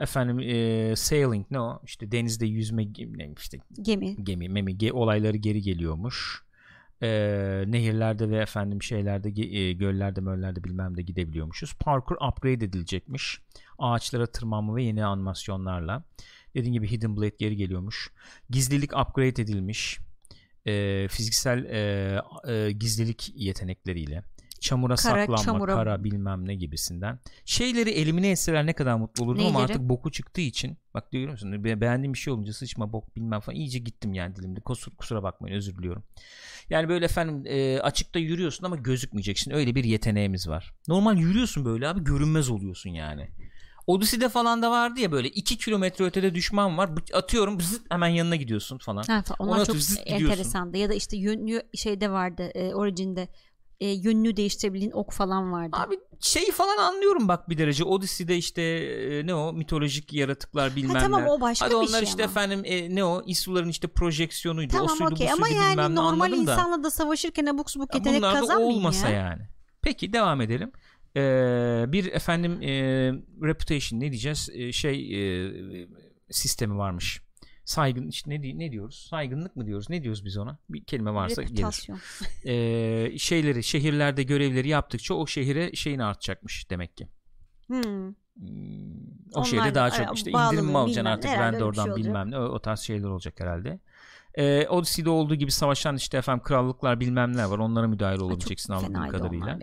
Efendim 0.00 0.38
e, 0.40 0.96
sailing 0.96 1.46
ne 1.50 1.60
o? 1.60 1.80
İşte 1.84 2.12
denizde 2.12 2.46
yüzme 2.46 2.84
işte 3.38 3.58
Gemi. 3.82 4.16
gemi 4.24 4.48
memi 4.48 4.72
ge- 4.72 4.92
olayları 4.92 5.36
geri 5.36 5.62
geliyormuş. 5.62 6.42
Ee, 7.02 7.64
nehirlerde 7.66 8.30
ve 8.30 8.36
efendim 8.36 8.82
şeylerde 8.82 9.28
e, 9.58 9.72
göllerde 9.72 10.20
möllerde 10.20 10.64
bilmem 10.64 10.96
de 10.96 11.02
gidebiliyormuşuz. 11.02 11.74
Parkur 11.74 12.16
upgrade 12.28 12.64
edilecekmiş. 12.64 13.40
Ağaçlara 13.78 14.26
tırmanma 14.26 14.76
ve 14.76 14.82
yeni 14.82 15.04
animasyonlarla. 15.04 16.04
Dediğim 16.54 16.72
gibi 16.72 16.90
Hidden 16.90 17.16
Blade 17.16 17.36
geri 17.38 17.56
geliyormuş. 17.56 18.10
Gizlilik 18.50 18.96
upgrade 18.96 19.28
edilmiş. 19.42 19.98
Ee, 20.66 21.08
fiziksel 21.10 21.64
e, 21.64 22.20
e, 22.52 22.72
gizlilik 22.72 23.32
yetenekleriyle. 23.34 24.22
Çamura 24.60 24.94
Kara, 24.94 25.26
saklanma, 25.26 25.42
çamura- 25.42 25.74
kara 25.74 26.04
bilmem 26.04 26.48
ne 26.48 26.54
gibisinden. 26.54 27.18
Şeyleri 27.44 27.90
elimine 27.90 28.30
etseler 28.30 28.66
ne 28.66 28.72
kadar 28.72 28.94
mutlu 28.94 29.24
olurdum 29.24 29.40
ama 29.46 29.50
Neyleri? 29.58 29.72
artık 29.72 29.88
boku 29.88 30.10
çıktığı 30.12 30.40
için 30.40 30.78
bak 30.94 31.10
görüyor 31.12 31.30
musun? 31.30 31.64
Be- 31.64 31.80
beğendiğim 31.80 32.12
bir 32.12 32.18
şey 32.18 32.32
olunca 32.32 32.52
sıçma 32.52 32.92
bok 32.92 33.16
bilmem 33.16 33.40
falan 33.40 33.56
iyice 33.56 33.78
gittim 33.78 34.12
yani 34.14 34.36
dilimde. 34.36 34.60
Kusur, 34.60 34.92
kusura 34.96 35.22
bakmayın 35.22 35.56
özür 35.56 35.76
diliyorum. 35.78 36.04
Yani 36.70 36.88
böyle 36.88 37.04
efendim 37.04 37.42
e, 37.46 37.80
açıkta 37.80 38.18
yürüyorsun 38.18 38.64
ama 38.64 38.76
gözükmeyeceksin. 38.76 39.50
Öyle 39.50 39.74
bir 39.74 39.84
yeteneğimiz 39.84 40.48
var. 40.48 40.74
Normal 40.88 41.16
yürüyorsun 41.18 41.64
böyle 41.64 41.88
abi 41.88 42.04
görünmez 42.04 42.50
oluyorsun 42.50 42.90
yani. 42.90 43.28
Odyssey'de 43.86 44.28
falan 44.28 44.62
da 44.62 44.70
vardı 44.70 45.00
ya 45.00 45.12
böyle 45.12 45.28
2 45.28 45.58
kilometre 45.58 46.04
ötede 46.04 46.34
düşman 46.34 46.78
var. 46.78 46.90
Atıyorum 47.14 47.60
zıt 47.60 47.90
hemen 47.90 48.08
yanına 48.08 48.36
gidiyorsun 48.36 48.78
falan. 48.78 49.02
Ha, 49.02 49.24
onlar 49.38 49.56
Ona 49.56 49.64
çok 49.64 49.76
zıt 49.76 49.98
gidiyorsun. 50.06 50.26
enteresandı. 50.26 50.76
Ya 50.76 50.88
da 50.88 50.94
işte 50.94 51.16
yönlü 51.16 51.62
şeyde 51.74 52.10
vardı. 52.10 52.42
E, 52.54 52.74
Origin'de 52.74 53.28
e, 53.80 53.88
yönünü 53.88 54.36
değiştirebildiğin 54.36 54.90
ok 54.92 55.12
falan 55.12 55.52
vardı. 55.52 55.76
Abi 55.80 55.94
şeyi 56.20 56.50
falan 56.52 56.76
anlıyorum 56.76 57.28
bak 57.28 57.48
bir 57.48 57.58
derece. 57.58 57.84
Odyssey'de 57.84 58.36
işte 58.36 58.62
e, 58.62 59.26
ne 59.26 59.34
o 59.34 59.52
mitolojik 59.52 60.12
yaratıklar 60.12 60.76
bilmem 60.76 60.94
ha, 60.94 61.00
tamam 61.00 61.26
o 61.28 61.40
başka 61.40 61.64
Hadi 61.66 61.72
bir 61.74 61.76
onlar 61.78 61.88
şey 61.98 62.02
işte 62.02 62.24
ama. 62.24 62.30
efendim 62.30 62.62
e, 62.64 62.94
ne 62.94 63.04
o 63.04 63.22
İsuların 63.26 63.68
işte 63.68 63.88
projeksiyonuydu. 63.88 64.72
o 64.76 64.78
Tamam 64.78 64.96
suydu 64.96 65.10
okey 65.14 65.26
bu 65.26 65.32
ama 65.32 65.46
suydu 65.46 65.58
bilmem 65.60 65.78
yani 65.78 65.90
ne 65.90 65.94
normal 65.94 66.32
da. 66.32 66.36
insanla 66.36 66.82
da 66.84 66.90
savaşırken 66.90 67.46
abuk 67.46 67.70
subuk 67.70 67.94
Ya 67.94 67.98
yetenek 67.98 68.22
da 68.22 68.32
kazanmayayım 68.32 68.76
olmasa 68.76 69.08
ya. 69.08 69.14
yani. 69.28 69.42
Peki 69.82 70.12
devam 70.12 70.40
edelim. 70.40 70.72
Ee, 71.16 71.84
bir 71.88 72.12
efendim 72.12 72.62
e, 72.62 72.72
reputation 73.42 74.00
ne 74.00 74.10
diyeceğiz? 74.10 74.48
E, 74.52 74.72
şey 74.72 75.14
e, 75.44 75.52
sistemi 76.30 76.76
varmış. 76.78 77.22
Saygın 77.64 78.08
işte 78.08 78.30
ne 78.30 78.58
ne 78.58 78.72
diyoruz? 78.72 79.06
Saygınlık 79.10 79.56
mı 79.56 79.66
diyoruz? 79.66 79.90
Ne 79.90 80.02
diyoruz 80.02 80.24
biz 80.24 80.36
ona? 80.36 80.58
Bir 80.68 80.84
kelime 80.84 81.14
varsa 81.14 81.42
gelir. 81.42 81.88
Ee, 82.44 83.18
şeyleri 83.18 83.62
şehirlerde 83.62 84.22
görevleri 84.22 84.68
yaptıkça 84.68 85.14
o 85.14 85.26
şehire 85.26 85.72
şeyin 85.74 85.98
artacakmış 85.98 86.70
demek 86.70 86.96
ki. 86.96 87.08
Hmm. 87.66 88.14
Hmm, 88.40 89.00
o 89.34 89.38
Onlar 89.38 89.44
şehirde 89.44 89.70
da, 89.70 89.74
daha 89.74 89.90
çok 89.90 90.16
işte 90.16 90.30
indirim 90.30 90.64
mi 90.64 90.78
alacaksın 90.78 91.04
artık 91.04 91.30
öyle 91.30 91.38
bir 91.38 91.44
vendordan 91.44 91.84
şey 91.84 91.96
bilmem 91.96 92.30
ne 92.30 92.38
o, 92.38 92.42
o 92.42 92.58
tarz 92.58 92.80
şeyler 92.80 93.08
olacak 93.08 93.40
herhalde. 93.40 93.80
Ee, 94.34 94.66
Odyssey'de 94.68 95.10
olduğu 95.10 95.34
gibi 95.34 95.50
savaşan 95.50 95.96
işte 95.96 96.18
efendim 96.18 96.42
krallıklar 96.44 97.00
bilmem 97.00 97.36
ne 97.36 97.50
var 97.50 97.58
onlara 97.58 97.88
müdahale 97.88 98.22
olabileceksin 98.22 98.72
anladığım 98.72 99.08
kadarıyla. 99.08 99.58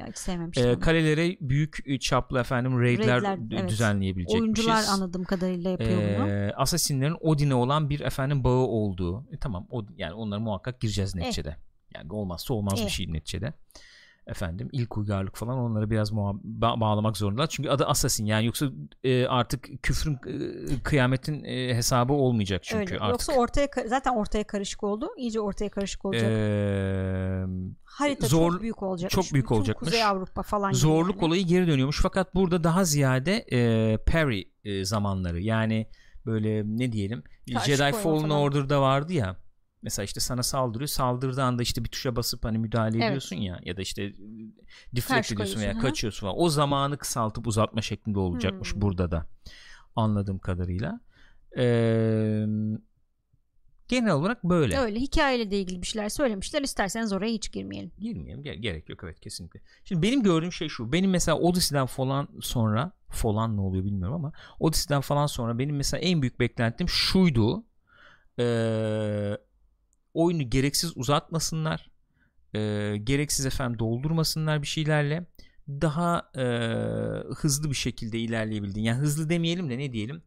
onu. 0.74 0.80
kalelere 0.80 1.38
büyük 1.42 1.78
e, 1.86 2.00
çaplı 2.00 2.40
efendim 2.40 2.82
raidler, 2.82 3.22
Raidler, 3.24 3.60
evet. 3.60 3.70
düzenleyebilecekmişiz. 3.70 4.42
Oyuncular 4.68 4.94
anladığım 4.94 5.24
kadarıyla 5.24 5.70
yapıyor 5.70 6.02
bunu. 6.20 6.28
Ee, 6.30 6.54
Assassin'lerin 6.58 7.18
Odin'e 7.22 7.56
olan 7.56 7.90
bir 7.90 8.00
efendim 8.00 8.44
bağı 8.44 8.52
olduğu. 8.54 9.26
E, 9.32 9.38
tamam 9.38 9.68
o, 9.70 9.86
yani 9.98 10.14
onlara 10.14 10.40
muhakkak 10.40 10.82
gireceğiz 10.82 11.16
Eh. 11.16 11.20
neticede. 11.22 11.56
Yani 11.96 12.14
olmazsa 12.14 12.54
olmaz 12.54 12.80
Eh. 12.82 12.86
bir 12.86 12.92
şey 12.92 13.14
neticede. 13.14 13.54
Efendim 14.28 14.70
ilk 14.72 14.98
uygarlık 14.98 15.36
falan 15.38 15.58
onları 15.58 15.90
biraz 15.90 16.12
muha- 16.12 16.42
ba- 16.60 16.80
bağlamak 16.80 17.18
zorundalar. 17.18 17.48
Çünkü 17.48 17.70
adı 17.70 17.86
Assassin 17.86 18.26
yani 18.26 18.46
yoksa 18.46 18.66
e, 19.04 19.26
artık 19.28 19.84
küfrün 19.84 20.14
e, 20.14 20.84
kıyametin 20.84 21.44
e, 21.44 21.76
hesabı 21.76 22.14
olmayacak 22.14 22.64
çünkü 22.64 22.94
Öyle. 22.94 23.04
artık. 23.04 23.12
Yoksa 23.12 23.34
ortaya 23.34 23.68
zaten 23.88 24.16
ortaya 24.16 24.44
karışık 24.44 24.84
oldu. 24.84 25.10
İyice 25.18 25.40
ortaya 25.40 25.70
karışık 25.70 26.06
olacak. 26.06 26.32
Ee, 26.32 27.46
Harita 27.84 28.28
zor- 28.28 28.52
çok 28.52 28.62
büyük 28.62 28.84
olacak. 28.84 29.12
çok 29.12 29.34
büyük 29.34 29.52
olacakmış. 29.52 29.90
Kuzey 29.90 30.04
Avrupa 30.04 30.42
falan 30.44 30.72
zorluk 30.72 31.16
yani. 31.16 31.26
olayı 31.26 31.46
geri 31.46 31.68
dönüyormuş 31.68 32.00
fakat 32.02 32.36
burada 32.36 32.64
daha 32.64 32.84
ziyade 32.84 33.46
e, 33.52 33.98
parry 33.98 34.44
e, 34.64 34.86
zamanları 34.86 35.40
yani 35.42 35.88
böyle 36.26 36.64
ne 36.66 36.92
diyelim 36.92 37.24
Karşı 37.54 37.66
Jedi 37.66 37.92
Fallen 37.92 38.22
falan. 38.22 38.32
Order'da 38.32 38.82
vardı 38.82 39.14
ya 39.14 39.36
mesela 39.82 40.04
işte 40.06 40.20
sana 40.20 40.44
saldırıyor 40.44 40.88
saldırdığı 40.88 41.44
anda 41.44 41.64
işte 41.64 41.84
bir 41.84 41.90
tuşa 41.90 42.16
basıp 42.16 42.46
hani 42.46 42.58
müdahale 42.58 42.98
Evet. 42.98 43.08
ediyorsun 43.08 43.36
ya 43.36 43.60
ya 43.64 43.78
da 43.78 43.82
işte 43.82 44.04
e, 44.04 44.14
deflect 44.96 45.32
ediyorsun 45.32 45.60
veya 45.60 45.74
hı. 45.74 45.78
kaçıyorsun 45.78 46.22
falan 46.22 46.36
o 46.40 46.50
zamanı 46.50 46.98
kısaltıp 46.98 47.48
uzatma 47.48 47.82
şeklinde 47.82 48.20
olacakmış 48.20 48.74
Hmm. 48.74 48.82
burada 48.82 49.12
da 49.12 49.28
anladığım 49.96 50.40
kadarıyla 50.40 51.02
Ee, 51.58 52.46
genel 53.88 54.12
olarak 54.14 54.44
böyle 54.44 54.78
Öyle 54.78 55.00
hikayeyle 55.00 55.52
de 55.52 55.60
ilgili 55.60 55.82
bir 55.82 55.88
şeyler 55.88 56.10
söylemişler. 56.10 56.62
İsterseniz 56.62 57.14
oraya 57.14 57.32
hiç 57.32 57.52
girmeyelim. 57.52 57.92
Girmeyelim 58.00 58.44
ge- 58.44 58.56
gerek 58.56 58.90
yok 58.90 59.00
evet 59.04 59.20
kesinlikle. 59.20 59.62
Şimdi 59.84 60.02
benim 60.02 60.24
gördüğüm 60.24 60.52
şey 60.52 60.70
şu. 60.70 60.92
Benim 60.92 61.12
mesela 61.12 61.38
Odyssey'den 61.38 61.86
falan 61.86 62.28
sonra 62.42 62.92
falan 63.10 63.58
ne 63.58 63.62
oluyor 63.62 63.86
bilmiyorum 63.86 64.16
ama 64.16 64.32
Odyssey'den 64.60 65.02
falan 65.02 65.26
sonra 65.26 65.60
benim 65.60 65.76
mesela 65.76 66.02
en 66.02 66.22
büyük 66.22 66.40
beklentim 66.40 66.90
şuydu. 66.90 67.64
Ee, 68.40 69.38
oyunu 70.18 70.50
gereksiz 70.50 70.98
uzatmasınlar. 70.98 71.90
Ee, 72.56 72.98
gereksiz 73.04 73.46
efendim 73.46 73.80
doldurmasınlar 73.80 74.62
bir 74.62 74.68
şeylerle. 74.68 75.26
Daha 75.68 76.32
e, 76.36 76.46
hızlı 77.36 77.70
bir 77.70 77.76
şekilde 77.76 78.20
ilerleyebildiğin. 78.20 78.86
Yani 78.86 79.00
hızlı 79.00 79.30
demeyelim 79.30 79.70
de 79.70 79.78
ne 79.78 79.94
diyelim. 79.94 80.22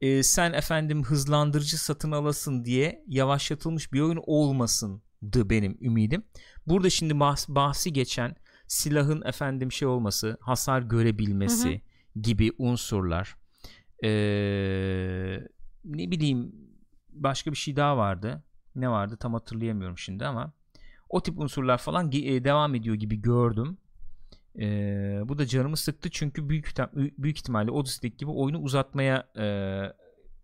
Ee, 0.00 0.22
sen 0.22 0.52
efendim 0.52 1.04
hızlandırıcı 1.04 1.78
satın 1.84 2.12
alasın 2.12 2.64
diye 2.64 3.04
yavaşlatılmış 3.08 3.92
bir 3.92 4.00
oyun 4.00 4.20
olmasındı 4.26 5.50
benim 5.50 5.78
ümidim. 5.80 6.24
Burada 6.66 6.90
şimdi 6.90 7.14
bahs- 7.14 7.54
bahsi 7.54 7.92
geçen 7.92 8.36
silahın 8.66 9.22
efendim 9.22 9.72
şey 9.72 9.88
olması, 9.88 10.36
hasar 10.40 10.82
görebilmesi 10.82 11.68
gibi 12.20 12.52
unsurlar. 12.58 13.36
Ee, 14.04 14.08
ne 15.84 16.10
bileyim 16.10 16.52
başka 17.12 17.50
bir 17.50 17.56
şey 17.56 17.76
daha 17.76 17.96
vardı. 17.96 18.44
Ne 18.76 18.90
vardı 18.90 19.16
tam 19.16 19.34
hatırlayamıyorum 19.34 19.98
şimdi 19.98 20.26
ama 20.26 20.52
o 21.08 21.22
tip 21.22 21.38
unsurlar 21.38 21.78
falan 21.78 22.10
e, 22.12 22.44
devam 22.44 22.74
ediyor 22.74 22.96
gibi 22.96 23.22
gördüm. 23.22 23.78
Ee, 24.58 25.20
bu 25.24 25.38
da 25.38 25.46
canımı 25.46 25.76
sıktı 25.76 26.10
çünkü 26.10 26.48
büyük 26.48 26.74
büyük 26.94 27.38
ihtimalle 27.38 27.70
Odyssey'deki 27.70 28.16
gibi 28.16 28.30
oyunu 28.30 28.58
uzatmaya 28.58 29.28
e, 29.36 29.44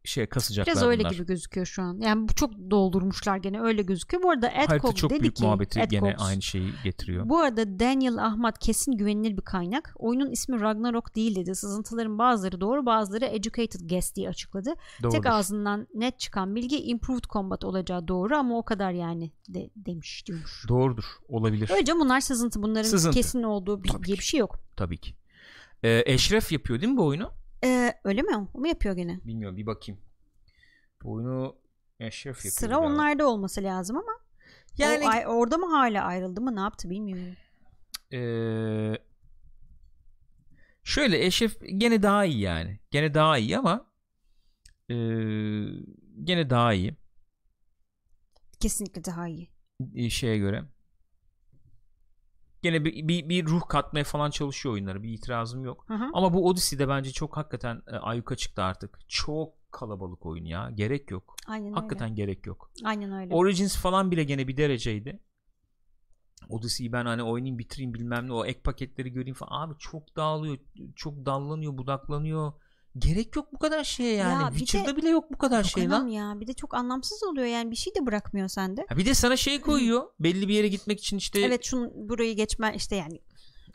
şey 0.09 0.27
kasacaklar 0.27 0.75
Biraz 0.75 0.83
öyle 0.89 1.01
bunlar. 1.01 1.11
gibi 1.11 1.27
gözüküyor 1.27 1.67
şu 1.67 1.83
an. 1.83 1.99
Yani 2.01 2.29
bu 2.29 2.35
çok 2.35 2.53
doldurmuşlar 2.71 3.37
gene 3.37 3.61
öyle 3.61 3.83
gözüküyor. 3.83 4.23
Bu 4.23 4.31
arada 4.31 4.51
Harita 4.55 4.75
Adcox 4.75 4.95
çok 4.95 5.11
dedi 5.11 5.21
büyük 5.21 5.37
ki 5.37 5.45
muhabbeti 5.45 5.81
Adcox, 5.81 5.91
gene 5.91 6.17
aynı 6.19 6.43
şeyi 6.43 6.71
getiriyor. 6.85 7.29
Bu 7.29 7.39
arada 7.39 7.81
Daniel 7.81 8.25
Ahmad 8.25 8.57
kesin 8.61 8.93
güvenilir 8.93 9.37
bir 9.37 9.43
kaynak. 9.43 9.95
Oyunun 9.99 10.31
ismi 10.31 10.61
Ragnarok 10.61 11.17
değil 11.17 11.37
dedi. 11.37 11.55
Sızıntıların 11.55 12.19
bazıları 12.19 12.61
doğru 12.61 12.87
bazıları 12.87 13.25
educated 13.25 13.89
guess 13.91 14.15
diye 14.15 14.29
açıkladı. 14.29 14.75
Doğrudur. 15.03 15.17
Tek 15.17 15.27
ağzından 15.27 15.87
net 15.95 16.19
çıkan 16.19 16.55
bilgi 16.55 16.83
improved 16.83 17.25
combat 17.25 17.65
olacağı 17.65 18.09
doğru 18.09 18.37
ama 18.37 18.59
o 18.59 18.65
kadar 18.65 18.93
yani 18.93 19.31
de, 19.49 19.71
demiş 19.77 20.27
diyormuş. 20.27 20.65
Doğrudur. 20.69 21.05
Olabilir. 21.29 21.71
Önce 21.81 21.95
bunlar 21.95 22.21
sızıntı. 22.21 22.63
Bunların 22.63 22.89
Sızıntı. 22.89 23.17
kesin 23.17 23.43
olduğu 23.43 23.85
bir, 23.85 23.91
diye 24.05 24.17
bir 24.17 24.23
şey 24.23 24.41
yok. 24.41 24.59
Tabii 24.77 24.99
ki. 24.99 25.15
Ee, 25.83 26.03
Eşref 26.07 26.53
yapıyor 26.53 26.81
değil 26.81 26.93
mi 26.93 26.99
bu 26.99 27.07
oyunu? 27.07 27.31
Ee, 27.65 27.95
öyle 28.05 28.23
mi? 28.23 28.49
O 28.55 28.59
mu 28.59 28.69
yapıyor 28.69 28.97
gene? 28.97 29.21
Bilmiyorum 29.25 29.57
bir 29.57 29.67
bakayım. 29.67 30.01
Bu 31.03 31.13
oyunu 31.13 31.57
Eşref 32.01 32.37
yapıyor. 32.37 32.53
Sıra 32.53 32.75
galiba. 32.75 32.87
onlarda 32.87 33.27
olması 33.29 33.63
lazım 33.63 33.97
ama 33.97 34.13
Yani 34.79 35.05
O 35.07 35.09
ay- 35.09 35.27
orada 35.27 35.59
mı 35.59 35.67
hala 35.77 36.05
ayrıldı 36.05 36.41
mı 36.41 36.57
ne 36.57 36.61
yaptı 36.61 36.91
bilmiyorum. 36.91 37.35
Ee, 38.13 38.99
şöyle 40.85 41.25
Eşref 41.27 41.57
gene 41.77 42.03
daha 42.03 42.25
iyi 42.25 42.41
yani. 42.41 42.81
Gene 42.91 43.15
daha 43.15 43.39
iyi 43.39 43.59
ama 43.59 43.87
ee, 44.91 44.95
gene 46.25 46.51
daha 46.51 46.75
iyi 46.75 46.97
Kesinlikle 48.61 49.05
daha 49.05 49.29
iyi. 49.29 49.51
e, 49.95 50.11
şeye 50.11 50.39
göre. 50.39 50.65
Gene 52.63 52.85
bir, 52.85 53.09
bir, 53.09 53.29
bir 53.29 53.47
ruh 53.47 53.69
katmaya 53.69 54.05
falan 54.05 54.31
çalışıyor 54.31 54.73
oyunları. 54.73 55.03
Bir 55.03 55.13
itirazım 55.13 55.65
yok. 55.65 55.85
Hı 55.89 55.95
hı. 55.95 56.05
Ama 56.13 56.35
bu 56.35 56.47
Odyssey'de 56.49 56.89
bence 56.89 57.11
çok 57.11 57.37
hakikaten 57.37 57.83
e, 57.87 57.97
ayyuka 57.97 58.37
çıktı 58.37 58.63
artık. 58.63 58.99
Çok 59.09 59.73
kalabalık 59.73 60.27
oyun 60.27 60.45
ya. 60.45 60.71
Gerek 60.75 61.11
yok. 61.11 61.37
Aynen 61.47 61.73
Hakikaten 61.73 62.15
gerek 62.15 62.47
yok. 62.47 62.71
öyle. 62.79 62.89
Aynen 62.89 63.13
öyle. 63.13 63.35
Origins 63.35 63.77
falan 63.77 64.11
bile 64.11 64.25
gene 64.25 64.49
bir 64.49 64.57
dereceydi. 64.57 65.21
Odyssey'yi 66.49 66.93
ben 66.93 67.07
hani 67.07 67.23
oynayayım 67.23 67.59
bitireyim 67.59 67.95
bilmem 67.95 68.29
ne 68.29 68.33
o 68.33 68.45
ek 68.45 68.61
paketleri 68.61 69.13
göreyim 69.13 69.35
falan. 69.35 69.69
Abi 69.69 69.75
çok 69.79 70.17
dağılıyor. 70.17 70.59
Çok 70.97 71.27
dallanıyor 71.27 71.79
budaklanıyor. 71.79 72.53
Gerek 72.99 73.37
yok 73.37 73.53
bu 73.53 73.59
kadar 73.59 73.85
şeye 73.85 74.15
yani. 74.15 74.43
Ya 74.43 74.49
bir 74.49 74.55
de- 74.55 74.59
Witcher'da 74.59 74.97
bile 74.97 75.09
yok 75.09 75.33
bu 75.33 75.39
kadar 75.39 75.65
şey 75.65 75.89
lan. 75.91 76.07
ya. 76.07 76.41
Bir 76.41 76.47
de 76.47 76.53
çok 76.53 76.75
anlamsız 76.75 77.23
oluyor 77.23 77.47
yani 77.47 77.71
bir 77.71 77.77
şey 77.77 77.95
de 77.95 78.07
bırakmıyor 78.07 78.49
sende. 78.49 78.87
Ha 78.89 78.97
bir 78.97 79.07
de 79.07 79.15
sana 79.15 79.37
şey 79.37 79.61
koyuyor. 79.61 80.03
belli 80.21 80.49
bir 80.49 80.55
yere 80.55 80.69
gitmek 80.69 81.01
için 81.01 81.17
işte 81.17 81.41
Evet 81.41 81.65
şunu 81.65 81.91
burayı 81.95 82.37
geçme 82.37 82.73
işte 82.77 82.97
yani 82.97 83.21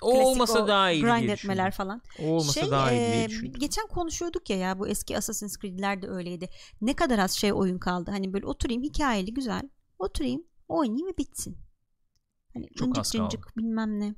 o 0.01 0.21
olmasa 0.21 0.63
o 0.63 0.67
daha 0.67 0.91
iyi 0.91 1.01
grind 1.03 1.21
diye 1.21 1.31
etmeler 1.31 1.71
falan. 1.71 2.01
O 2.23 2.27
olmasa 2.27 2.61
şey 2.61 2.71
daha 2.71 2.91
iyi 2.91 3.13
diye 3.13 3.29
düşündüm. 3.29 3.59
geçen 3.59 3.87
konuşuyorduk 3.87 4.49
ya 4.49 4.57
ya 4.57 4.79
bu 4.79 4.87
eski 4.87 5.17
Assassin's 5.17 5.57
Creed'ler 5.57 6.01
de 6.01 6.07
öyleydi. 6.07 6.49
Ne 6.81 6.93
kadar 6.93 7.19
az 7.19 7.31
şey 7.31 7.53
oyun 7.53 7.79
kaldı. 7.79 8.11
Hani 8.11 8.33
böyle 8.33 8.45
oturayım 8.45 8.83
hikayeli 8.83 9.33
güzel. 9.33 9.61
Oturayım 9.99 10.43
oynayayım 10.67 11.07
ve 11.07 11.17
bitsin. 11.17 11.57
Hani 12.53 12.67
Çok 12.67 12.77
cıncık 12.77 12.99
az 12.99 13.11
kaldı. 13.11 13.29
cıncık 13.31 13.57
bilmem 13.57 13.99
ne. 13.99 14.15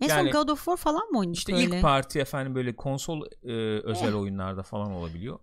En 0.00 0.08
Yani- 0.08 0.32
son 0.32 0.42
God 0.42 0.48
of 0.48 0.58
War 0.58 0.76
falan 0.76 1.10
mı 1.10 1.18
oynadık 1.18 1.38
İşte 1.38 1.54
öyle? 1.54 1.64
ilk 1.76 1.82
parti 1.82 2.18
efendim 2.18 2.54
böyle 2.54 2.76
konsol 2.76 3.26
e, 3.42 3.52
özel 3.84 4.08
Eh. 4.12 4.20
oyunlarda 4.20 4.62
falan 4.62 4.92
olabiliyor. 4.92 5.38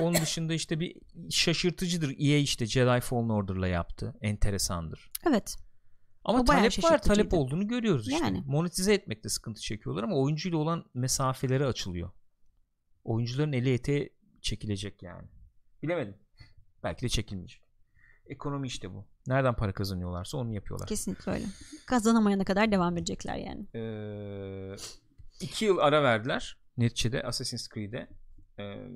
Onun 0.00 0.14
dışında 0.14 0.54
işte 0.54 0.80
bir 0.80 0.96
şaşırtıcıdır. 1.30 2.08
EA 2.18 2.38
işte 2.38 2.66
Jedi 2.66 3.00
Fallen 3.00 3.28
Order'la 3.28 3.66
yaptı. 3.68 4.14
Enteresandır. 4.20 5.10
Evet. 5.28 5.56
Ama 6.24 6.40
O 6.40 6.44
talep 6.44 6.84
var. 6.84 7.02
Talep 7.02 7.34
olduğunu 7.34 7.68
görüyoruz 7.68 8.08
işte. 8.08 8.24
Yani. 8.24 8.42
Monetize 8.46 8.94
etmekte 8.94 9.28
sıkıntı 9.28 9.60
çekiyorlar 9.60 10.02
ama 10.02 10.16
oyuncuyla 10.16 10.58
olan 10.58 10.84
mesafeleri 10.94 11.66
açılıyor. 11.66 12.10
Oyuncuların 13.04 13.52
eli 13.52 13.72
eteği 13.72 14.12
çekilecek 14.40 15.02
yani. 15.02 15.28
Bilemedim. 15.82 16.16
Belki 16.82 17.02
de 17.02 17.08
çekilmeyecek. 17.08 17.62
Ekonomi 18.30 18.66
işte 18.66 18.94
bu. 18.94 19.04
Nereden 19.26 19.54
para 19.56 19.72
kazanıyorlarsa 19.72 20.38
onu 20.38 20.52
yapıyorlar. 20.54 20.88
Kesinlikle 20.88 21.32
öyle. 21.32 21.44
Kazanamayana 21.86 22.44
kadar 22.44 22.72
devam 22.72 22.96
edecekler 22.96 23.36
yani. 23.36 23.66
Ee, 23.74 24.76
iki 25.40 25.64
yıl 25.64 25.78
ara 25.78 26.02
verdiler. 26.02 26.58
Neticede 26.76 27.22
Assassin's 27.22 27.68
Creed'e. 27.74 28.08
Ee, 28.58 28.88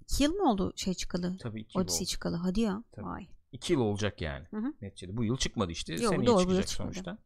İki 0.00 0.22
yıl 0.24 0.32
mı 0.34 0.50
oldu 0.50 0.72
şey 0.76 0.94
çıkalı? 0.94 1.36
tabii 1.38 1.60
iki 1.60 1.78
yıl 1.78 1.84
Odyssey 1.84 2.04
oldu. 2.04 2.08
çıkalı. 2.08 2.36
Hadi 2.36 2.60
ya. 2.60 2.84
Tabii. 2.92 3.06
Vay. 3.06 3.26
İki 3.52 3.72
yıl 3.72 3.80
olacak 3.80 4.20
yani. 4.20 4.46
Hı 4.50 4.56
hı. 4.56 4.72
Neticede. 4.82 5.16
Bu 5.16 5.24
yıl 5.24 5.36
çıkmadı 5.36 5.72
işte. 5.72 5.94
Yok, 5.94 6.14
Seneye 6.14 6.26
doğru, 6.26 6.40
çıkacak 6.40 6.68
sonuçta. 6.68 7.18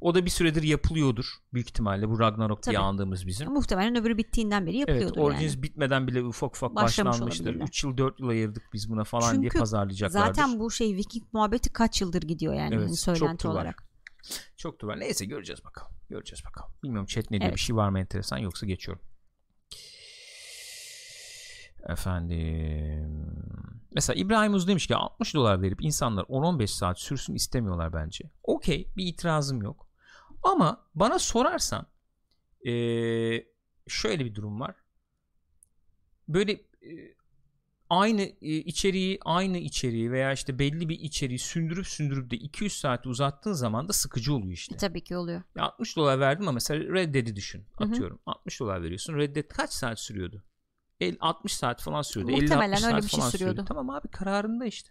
O 0.00 0.14
da 0.14 0.24
bir 0.24 0.30
süredir 0.30 0.62
yapılıyordur. 0.62 1.24
Büyük 1.54 1.68
ihtimalle. 1.68 2.08
Bu 2.08 2.20
Ragnarok 2.20 2.62
diye 2.66 2.74
Tabii. 2.76 2.84
andığımız 2.84 3.26
bizim. 3.26 3.52
Muhtemelen 3.52 3.96
öbürü 3.96 4.16
bittiğinden 4.18 4.66
beri 4.66 4.76
Evet 4.76 4.88
yapılıyordur 4.88 5.20
Origins 5.20 5.54
yani. 5.54 5.62
bitmeden 5.62 6.06
bile 6.06 6.22
ufak 6.22 6.56
ufak 6.56 6.74
Başlamış 6.74 7.12
başlanmıştır. 7.12 7.44
olabilirler. 7.44 7.66
3 7.68 7.84
yıl 7.84 7.96
4 7.96 8.20
yıl 8.20 8.28
ayırdık 8.28 8.62
biz 8.72 8.90
buna 8.90 9.04
falan 9.04 9.40
diye 9.40 9.50
Çünkü 9.50 9.58
pazarlayacaklardır. 9.58 10.34
Zaten 10.34 10.60
bu 10.60 10.70
şey 10.70 10.96
Viking 10.96 11.24
muhabbeti 11.32 11.72
kaç 11.72 12.00
yıldır 12.00 12.22
gidiyor 12.22 12.54
yani 12.54 12.74
Evet, 12.74 12.86
hani 12.86 12.96
söylenti 12.96 13.20
çoktur 13.30 13.48
var. 13.48 13.54
olarak. 13.54 13.84
Çok 14.56 14.82
da 14.82 14.86
var. 14.86 15.00
Neyse 15.00 15.24
göreceğiz 15.24 15.64
bakalım. 15.64 15.92
Göreceğiz 16.10 16.44
bakalım. 16.44 16.70
Bilmiyorum 16.82 17.06
chat 17.06 17.24
ne 17.30 17.38
diyor 17.40 17.48
Evet. 17.48 17.54
bir 17.56 17.60
şey 17.60 17.76
var 17.76 17.88
mı 17.88 18.00
enteresan 18.00 18.38
yoksa 18.38 18.66
geçiyorum. 18.66 19.02
Efendim. 21.88 23.26
Mesela 23.94 24.20
İbrahim 24.20 24.54
Uz 24.54 24.68
demiş 24.68 24.86
ki 24.86 24.96
60 24.96 25.34
dolar 25.34 25.62
verip 25.62 25.82
insanlar 25.84 26.22
10-15 26.24 26.66
saat 26.66 27.00
sürsün 27.00 27.34
istemiyorlar 27.34 27.92
bence. 27.92 28.30
Okey 28.42 28.88
bir 28.96 29.06
itirazım 29.06 29.62
yok. 29.62 29.88
Ama 30.42 30.86
bana 30.94 31.18
sorarsan 31.18 31.86
eee, 32.64 33.46
şöyle 33.88 34.24
bir 34.24 34.34
durum 34.34 34.60
var. 34.60 34.74
Böyle 36.28 36.52
eee, 36.82 37.14
aynı 37.90 38.22
e, 38.22 38.32
içeriği 38.40 39.18
aynı 39.24 39.58
içeriği 39.58 40.12
veya 40.12 40.32
işte 40.32 40.58
belli 40.58 40.88
bir 40.88 41.00
içeriği 41.00 41.38
sündürüp 41.38 41.86
sündürüp 41.86 42.30
de 42.30 42.36
200 42.36 42.72
saat 42.72 43.06
uzattığın 43.06 43.52
zaman 43.52 43.88
da 43.88 43.92
sıkıcı 43.92 44.34
oluyor 44.34 44.52
işte. 44.52 44.74
E, 44.74 44.78
tabii 44.78 45.04
ki 45.04 45.16
oluyor. 45.16 45.42
Ya 45.56 45.64
60 45.64 45.96
dolar 45.96 46.20
verdim 46.20 46.42
ama 46.48 46.52
mesela 46.52 46.94
Red 46.94 47.14
Dead'i 47.14 47.36
düşün. 47.36 47.64
Hı 47.78 47.84
hı. 47.84 47.88
Atıyorum. 47.88 48.18
60 48.26 48.60
dolar 48.60 48.82
veriyorsun. 48.82 49.14
Red 49.16 49.36
Dead 49.36 49.48
kaç 49.48 49.72
saat 49.72 50.00
sürüyordu? 50.00 50.42
El, 51.08 51.16
60 51.20 51.52
saat 51.52 51.82
falan 51.82 52.02
sürüyordu. 52.02 52.32
Muhtemelen 52.42 52.76
50-60 52.78 52.86
öyle 52.86 52.92
saat 52.92 53.02
bir 53.02 53.08
şey 53.08 53.20
falan 53.20 53.30
sürüyordu. 53.30 53.64
Tamam 53.68 53.90
abi 53.90 54.08
kararında 54.08 54.66
işte. 54.66 54.90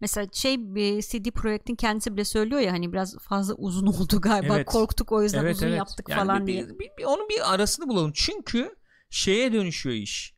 Mesela 0.00 0.26
şey 0.32 0.56
CD 1.00 1.30
Projekt'in 1.30 1.74
kendisi 1.74 2.12
bile 2.14 2.24
söylüyor 2.24 2.60
ya 2.60 2.72
hani 2.72 2.92
biraz 2.92 3.18
fazla 3.18 3.54
uzun 3.54 3.86
oldu 3.92 4.20
galiba. 4.20 4.54
Evet. 4.56 4.66
Korktuk 4.66 5.12
o 5.12 5.22
yüzden 5.22 5.42
evet 5.42 5.56
uzun 5.56 5.66
evet. 5.66 5.78
yaptık 5.78 6.08
Yani 6.08 6.20
falan 6.20 6.46
bir, 6.46 6.52
diye. 6.52 6.68
Bir, 6.68 6.78
bir- 6.78 6.90
bir- 6.98 7.04
onun 7.04 7.28
bir 7.28 7.54
arasını 7.54 7.88
bulalım. 7.88 8.12
Çünkü 8.14 8.76
şeye 9.10 9.52
dönüşüyor 9.52 9.96
iş. 9.96 10.34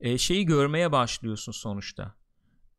Ee, 0.00 0.18
şeyi 0.18 0.46
görmeye 0.46 0.92
başlıyorsun 0.92 1.52
sonuçta. 1.52 2.14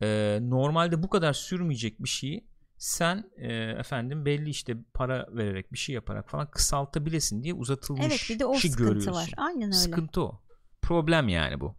Ee, 0.02 0.40
normalde 0.42 1.04
bu 1.04 1.10
kadar 1.10 1.34
sürmeyecek 1.34 2.04
bir 2.04 2.10
şeyi 2.10 2.48
sen 2.78 3.32
e, 3.38 3.54
efendim 3.54 4.26
belli 4.26 4.50
işte 4.50 4.78
para 4.94 5.28
vererek 5.32 5.74
bir 5.74 5.78
şey 5.78 5.96
yaparak 5.96 6.30
falan 6.30 6.52
kısaltabilesin 6.52 7.44
diye 7.44 7.54
uzatılmış 7.54 8.06
Evet 8.06 8.26
bir 8.30 8.40
de 8.40 8.46
o 8.46 8.56
şey 8.56 8.72
sıkıntı 8.72 8.90
görüyorsun. 8.90 9.12
var. 9.12 9.32
Aynen 9.38 9.62
öyle. 9.62 9.74
Sıkıntı 9.74 10.22
o. 10.22 10.42
Problem 10.82 11.28
yani 11.28 11.60
bu. 11.60 11.76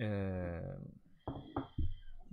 Ee, 0.00 0.60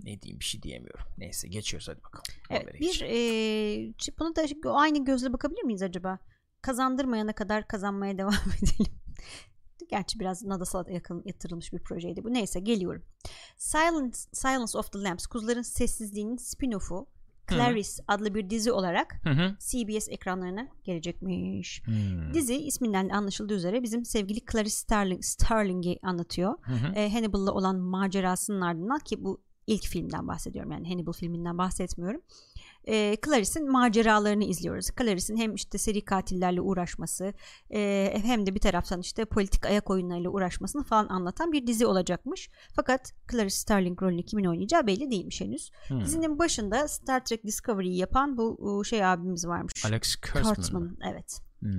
ne 0.04 0.22
diyeyim 0.22 0.40
bir 0.40 0.44
şey 0.44 0.62
diyemiyorum. 0.62 1.06
Neyse 1.18 1.48
geçiyoruz 1.48 1.88
hadi 1.88 2.02
bakalım. 2.02 2.24
Evet, 2.50 2.80
bir 2.80 3.00
e, 3.00 4.18
bunu 4.18 4.36
da 4.36 4.72
aynı 4.72 5.04
gözle 5.04 5.32
bakabilir 5.32 5.62
miyiz 5.62 5.82
acaba? 5.82 6.18
Kazandırmayana 6.62 7.32
kadar 7.32 7.68
kazanmaya 7.68 8.18
devam 8.18 8.34
edelim. 8.62 8.92
Gerçi 9.88 10.20
biraz 10.20 10.44
Nadas'a 10.44 10.84
yakın 10.90 11.22
yatırılmış 11.24 11.72
bir 11.72 11.78
projeydi 11.78 12.24
bu. 12.24 12.32
Neyse 12.32 12.60
geliyorum. 12.60 13.04
Silence, 13.56 14.18
Silence 14.32 14.78
of 14.78 14.92
the 14.92 15.02
Lambs, 15.02 15.26
Kuzuların 15.26 15.62
Sessizliğinin 15.62 16.36
spin-off'u 16.36 17.06
Clarice 17.48 17.90
adlı 18.08 18.34
bir 18.34 18.50
dizi 18.50 18.72
olarak 18.72 19.20
Hı 19.24 19.30
hı. 19.30 19.56
CBS 19.58 20.08
ekranlarına 20.08 20.68
gelecekmiş. 20.84 21.82
Hmm. 21.84 22.34
Dizi 22.34 22.56
isminden 22.56 23.08
anlaşıldığı 23.08 23.54
üzere 23.54 23.82
bizim 23.82 24.04
sevgili 24.04 24.40
Clarice 24.52 24.70
Starling, 24.74 25.24
Starling'i 25.24 25.98
anlatıyor. 26.02 26.54
E, 26.94 27.12
Hannibal'la 27.12 27.52
olan 27.52 27.76
macerasının 27.76 28.60
ardından 28.60 28.98
ki 28.98 29.24
bu 29.24 29.40
ilk 29.66 29.86
filmden 29.86 30.28
bahsediyorum 30.28 30.72
yani 30.72 30.88
Hannibal 30.88 31.12
filminden 31.12 31.58
bahsetmiyorum. 31.58 32.20
E, 32.88 33.16
Clarice'in 33.24 33.70
maceralarını 33.70 34.44
izliyoruz. 34.44 34.88
Clarice'in 34.98 35.36
hem 35.36 35.54
işte 35.54 35.78
seri 35.78 36.04
katillerle 36.04 36.60
uğraşması 36.60 37.34
e, 37.70 38.12
hem 38.24 38.46
de 38.46 38.54
bir 38.54 38.60
taraftan 38.60 39.00
işte 39.00 39.24
politik 39.24 39.66
ayak 39.66 39.90
oyunlarıyla 39.90 40.30
uğraşmasını 40.30 40.84
falan 40.84 41.08
anlatan 41.08 41.52
bir 41.52 41.66
dizi 41.66 41.86
olacakmış. 41.86 42.50
Fakat 42.76 43.12
Clarice 43.30 43.56
Starling 43.56 44.02
rolünü 44.02 44.22
kimin 44.22 44.44
oynayacağı 44.44 44.86
belli 44.86 45.10
değilmiş 45.10 45.40
henüz. 45.40 45.70
Hmm. 45.88 46.04
Dizinin 46.04 46.38
başında 46.38 46.88
Star 46.88 47.24
Trek 47.24 47.44
Discovery'yi 47.44 47.96
yapan 47.96 48.36
bu 48.36 48.82
şey 48.84 49.04
abimiz 49.04 49.46
varmış. 49.46 49.84
Alex 49.84 50.16
Kurtzman. 50.16 50.54
Kurtzman. 50.54 50.96
Evet. 51.12 51.40
Hmm. 51.60 51.70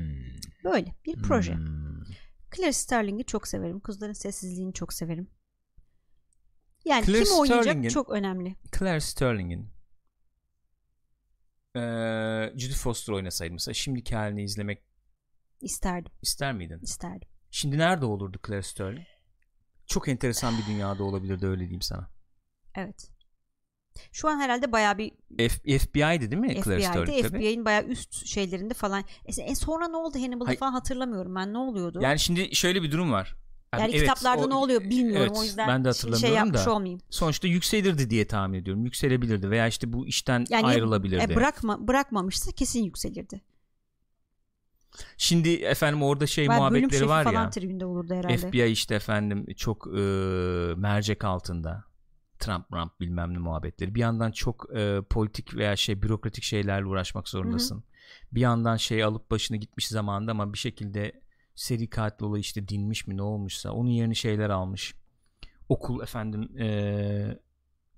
Böyle 0.63 0.95
bir 1.05 1.21
proje. 1.21 1.53
Hmm. 1.53 2.03
Clarice 2.55 2.73
Starling'i 2.73 3.25
çok 3.25 3.47
severim. 3.47 3.79
Kızların 3.79 4.13
sessizliğini 4.13 4.73
çok 4.73 4.93
severim. 4.93 5.27
Yani 6.85 7.05
Clarice 7.05 7.23
kim 7.23 7.39
oynayacak 7.39 7.89
çok 7.89 8.09
önemli. 8.09 8.55
Claire 8.79 8.99
Sterling'in 8.99 9.72
eee 11.75 12.53
Judy 12.57 12.73
Foster 12.73 13.13
oynasaydı 13.13 13.53
mesela 13.53 13.73
şimdiki 13.73 14.15
halini 14.15 14.43
izlemek 14.43 14.81
İsterdim. 15.61 16.11
ister 16.21 16.53
miydin? 16.53 16.79
isterdim. 16.83 17.29
Şimdi 17.51 17.77
nerede 17.77 18.05
olurdu 18.05 18.37
Claire 18.47 18.63
Sterling? 18.63 19.07
Çok 19.85 20.07
enteresan 20.07 20.53
bir 20.57 20.73
dünyada 20.73 21.03
olabilirdi 21.03 21.47
öyle 21.47 21.59
diyeyim 21.59 21.81
sana. 21.81 22.09
Evet. 22.75 23.09
Şu 24.11 24.27
an 24.29 24.39
herhalde 24.39 24.71
bayağı 24.71 24.97
bir 24.97 25.11
F- 25.37 25.77
FBI'di 25.79 26.31
değil 26.31 26.41
mi 26.41 26.61
Claire 26.63 26.81
Sterling? 26.81 27.25
FBI'nin 27.25 27.65
bayağı 27.65 27.83
üst 27.83 28.25
şeylerinde 28.25 28.73
falan. 28.73 29.03
E, 29.25 29.41
e 29.43 29.55
sonra 29.55 29.87
ne 29.87 29.97
oldu 29.97 30.17
Hannibal'da 30.19 30.47
Hayır. 30.47 30.59
falan 30.59 30.71
hatırlamıyorum 30.71 31.35
ben 31.35 31.53
ne 31.53 31.57
oluyordu? 31.57 31.99
Yani 32.01 32.19
şimdi 32.19 32.55
şöyle 32.55 32.83
bir 32.83 32.91
durum 32.91 33.11
var. 33.11 33.35
Abi 33.73 33.81
yani 33.81 33.91
evet, 33.95 34.01
kitaplarda 34.01 34.45
o- 34.45 34.49
ne 34.49 34.53
oluyor 34.53 34.81
bilmiyorum 34.81 35.27
evet, 35.27 35.37
o 35.37 35.43
yüzden 35.43 35.67
ben 35.67 35.85
de 35.85 35.93
şey 35.93 36.11
hatırlamıyorum 36.11 36.47
yapmış 36.47 36.65
da. 36.65 36.73
olmayayım. 36.73 37.01
Sonuçta 37.09 37.47
yükselirdi 37.47 38.09
diye 38.09 38.27
tahmin 38.27 38.59
ediyorum. 38.59 38.85
Yükselebilirdi 38.85 39.49
veya 39.49 39.67
işte 39.67 39.93
bu 39.93 40.07
işten 40.07 40.45
Yani 40.49 40.65
ayrılabilirdi. 40.65 41.33
E, 41.33 41.35
bırakma 41.35 41.87
bırakmamışsa 41.87 42.51
kesin 42.51 42.83
yükselirdi. 42.83 43.41
Şimdi 45.17 45.53
efendim 45.53 46.03
orada 46.03 46.27
şey 46.27 46.49
bölüm 46.49 46.57
muhabbetleri 46.57 47.07
var 47.07 47.25
ya. 47.25 48.37
FBI 48.37 48.65
işte 48.65 48.95
efendim 48.95 49.45
çok 49.57 49.87
e, 49.87 50.01
mercek 50.77 51.23
altında. 51.23 51.83
Trump 52.39 52.69
Trump 52.69 52.99
bilmem 52.99 53.33
ne 53.33 53.37
muhabbetleri. 53.37 53.95
Bir 53.95 53.99
yandan 53.99 54.31
çok 54.31 54.75
e, 54.75 55.01
politik 55.09 55.55
veya 55.55 55.75
şey 55.75 56.01
bürokratik 56.01 56.43
şeylerle 56.43 56.85
uğraşmak 56.85 57.29
zorundasın. 57.29 57.75
Hı 57.75 57.79
hı. 57.79 57.83
Bir 58.31 58.41
yandan 58.41 58.77
şey 58.77 59.03
alıp 59.03 59.31
başını 59.31 59.57
gitmiş 59.57 59.87
zamanında 59.87 60.31
ama 60.31 60.53
bir 60.53 60.57
şekilde 60.57 61.22
seri 61.55 61.89
katil 61.89 62.25
olayı 62.25 62.41
işte 62.41 62.67
dinmiş 62.67 63.07
mi 63.07 63.17
ne 63.17 63.21
olmuşsa 63.21 63.71
onun 63.71 63.89
yerini 63.89 64.15
şeyler 64.15 64.49
almış. 64.49 64.95
Okul 65.69 66.03
efendim 66.03 66.57
e, 66.59 67.39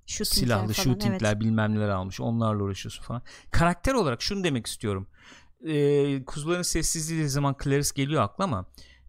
Shootingler 0.05 0.45
silahlı 0.45 0.73
falan, 0.73 0.83
shootingler 0.83 1.31
evet. 1.31 1.39
bilmem 1.41 1.75
neler 1.75 1.89
almış. 1.89 2.21
Onlarla 2.21 2.63
uğraşıyorsun 2.63 3.03
falan. 3.03 3.21
Karakter 3.51 3.93
olarak 3.93 4.21
şunu 4.21 4.43
demek 4.43 4.67
istiyorum. 4.67 5.07
E, 5.67 6.25
Kuzuların 6.25 6.61
sessizliği 6.61 7.29
zaman 7.29 7.55
Clarice 7.63 7.89
geliyor 7.95 8.23
aklıma. 8.23 8.65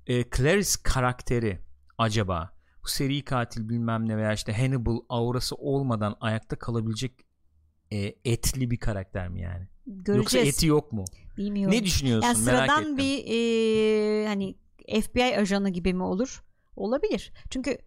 E, 0.06 0.30
Clarice 0.30 0.70
karakteri 0.82 1.60
acaba 1.98 2.56
bu 2.84 2.88
seri 2.88 3.24
katil 3.24 3.68
bilmem 3.68 4.08
ne 4.08 4.16
veya 4.16 4.32
işte 4.32 4.52
Hannibal 4.52 4.98
aurası 5.08 5.56
olmadan 5.56 6.16
ayakta 6.20 6.58
kalabilecek 6.58 7.25
e, 7.92 8.14
etli 8.24 8.70
bir 8.70 8.78
karakter 8.78 9.28
mi 9.28 9.40
yani? 9.40 9.68
Göreceğiz. 9.86 10.18
Yoksa 10.18 10.38
eti 10.38 10.66
yok 10.66 10.92
mu? 10.92 11.04
Bilmiyorum. 11.36 11.76
Ne 11.76 11.84
düşünüyorsun? 11.84 12.26
Yani 12.26 12.36
sıradan 12.36 12.66
Merak 12.66 12.80
ettim. 12.80 12.98
bir 12.98 13.24
e, 13.28 14.26
hani 14.26 14.56
FBI 15.02 15.38
ajanı 15.38 15.70
gibi 15.70 15.94
mi 15.94 16.02
olur? 16.02 16.44
Olabilir. 16.76 17.32
Çünkü 17.50 17.78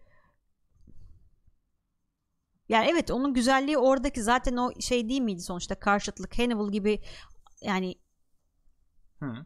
yani 2.70 2.88
evet 2.92 3.12
onun 3.12 3.34
güzelliği 3.34 3.78
oradaki 3.78 4.24
zaten 4.24 4.58
o 4.58 4.82
şey 4.82 5.10
değil 5.10 5.22
miydi 5.22 5.42
sonuçta 5.42 5.76
karşıtlık 5.76 6.40
Hannibal 6.40 6.72
gibi 6.72 7.00
yani 7.62 7.96
Hı. 9.20 9.46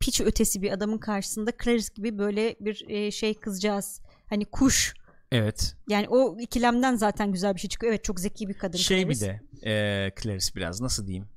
piç 0.00 0.20
ötesi 0.20 0.62
bir 0.62 0.72
adamın 0.72 0.98
karşısında 0.98 1.52
Clarice 1.64 1.88
gibi 1.94 2.18
böyle 2.18 2.56
bir 2.60 2.84
e, 2.88 3.10
şey 3.10 3.34
kızcağız 3.34 4.00
hani 4.28 4.44
kuş 4.44 4.94
Evet. 5.32 5.76
Yani 5.88 6.08
o 6.08 6.40
ikilemden 6.40 6.96
zaten 6.96 7.32
güzel 7.32 7.54
bir 7.54 7.60
şey 7.60 7.70
çıkıyor. 7.70 7.92
Evet 7.92 8.04
çok 8.04 8.20
zeki 8.20 8.48
bir 8.48 8.54
kadın. 8.54 8.78
Şey 8.78 9.02
Clarice. 9.02 9.40
bir 9.54 9.62
de 9.62 9.70
e, 9.70 10.12
Clarice 10.22 10.54
biraz 10.56 10.80
nasıl 10.80 11.06
diyeyim? 11.06 11.28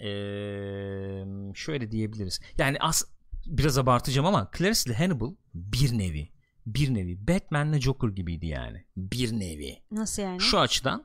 E, 0.00 0.10
şöyle 1.54 1.90
diyebiliriz. 1.90 2.40
Yani 2.58 2.76
as 2.80 3.04
biraz 3.46 3.78
abartacağım 3.78 4.26
ama 4.26 4.50
Clarice 4.58 4.80
ile 4.86 4.94
Hannibal 4.98 5.34
bir 5.54 5.98
nevi 5.98 6.28
bir 6.74 6.94
nevi 6.94 7.28
Batman'le 7.28 7.80
Joker 7.80 8.08
gibiydi 8.08 8.46
yani. 8.46 8.84
Bir 8.96 9.32
nevi. 9.32 9.78
Nasıl 9.90 10.22
yani? 10.22 10.40
Şu 10.40 10.58
açıdan 10.58 11.04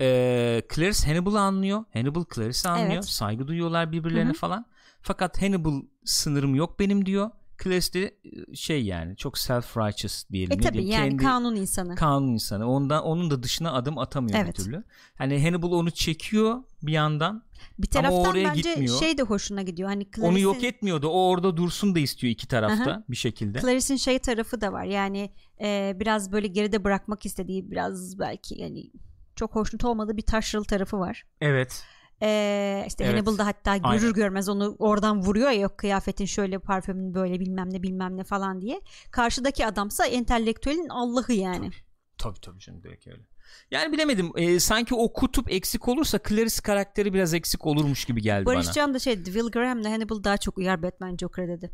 e, 0.00 0.62
Clarice 0.74 1.06
Hannibal'ı 1.06 1.40
anlıyor. 1.40 1.84
Hannibal 1.92 2.24
Clarice'i 2.34 2.72
anlıyor. 2.72 2.92
Evet. 2.92 3.04
Saygı 3.04 3.48
duyuyorlar 3.48 3.92
birbirlerine 3.92 4.28
Hı-hı. 4.28 4.38
falan. 4.38 4.66
Fakat 5.02 5.42
Hannibal 5.42 5.82
sınırım 6.04 6.54
yok 6.54 6.80
benim 6.80 7.06
diyor. 7.06 7.30
De 7.64 8.16
şey 8.54 8.84
yani 8.84 9.16
çok 9.16 9.38
self 9.38 9.76
righteous 9.76 10.24
diyelim. 10.30 10.58
E 10.58 10.62
tabi 10.62 10.84
yani 10.84 11.08
Kendi, 11.08 11.22
kanun 11.22 11.56
insanı. 11.56 11.94
Kanun 11.94 12.28
insanı. 12.28 12.70
Ondan 12.70 13.04
onun 13.04 13.30
da 13.30 13.42
dışına 13.42 13.72
adım 13.72 13.98
atamıyor 13.98 14.38
evet. 14.38 14.58
bir 14.58 14.64
türlü. 14.64 14.84
Hani 15.14 15.42
Hannibal 15.42 15.72
onu 15.72 15.90
çekiyor 15.90 16.62
bir 16.82 16.92
yandan. 16.92 17.42
Bir 17.78 17.86
taraftan 17.86 18.18
Ama 18.20 18.28
oraya 18.30 18.48
bence 18.48 18.60
gitmiyor. 18.60 18.98
şey 18.98 19.18
de 19.18 19.22
hoşuna 19.22 19.62
gidiyor. 19.62 19.88
Hani 19.88 20.04
Clarice'in... 20.04 20.32
Onu 20.32 20.38
yok 20.38 20.64
etmiyordu. 20.64 21.08
O 21.08 21.28
orada 21.28 21.56
dursun 21.56 21.94
da 21.94 21.98
istiyor 21.98 22.30
iki 22.30 22.48
tarafta 22.48 22.90
Aha. 22.90 23.04
bir 23.08 23.16
şekilde. 23.16 23.60
Clarice'in 23.60 23.98
şey 23.98 24.18
tarafı 24.18 24.60
da 24.60 24.72
var. 24.72 24.84
Yani 24.84 25.30
e, 25.60 25.96
biraz 26.00 26.32
böyle 26.32 26.46
geride 26.46 26.84
bırakmak 26.84 27.26
istediği 27.26 27.70
biraz 27.70 28.18
belki 28.18 28.60
yani 28.60 28.90
çok 29.36 29.54
hoşnut 29.54 29.84
olmadığı 29.84 30.16
bir 30.16 30.22
taşralı 30.22 30.64
tarafı 30.64 30.98
var. 30.98 31.24
Evet. 31.40 31.84
Ee, 32.22 32.84
işte 32.86 33.04
evet. 33.04 33.14
Hannibal 33.14 33.38
da 33.38 33.46
hatta 33.46 33.76
görür 33.76 34.02
Aynen. 34.02 34.12
görmez 34.12 34.48
onu 34.48 34.76
oradan 34.78 35.22
vuruyor 35.22 35.50
ya 35.50 35.60
yok 35.60 35.78
kıyafetin 35.78 36.24
şöyle 36.24 36.58
parfümün 36.58 37.14
böyle 37.14 37.40
bilmem 37.40 37.72
ne 37.72 37.82
bilmem 37.82 38.16
ne 38.16 38.24
falan 38.24 38.60
diye. 38.60 38.80
Karşıdaki 39.10 39.66
adamsa 39.66 40.06
entelektüelin 40.06 40.88
Allah'ı 40.88 41.32
yani. 41.32 41.70
Tabii 41.70 41.76
tabii, 42.18 42.40
tabii 42.40 42.58
canım 42.58 42.82
direkt 42.82 43.06
öyle. 43.06 43.22
Yani 43.70 43.92
bilemedim. 43.92 44.32
E, 44.36 44.60
sanki 44.60 44.94
o 44.94 45.12
kutup 45.12 45.52
eksik 45.52 45.88
olursa 45.88 46.20
Clarice 46.28 46.62
karakteri 46.62 47.14
biraz 47.14 47.34
eksik 47.34 47.66
olurmuş 47.66 48.04
gibi 48.04 48.22
geldi 48.22 48.46
Barış 48.46 48.56
bana. 48.56 48.64
Barış 48.64 48.74
Can 48.74 48.94
da 48.94 48.98
şey 48.98 49.14
Will 49.14 49.50
Graham'le 49.50 49.84
Hannibal 49.84 50.24
daha 50.24 50.36
çok 50.36 50.58
uyar 50.58 50.82
Batman 50.82 51.16
Joker'a 51.16 51.48
dedi. 51.48 51.70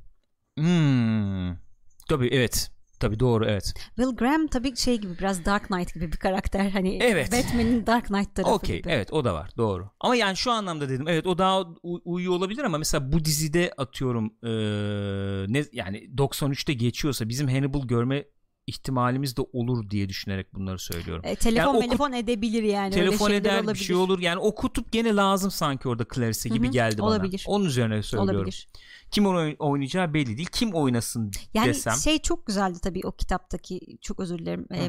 Hmm. 0.57 1.57
Tabii 2.09 2.28
evet. 2.28 2.70
Tabii 3.03 3.21
doğru 3.21 3.47
evet. 3.47 3.75
Will 3.97 4.17
Graham 4.17 4.47
tabii 4.47 4.77
şey 4.77 4.99
gibi 4.99 5.19
biraz 5.19 5.45
Dark 5.45 5.67
Knight 5.67 5.95
gibi 5.95 6.13
bir 6.13 6.17
karakter. 6.17 6.71
Hani 6.71 6.99
evet. 7.03 7.33
Batman'in 7.33 7.87
Dark 7.87 8.07
Knight 8.07 8.35
tarafı 8.35 8.53
okay, 8.53 8.77
gibi. 8.77 8.89
evet 8.91 9.13
o 9.13 9.25
da 9.25 9.35
var 9.35 9.51
doğru. 9.57 9.91
Ama 10.01 10.17
yani 10.17 10.37
şu 10.37 10.51
anlamda 10.51 10.89
dedim 10.89 11.09
evet 11.09 11.27
o 11.27 11.39
daha 11.39 11.65
uyuyor 11.83 12.33
olabilir 12.33 12.65
ama 12.65 12.79
mesela 12.79 13.13
bu 13.13 13.25
dizide 13.25 13.73
atıyorum 13.77 14.35
ee, 14.43 15.53
ne 15.53 15.65
yani 15.73 15.99
93'te 16.17 16.73
geçiyorsa 16.73 17.29
bizim 17.29 17.49
Hannibal 17.49 17.87
görme 17.87 18.25
ihtimalimiz 18.67 19.37
de 19.37 19.43
olur 19.53 19.91
diye 19.91 20.09
düşünerek 20.09 20.55
bunları 20.55 20.79
söylüyorum. 20.79 21.25
E, 21.27 21.37
telefon 21.37 21.75
yani 21.75 21.85
telefon 21.85 22.13
edebilir 22.13 22.63
yani. 22.63 22.95
Telefon 22.95 23.31
eder 23.31 23.55
olabilir. 23.55 23.75
bir 23.75 23.79
şey 23.79 23.97
olur. 23.97 24.19
Yani 24.19 24.39
o 24.39 24.55
kutup 24.55 24.93
gene 24.93 25.17
lazım 25.17 25.51
sanki 25.51 25.89
orada 25.89 26.07
Clarice 26.15 26.49
gibi 26.49 26.65
Hı-hı, 26.67 26.73
geldi 26.73 26.99
bana. 26.99 27.07
Olabilir. 27.07 27.45
Onun 27.47 27.65
üzerine 27.65 28.03
söylüyorum. 28.03 28.37
Olabilir. 28.37 28.69
Kim 29.11 29.27
oynayacağı 29.59 30.15
belli 30.15 30.37
değil. 30.37 30.49
Kim 30.53 30.75
oynasın 30.75 31.31
yani 31.55 31.69
desem. 31.69 31.95
şey 31.95 32.19
çok 32.19 32.47
güzeldi 32.47 32.79
tabii 32.83 33.01
o 33.05 33.13
kitaptaki 33.13 33.81
çok 34.01 34.21
özür 34.21 34.39
dilerim. 34.39 34.67
E, 34.75 34.89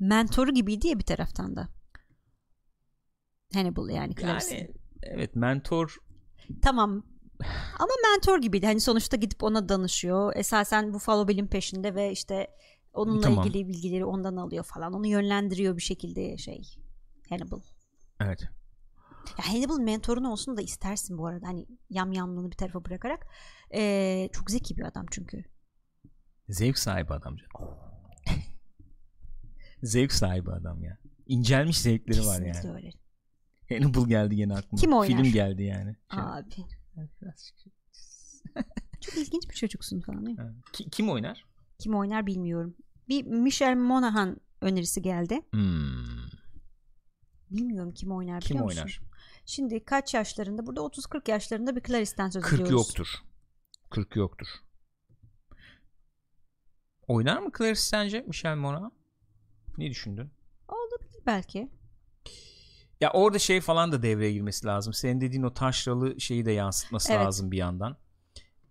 mentoru 0.00 0.54
gibiydi 0.54 0.88
ya 0.88 0.98
bir 0.98 1.04
taraftan 1.04 1.56
da. 1.56 1.68
Hannibal 3.54 3.88
yani 3.88 4.14
Clarice. 4.14 4.54
Yani 4.54 4.70
evet 5.02 5.36
mentor 5.36 5.96
tamam 6.62 7.02
ama 7.78 7.92
mentor 8.10 8.38
gibiydi. 8.42 8.66
Hani 8.66 8.80
sonuçta 8.80 9.16
gidip 9.16 9.42
ona 9.42 9.68
danışıyor. 9.68 10.32
Esasen 10.36 10.94
bu 10.94 10.98
Follow 10.98 11.34
Bill'in 11.34 11.46
peşinde 11.46 11.94
ve 11.94 12.12
işte 12.12 12.48
Onunla 12.98 13.20
tamam. 13.20 13.46
ilgili 13.46 13.68
bilgileri 13.68 14.04
ondan 14.04 14.36
alıyor 14.36 14.64
falan. 14.64 14.92
Onu 14.92 15.06
yönlendiriyor 15.06 15.76
bir 15.76 15.82
şekilde 15.82 16.38
şey 16.38 16.62
Hannibal. 17.28 17.60
Evet. 18.20 18.42
Ya 19.38 19.52
Hannibal 19.52 19.78
mentorun 19.78 20.24
olsun 20.24 20.56
da 20.56 20.62
istersin 20.62 21.18
bu 21.18 21.26
arada. 21.26 21.46
Hani 21.46 21.66
yam 21.90 22.12
yamlığını 22.12 22.50
bir 22.50 22.56
tarafa 22.56 22.84
bırakarak. 22.84 23.26
Ee, 23.74 24.28
çok 24.32 24.50
zeki 24.50 24.76
bir 24.76 24.82
adam 24.82 25.06
çünkü. 25.10 25.44
Zevk 26.48 26.78
sahibi 26.78 27.12
adam 27.12 27.36
canım. 27.36 27.78
Zevk 29.82 30.12
sahibi 30.12 30.50
adam 30.50 30.82
ya. 30.82 30.98
İncelmiş 31.26 31.78
zevkleri 31.78 32.16
Kesinlikle 32.16 32.48
var 32.48 32.62
yani. 32.62 32.76
öyle. 32.76 32.90
Hannibal 33.68 34.08
geldi 34.08 34.34
yine 34.34 34.54
aklıma. 34.54 34.80
Kim 34.80 34.92
oynar? 34.92 35.22
Film 35.22 35.32
geldi 35.32 35.62
yani. 35.62 35.96
Şey. 36.14 36.20
Abi. 36.20 36.44
çok 39.00 39.16
ilginç 39.16 39.50
bir 39.50 39.54
çocuksun 39.54 40.00
falan 40.00 40.26
değil 40.26 40.38
mi? 40.38 40.54
Kim 40.72 41.10
oynar? 41.10 41.44
Kim 41.78 41.94
oynar 41.94 42.26
bilmiyorum. 42.26 42.76
Bir 43.08 43.24
Michelle 43.24 43.74
Monaghan 43.74 44.36
önerisi 44.60 45.02
geldi. 45.02 45.42
Hmm. 45.50 46.28
Bilmiyorum 47.50 47.92
kim 47.94 48.12
oynar 48.12 48.40
kim 48.40 48.54
biliyor 48.54 48.70
oynar? 48.70 48.82
musun? 48.82 49.04
Şimdi 49.46 49.84
kaç 49.84 50.14
yaşlarında? 50.14 50.66
Burada 50.66 50.80
30-40 50.80 51.30
yaşlarında 51.30 51.76
bir 51.76 51.80
Clarice'den 51.80 52.30
söz 52.30 52.42
40 52.42 52.52
ediyoruz. 52.54 52.72
yoktur. 52.72 53.08
40 53.90 54.16
yoktur. 54.16 54.46
Oynar 57.08 57.38
mı 57.38 57.50
Clarice 57.58 57.80
sence 57.80 58.24
Michelle 58.26 58.54
Monaghan? 58.54 58.92
Ne 59.78 59.90
düşündün? 59.90 60.30
Olabilir 60.68 61.22
belki. 61.26 61.68
Ya 63.00 63.10
orada 63.12 63.38
şey 63.38 63.60
falan 63.60 63.92
da 63.92 64.02
devreye 64.02 64.32
girmesi 64.32 64.66
lazım. 64.66 64.92
Senin 64.92 65.20
dediğin 65.20 65.42
o 65.42 65.54
taşralı 65.54 66.20
şeyi 66.20 66.46
de 66.46 66.52
yansıtması 66.52 67.12
evet. 67.12 67.26
lazım 67.26 67.50
bir 67.50 67.56
yandan. 67.56 67.96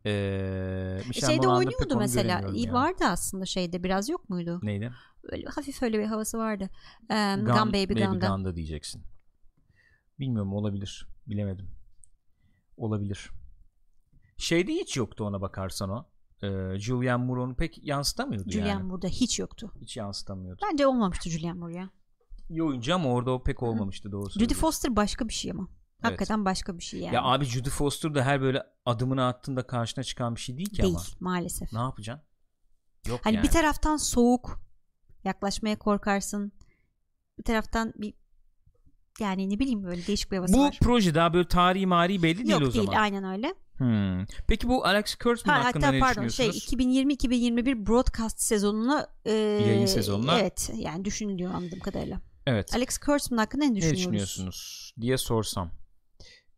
Ee, 0.08 1.01
şeyde 1.14 1.47
oynuyordu 1.47 1.97
mesela. 1.97 2.41
Ya. 2.53 2.74
Vardı 2.74 3.03
aslında 3.05 3.45
şeyde 3.45 3.84
biraz 3.84 4.10
yok 4.10 4.30
muydu? 4.30 4.60
Neydi? 4.64 4.91
Böyle 5.32 5.45
hafif 5.45 5.84
öyle 5.84 5.99
bir 5.99 6.05
havası 6.05 6.38
vardı. 6.38 6.70
Um, 7.10 7.45
Gun, 7.45 7.53
Gun 7.53 7.68
Baby, 7.74 7.93
Baby 7.93 8.03
Gun'da. 8.03 8.28
Gun'da 8.28 8.55
diyeceksin. 8.55 9.03
Bilmiyorum 10.20 10.53
olabilir. 10.53 11.08
Bilemedim. 11.28 11.70
Olabilir. 12.78 13.30
Şeyde 14.38 14.74
hiç 14.74 14.97
yoktu 14.97 15.24
ona 15.24 15.41
bakarsan 15.41 15.89
o. 15.89 16.05
Ee, 16.43 16.80
Julian 16.80 17.20
Moore'un 17.20 17.53
pek 17.53 17.84
yansıtamıyordu 17.84 18.49
Julian 18.49 18.68
yani. 18.68 18.84
Moore'da 18.84 19.08
hiç 19.08 19.39
yoktu. 19.39 19.72
Hiç 19.82 19.97
yansıtamıyordu. 19.97 20.62
Bence 20.72 20.88
olmamıştı 20.88 21.30
Julian 21.30 21.58
Moore 21.58 21.76
ya. 21.76 21.89
İyi 22.49 22.64
oyuncu 22.64 22.95
ama 22.95 23.10
orada 23.14 23.32
o 23.32 23.43
pek 23.43 23.64
olmamıştı 23.64 24.12
doğrusu. 24.12 24.39
Judy 24.39 24.53
Foster 24.53 24.95
başka 24.95 25.28
bir 25.28 25.34
şey 25.34 25.51
ama. 25.51 25.68
Hakikaten 26.02 26.36
evet. 26.36 26.45
başka 26.45 26.78
bir 26.78 26.84
şey 26.84 27.00
yani. 27.00 27.16
Ya 27.16 27.24
abi 27.24 27.45
Judy 27.45 27.70
Foster 27.70 28.16
da 28.16 28.24
her 28.24 28.41
böyle 28.41 28.64
adımını 28.86 29.28
attığında 29.28 29.68
karşına 29.68 30.04
çıkan 30.04 30.36
bir 30.36 30.39
şey 30.39 30.58
değil 30.58 30.70
ki 30.70 30.82
değil, 30.82 30.95
ama. 30.95 31.04
Değil 31.04 31.18
maalesef. 31.20 31.74
Ne 31.74 31.80
yapacaksın? 31.80 32.26
Yok 33.08 33.20
hani 33.24 33.36
yani. 33.36 33.43
bir 33.43 33.52
taraftan 33.52 33.98
soğuk 33.98 34.60
yaklaşmaya 35.24 35.80
korkarsın. 35.80 36.52
Bir 37.39 37.43
taraftan 37.43 37.93
bir 37.95 38.14
yani 39.20 39.50
ne 39.50 39.60
bileyim 39.60 39.84
böyle 39.84 40.08
değişik 40.08 40.32
bir 40.32 40.38
havası 40.38 40.54
bu 40.54 40.60
var. 40.60 40.78
Bu 40.82 40.86
proje 40.86 41.16
daha 41.16 41.34
böyle 41.34 41.48
tarihi 41.48 41.88
mari 41.88 42.24
belli 42.24 42.38
değil 42.38 42.50
Yok, 42.50 42.62
o 42.62 42.62
değil, 42.62 42.72
zaman. 42.72 42.84
Yok 42.84 42.91
değil 42.91 43.04
aynen 43.04 43.24
öyle. 43.24 43.56
Hmm. 43.78 44.26
Peki 44.48 44.68
bu 44.68 44.86
Alex 44.86 45.16
Kurtzman 45.16 45.54
ha, 45.54 45.66
hakkında 45.66 45.88
hatta, 45.88 45.95
ne 45.95 46.00
pardon, 46.00 46.28
şey 46.28 46.52
düşünüyorsunuz? 46.52 47.20
Şey 47.20 47.43
2020-2021 47.50 47.88
broadcast 47.88 48.41
sezonuna 48.41 49.08
e, 49.26 49.32
yayın 49.32 49.86
sezonuna 49.86 50.39
evet 50.39 50.72
yani 50.76 51.06
düşünülüyor 51.06 51.54
anladığım 51.54 51.80
kadarıyla. 51.80 52.22
Evet. 52.45 52.76
Alex 52.76 52.98
Kurtzman 52.98 53.38
hakkında 53.38 53.66
ne 53.66 53.76
düşünüyorsunuz? 53.76 54.08
Ne 54.08 54.20
düşünüyorsunuz 54.20 54.93
diye 55.02 55.18
sorsam 55.18 55.72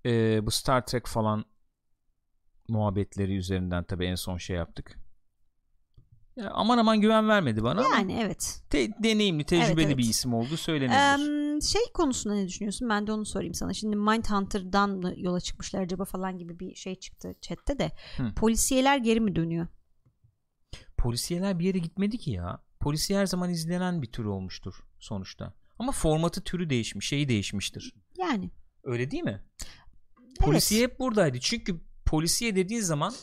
e, 0.10 0.46
bu 0.46 0.52
Star 0.52 0.86
Trek 0.86 1.08
falan 1.08 1.46
muhabbetleri 2.68 3.36
üzerinden 3.36 3.84
tabii 3.84 4.06
en 4.06 4.16
son 4.16 4.38
şey 4.38 4.56
yaptık. 4.56 5.00
Ya 6.36 6.52
aman 6.54 6.78
aman 6.78 7.02
güven 7.02 7.28
vermedi 7.30 7.64
bana 7.64 7.86
ama 7.86 7.96
Yani 7.96 8.20
evet. 8.22 8.62
te- 8.70 9.04
deneyimli, 9.04 9.44
tecrübeli 9.44 9.86
evet. 9.86 9.98
bir 9.98 10.04
isim 10.04 10.34
olduğu 10.34 10.58
söylenebilir. 10.58 11.54
Em, 11.56 11.62
şey 11.62 11.82
konusunda 11.94 12.36
ne 12.36 12.48
düşünüyorsun? 12.48 12.90
Ben 12.90 13.08
de 13.08 13.12
onu 13.12 13.26
sorayım 13.26 13.54
sana. 13.54 13.74
Şimdi 13.74 13.96
Mindhunter'dan 13.96 14.90
mı 14.90 15.14
yola 15.18 15.40
çıkmışlar 15.40 15.82
acaba 15.82 16.06
falan 16.06 16.38
gibi 16.38 16.60
bir 16.60 16.76
şey 16.76 16.96
çıktı 16.96 17.36
chatte 17.42 17.80
de. 17.80 17.92
Hı. 18.18 18.34
Polisiyeler 18.36 18.98
geri 18.98 19.20
mi 19.20 19.36
dönüyor? 19.36 19.68
Polisiyeler 20.98 21.60
bir 21.60 21.66
yere 21.66 21.78
gitmedi 21.78 22.18
ki 22.18 22.32
ya. 22.32 22.64
Polisiye 22.80 23.20
her 23.20 23.26
zaman 23.26 23.50
izlenen 23.50 24.02
bir 24.02 24.12
tür 24.12 24.26
olmuştur 24.26 24.84
sonuçta. 25.00 25.54
Ama 25.80 25.92
formatı 25.92 26.44
türü 26.44 26.70
değişmiş, 26.70 27.08
şeyi 27.08 27.30
değişmiştir. 27.30 27.94
Yani. 28.18 28.52
Öyle 28.84 29.12
değil 29.12 29.24
mi? 29.24 29.44
Polisiye 30.40 30.84
hep 30.84 31.00
buradaydı. 31.00 31.40
Çünkü 31.40 31.82
polisiye 32.06 32.56
dediğin 32.56 32.82
zaman 32.82 33.14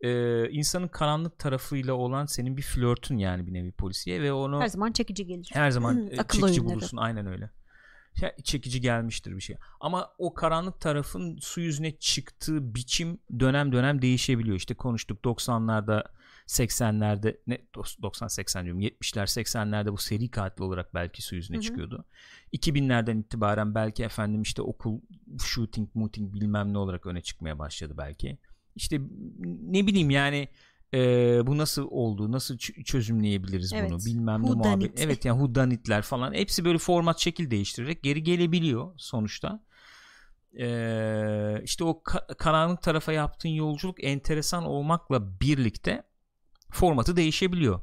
e, 0.00 0.50
insanın 0.50 0.88
karanlık 0.88 1.38
tarafıyla 1.38 1.94
olan 1.94 2.26
senin 2.26 2.56
bir 2.56 2.62
flörtün 2.62 3.18
yani 3.18 3.46
bir 3.46 3.52
nevi 3.54 3.72
polisiye 3.72 4.22
ve 4.22 4.32
onu 4.32 4.60
Her 4.60 4.68
zaman 4.68 4.92
çekici 4.92 5.26
gelir. 5.26 5.50
her 5.52 5.70
zaman 5.70 5.94
Hı, 5.94 6.06
e, 6.10 6.16
çekici 6.16 6.44
oyunları. 6.44 6.64
bulursun. 6.64 6.96
Aynen 6.96 7.26
öyle. 7.26 7.50
Ya, 8.22 8.34
çekici 8.44 8.80
gelmiştir 8.80 9.36
bir 9.36 9.40
şey. 9.40 9.56
Ama 9.80 10.10
o 10.18 10.34
karanlık 10.34 10.80
tarafın 10.80 11.38
su 11.40 11.60
yüzüne 11.60 11.98
çıktığı 11.98 12.74
biçim 12.74 13.18
dönem 13.40 13.72
dönem 13.72 14.02
değişebiliyor. 14.02 14.56
İşte 14.56 14.74
konuştuk 14.74 15.24
90'larda 15.24 16.04
80'lerde 16.48 17.36
ne 17.46 17.58
90 18.02 18.28
80 18.28 18.64
diyorum 18.64 18.80
70'ler 18.80 19.26
80'lerde 19.40 19.92
bu 19.92 19.98
seri 19.98 20.30
katil 20.30 20.62
olarak 20.62 20.94
belki 20.94 21.22
su 21.22 21.34
yüzüne 21.34 21.56
Hı 21.56 21.60
hı. 21.60 21.64
çıkıyordu. 21.64 22.04
2000'lerden 22.52 23.18
itibaren 23.18 23.74
belki 23.74 24.04
efendim 24.04 24.42
işte 24.42 24.62
okul 24.62 25.00
shooting 25.44 25.88
muting 25.94 26.34
bilmem 26.34 26.72
ne 26.72 26.78
olarak 26.78 27.06
öne 27.06 27.20
çıkmaya 27.20 27.58
başladı 27.58 27.94
belki. 27.98 28.38
İşte 28.76 29.00
ne 29.62 29.86
bileyim 29.86 30.10
yani 30.10 30.48
e, 30.94 30.98
bu 31.46 31.58
nasıl 31.58 31.88
oldu 31.90 32.32
nasıl 32.32 32.58
çözümleyebiliriz 32.58 33.72
Evet. 33.72 33.90
bunu 33.90 33.98
bilmem 33.98 34.42
ne 34.42 34.50
muhabbet. 34.50 35.00
Evet 35.00 35.24
yani 35.24 35.40
hudanitler 35.40 36.02
falan 36.02 36.34
hepsi 36.34 36.64
böyle 36.64 36.78
format 36.78 37.18
şekil 37.18 37.50
değiştirerek 37.50 38.02
geri 38.02 38.22
gelebiliyor 38.22 38.94
sonuçta. 38.96 39.64
Ee, 40.58 41.60
işte 41.64 41.84
o 41.84 41.90
ka- 42.04 42.36
karanlık 42.36 42.82
tarafa 42.82 43.12
yaptığın 43.12 43.48
yolculuk 43.48 44.04
enteresan 44.04 44.64
olmakla 44.64 45.40
birlikte 45.40 46.02
formatı 46.70 47.16
değişebiliyor. 47.16 47.80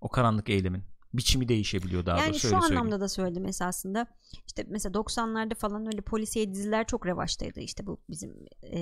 O 0.00 0.08
karanlık 0.08 0.48
eylemin. 0.48 0.84
Biçimi 1.14 1.48
değişebilibiliyor 1.48 2.06
daha 2.06 2.18
yani 2.18 2.28
doğrusu 2.28 2.40
şu 2.40 2.46
öyle 2.46 2.60
söyleyeyim. 2.60 2.80
anlamda 2.80 3.00
da 3.00 3.08
söyledim 3.08 3.46
esasında. 3.46 4.06
İşte 4.46 4.66
mesela 4.68 4.92
90'larda 4.92 5.54
falan 5.54 5.86
öyle 5.86 6.00
polisiye 6.00 6.54
diziler 6.54 6.86
çok 6.86 7.06
revaçtaydı. 7.06 7.60
İşte 7.60 7.86
bu 7.86 8.00
bizim 8.10 8.30
e, 8.62 8.80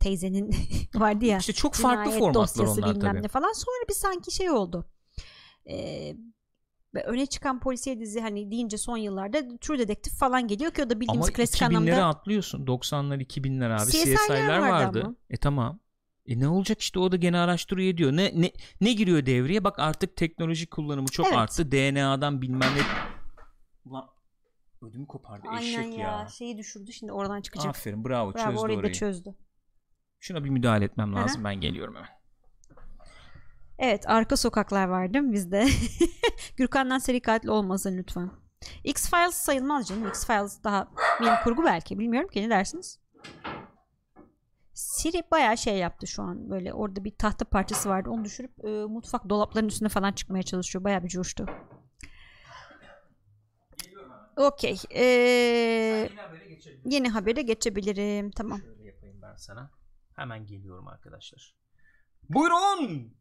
teyzenin 0.00 0.50
vardı 0.94 1.24
ya. 1.24 1.38
İşte 1.38 1.52
çok 1.52 1.74
farklı 1.74 2.10
formatlar 2.10 2.34
dosyası 2.34 2.80
onlar 2.80 2.94
bilmem 2.94 3.12
tabii. 3.12 3.22
ne 3.22 3.28
falan. 3.28 3.52
Sonra 3.52 3.88
bir 3.88 3.94
sanki 3.94 4.30
şey 4.30 4.50
oldu. 4.50 4.86
Ve 6.94 7.04
öne 7.04 7.26
çıkan 7.26 7.60
polisiye 7.60 8.00
dizi 8.00 8.20
hani 8.20 8.50
deyince 8.50 8.78
son 8.78 8.96
yıllarda 8.96 9.58
True 9.58 9.78
Detective 9.78 10.14
falan 10.14 10.48
geliyor 10.48 10.70
ki 10.70 10.82
o 10.82 10.90
da 10.90 11.00
bildiğimiz 11.00 11.26
Ama 11.26 11.32
klasik 11.32 11.60
2000'lere 11.60 11.66
anlamda 11.76 12.06
atlıyorsun. 12.06 12.66
90'lar 12.66 13.22
2000'ler 13.24 13.82
abi. 13.82 13.90
CSI'ler 13.90 14.16
CSI'ler 14.16 14.58
vardı 14.58 14.70
vardı. 14.72 15.02
ama. 15.04 15.14
E 15.30 15.36
tamam. 15.36 15.80
E 16.26 16.40
ne 16.40 16.48
olacak 16.48 16.80
işte 16.80 16.98
o 16.98 17.12
da 17.12 17.16
gene 17.16 17.38
araştırıyor 17.38 17.96
diyor. 17.96 18.12
Ne 18.12 18.40
ne 18.40 18.52
ne 18.80 18.92
giriyor 18.92 19.26
devreye? 19.26 19.64
Bak 19.64 19.78
artık 19.78 20.16
teknoloji 20.16 20.66
kullanımı 20.66 21.08
çok 21.08 21.26
Evet. 21.26 21.36
arttı. 21.38 21.72
DNA'dan 21.72 22.42
bilmem 22.42 22.70
ne. 22.76 22.82
Ulan 23.84 24.08
ödümü 24.82 25.06
kopardı 25.06 25.46
aynen 25.48 25.62
eşek 25.62 25.98
ya, 25.98 26.10
ya. 26.20 26.28
şeyi 26.28 26.58
düşürdü 26.58 26.92
şimdi 26.92 27.12
oradan 27.12 27.40
çıkacak. 27.40 27.66
Aferin 27.70 28.04
bravo, 28.04 28.34
Bravo 28.34 28.44
çözdü 28.44 28.58
orayı 28.60 28.78
orayı. 28.78 28.92
da 28.94 28.98
çözdü. 28.98 29.34
Şuna 30.20 30.44
bir 30.44 30.50
müdahale 30.50 30.84
etmem 30.84 31.14
lazım. 31.14 31.44
Ben 31.44 31.54
geliyorum 31.60 31.94
hemen. 31.94 32.08
Evet 33.78 34.08
arka 34.08 34.36
sokaklar 34.36 34.84
var 34.88 35.14
değil 35.14 35.24
mi 35.24 35.32
bizde? 35.32 35.66
Gürkan'dan 36.56 36.98
seri 36.98 37.20
katil 37.20 37.48
olmasın 37.48 37.98
lütfen. 37.98 38.30
X-Files 38.84 39.34
sayılmaz 39.34 39.88
canım. 39.88 40.08
X-Files 40.08 40.64
daha 40.64 40.88
bilim 41.20 41.32
kurgu 41.44 41.64
belki. 41.64 41.98
Bilmiyorum 41.98 42.30
ki 42.30 42.42
ne 42.42 42.50
dersiniz? 42.50 42.98
Siri 44.74 45.22
bayağı 45.30 45.56
şey 45.58 45.76
yaptı 45.78 46.06
şu 46.06 46.22
an. 46.22 46.50
Böyle 46.50 46.72
orada 46.72 47.04
bir 47.04 47.10
tahta 47.10 47.44
parçası 47.44 47.88
vardı. 47.88 48.10
Onu 48.10 48.24
düşürüp 48.24 48.64
e, 48.64 48.68
mutfak 48.68 49.28
dolaplarının 49.28 49.68
üstüne 49.68 49.88
falan 49.88 50.12
çıkmaya 50.12 50.42
çalışıyor. 50.42 50.84
Bayağı 50.84 51.04
bir 51.04 51.08
coştu. 51.08 51.46
Okey. 54.36 54.80
Ee, 54.94 56.08
yeni 56.84 57.08
habere 57.08 57.42
geçebilirim. 57.42 58.30
Tamam. 58.30 58.60
Şöyle 58.60 58.84
yapayım 58.84 59.22
ben 59.22 59.36
sana. 59.36 59.70
Hemen 60.16 60.46
geliyorum 60.46 60.88
arkadaşlar. 60.88 61.54
Buyurun. 62.28 63.14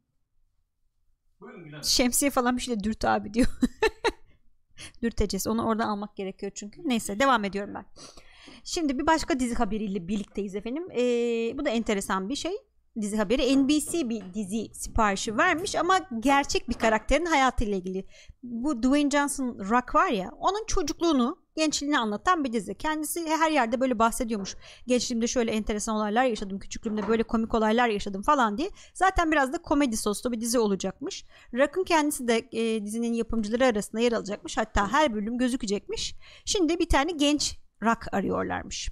Buyurun 1.40 1.64
Gülen. 1.64 1.82
Şemsiye 1.82 2.32
falan 2.32 2.58
bir 2.58 2.62
şey 2.62 2.80
de 2.80 2.84
dürt 2.84 3.06
abi 3.06 3.34
diyor. 3.34 3.48
Dürteceğiz. 5.02 5.48
Onu 5.48 5.66
oradan 5.66 5.88
almak 5.88 6.16
gerekiyor 6.16 6.52
çünkü. 6.56 6.82
Neyse 6.86 7.20
devam 7.20 7.44
ediyorum 7.44 7.74
ben. 7.74 7.86
Şimdi 8.64 9.00
bir 9.00 9.08
başka 9.08 9.40
dizi 9.40 9.56
haberiyle 9.56 10.08
birlikteyiz 10.08 10.56
efendim. 10.56 10.88
Ee, 10.92 11.58
bu 11.58 11.66
da 11.66 11.70
enteresan 11.70 12.30
bir 12.30 12.36
şey. 12.36 12.54
Dizi 13.02 13.18
haberi 13.18 13.58
NBC 13.58 14.10
bir 14.10 14.34
dizi 14.34 14.70
siparişi 14.74 15.38
vermiş 15.38 15.76
ama 15.76 16.00
gerçek 16.20 16.70
bir 16.70 16.74
karakterin 16.74 17.26
hayatıyla 17.26 17.78
ilgili. 17.78 18.06
Bu 18.44 18.84
Dwayne 18.84 19.10
Johnson 19.10 19.58
Rock 19.70 19.96
var 19.96 20.10
ya 20.10 20.32
onun 20.40 20.66
çocukluğunu 20.66 21.44
gençliğini 21.56 22.00
anlatan 22.00 22.44
bir 22.44 22.54
dizi. 22.54 22.76
Kendisi 22.76 23.30
her 23.30 23.52
yerde 23.52 23.80
böyle 23.80 24.00
bahsediyormuş. 24.00 24.56
Gençliğimde 24.88 25.28
şöyle 25.28 25.52
enteresan 25.52 25.96
olaylar 25.96 26.24
yaşadım. 26.24 26.60
Küçüklüğümde 26.60 27.08
böyle 27.08 27.24
komik 27.24 27.54
olaylar 27.54 27.88
yaşadım 27.88 28.22
falan 28.22 28.58
diye. 28.58 28.70
Zaten 28.94 29.32
biraz 29.32 29.54
da 29.54 29.58
komedi 29.62 29.98
soslu 29.98 30.32
bir 30.32 30.42
dizi 30.42 30.60
olacakmış. 30.60 31.26
Rock'ın 31.54 31.84
kendisi 31.84 32.28
de 32.28 32.50
e, 32.52 32.86
dizinin 32.86 33.14
yapımcıları 33.14 33.66
arasında 33.66 34.02
yer 34.02 34.12
alacakmış. 34.12 34.58
Hatta 34.58 34.92
her 34.92 35.14
bölüm 35.14 35.38
gözükecekmiş. 35.38 36.16
Şimdi 36.46 36.80
bir 36.80 36.90
tane 36.90 37.12
genç 37.12 37.63
Rock 37.84 38.08
arıyorlarmış. 38.12 38.90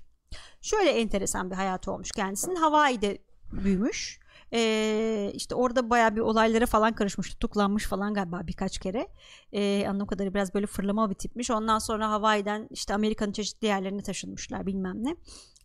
Şöyle 0.62 0.90
enteresan 0.90 1.52
bir 1.52 1.56
hayatı 1.56 1.92
olmuş 1.92 2.12
kendisinin. 2.12 2.56
Hawaii'de 2.56 3.18
büyümüş. 3.52 4.22
Ee, 4.54 5.32
işte 5.34 5.56
orada 5.56 5.90
baya 5.90 6.16
bir 6.16 6.22
olaylara 6.22 6.66
falan 6.66 6.94
karışmış 6.94 7.30
tutuklanmış 7.30 7.86
falan 7.86 8.14
galiba 8.14 8.42
birkaç 8.48 8.80
kere 8.80 9.08
ee, 9.54 9.86
anladığım 9.88 10.08
kadarıyla 10.08 10.34
biraz 10.34 10.54
böyle 10.54 10.66
fırlama 10.66 11.10
bir 11.10 11.16
tipmiş 11.16 11.52
ondan 11.52 11.80
sonra 11.80 12.12
Hawaii'den 12.12 12.68
işte 12.72 12.94
Amerika'nın 12.94 13.32
çeşitli 13.32 13.66
yerlerine 13.66 14.02
taşınmışlar 14.02 14.66
bilmem 14.66 15.04
ne 15.04 15.16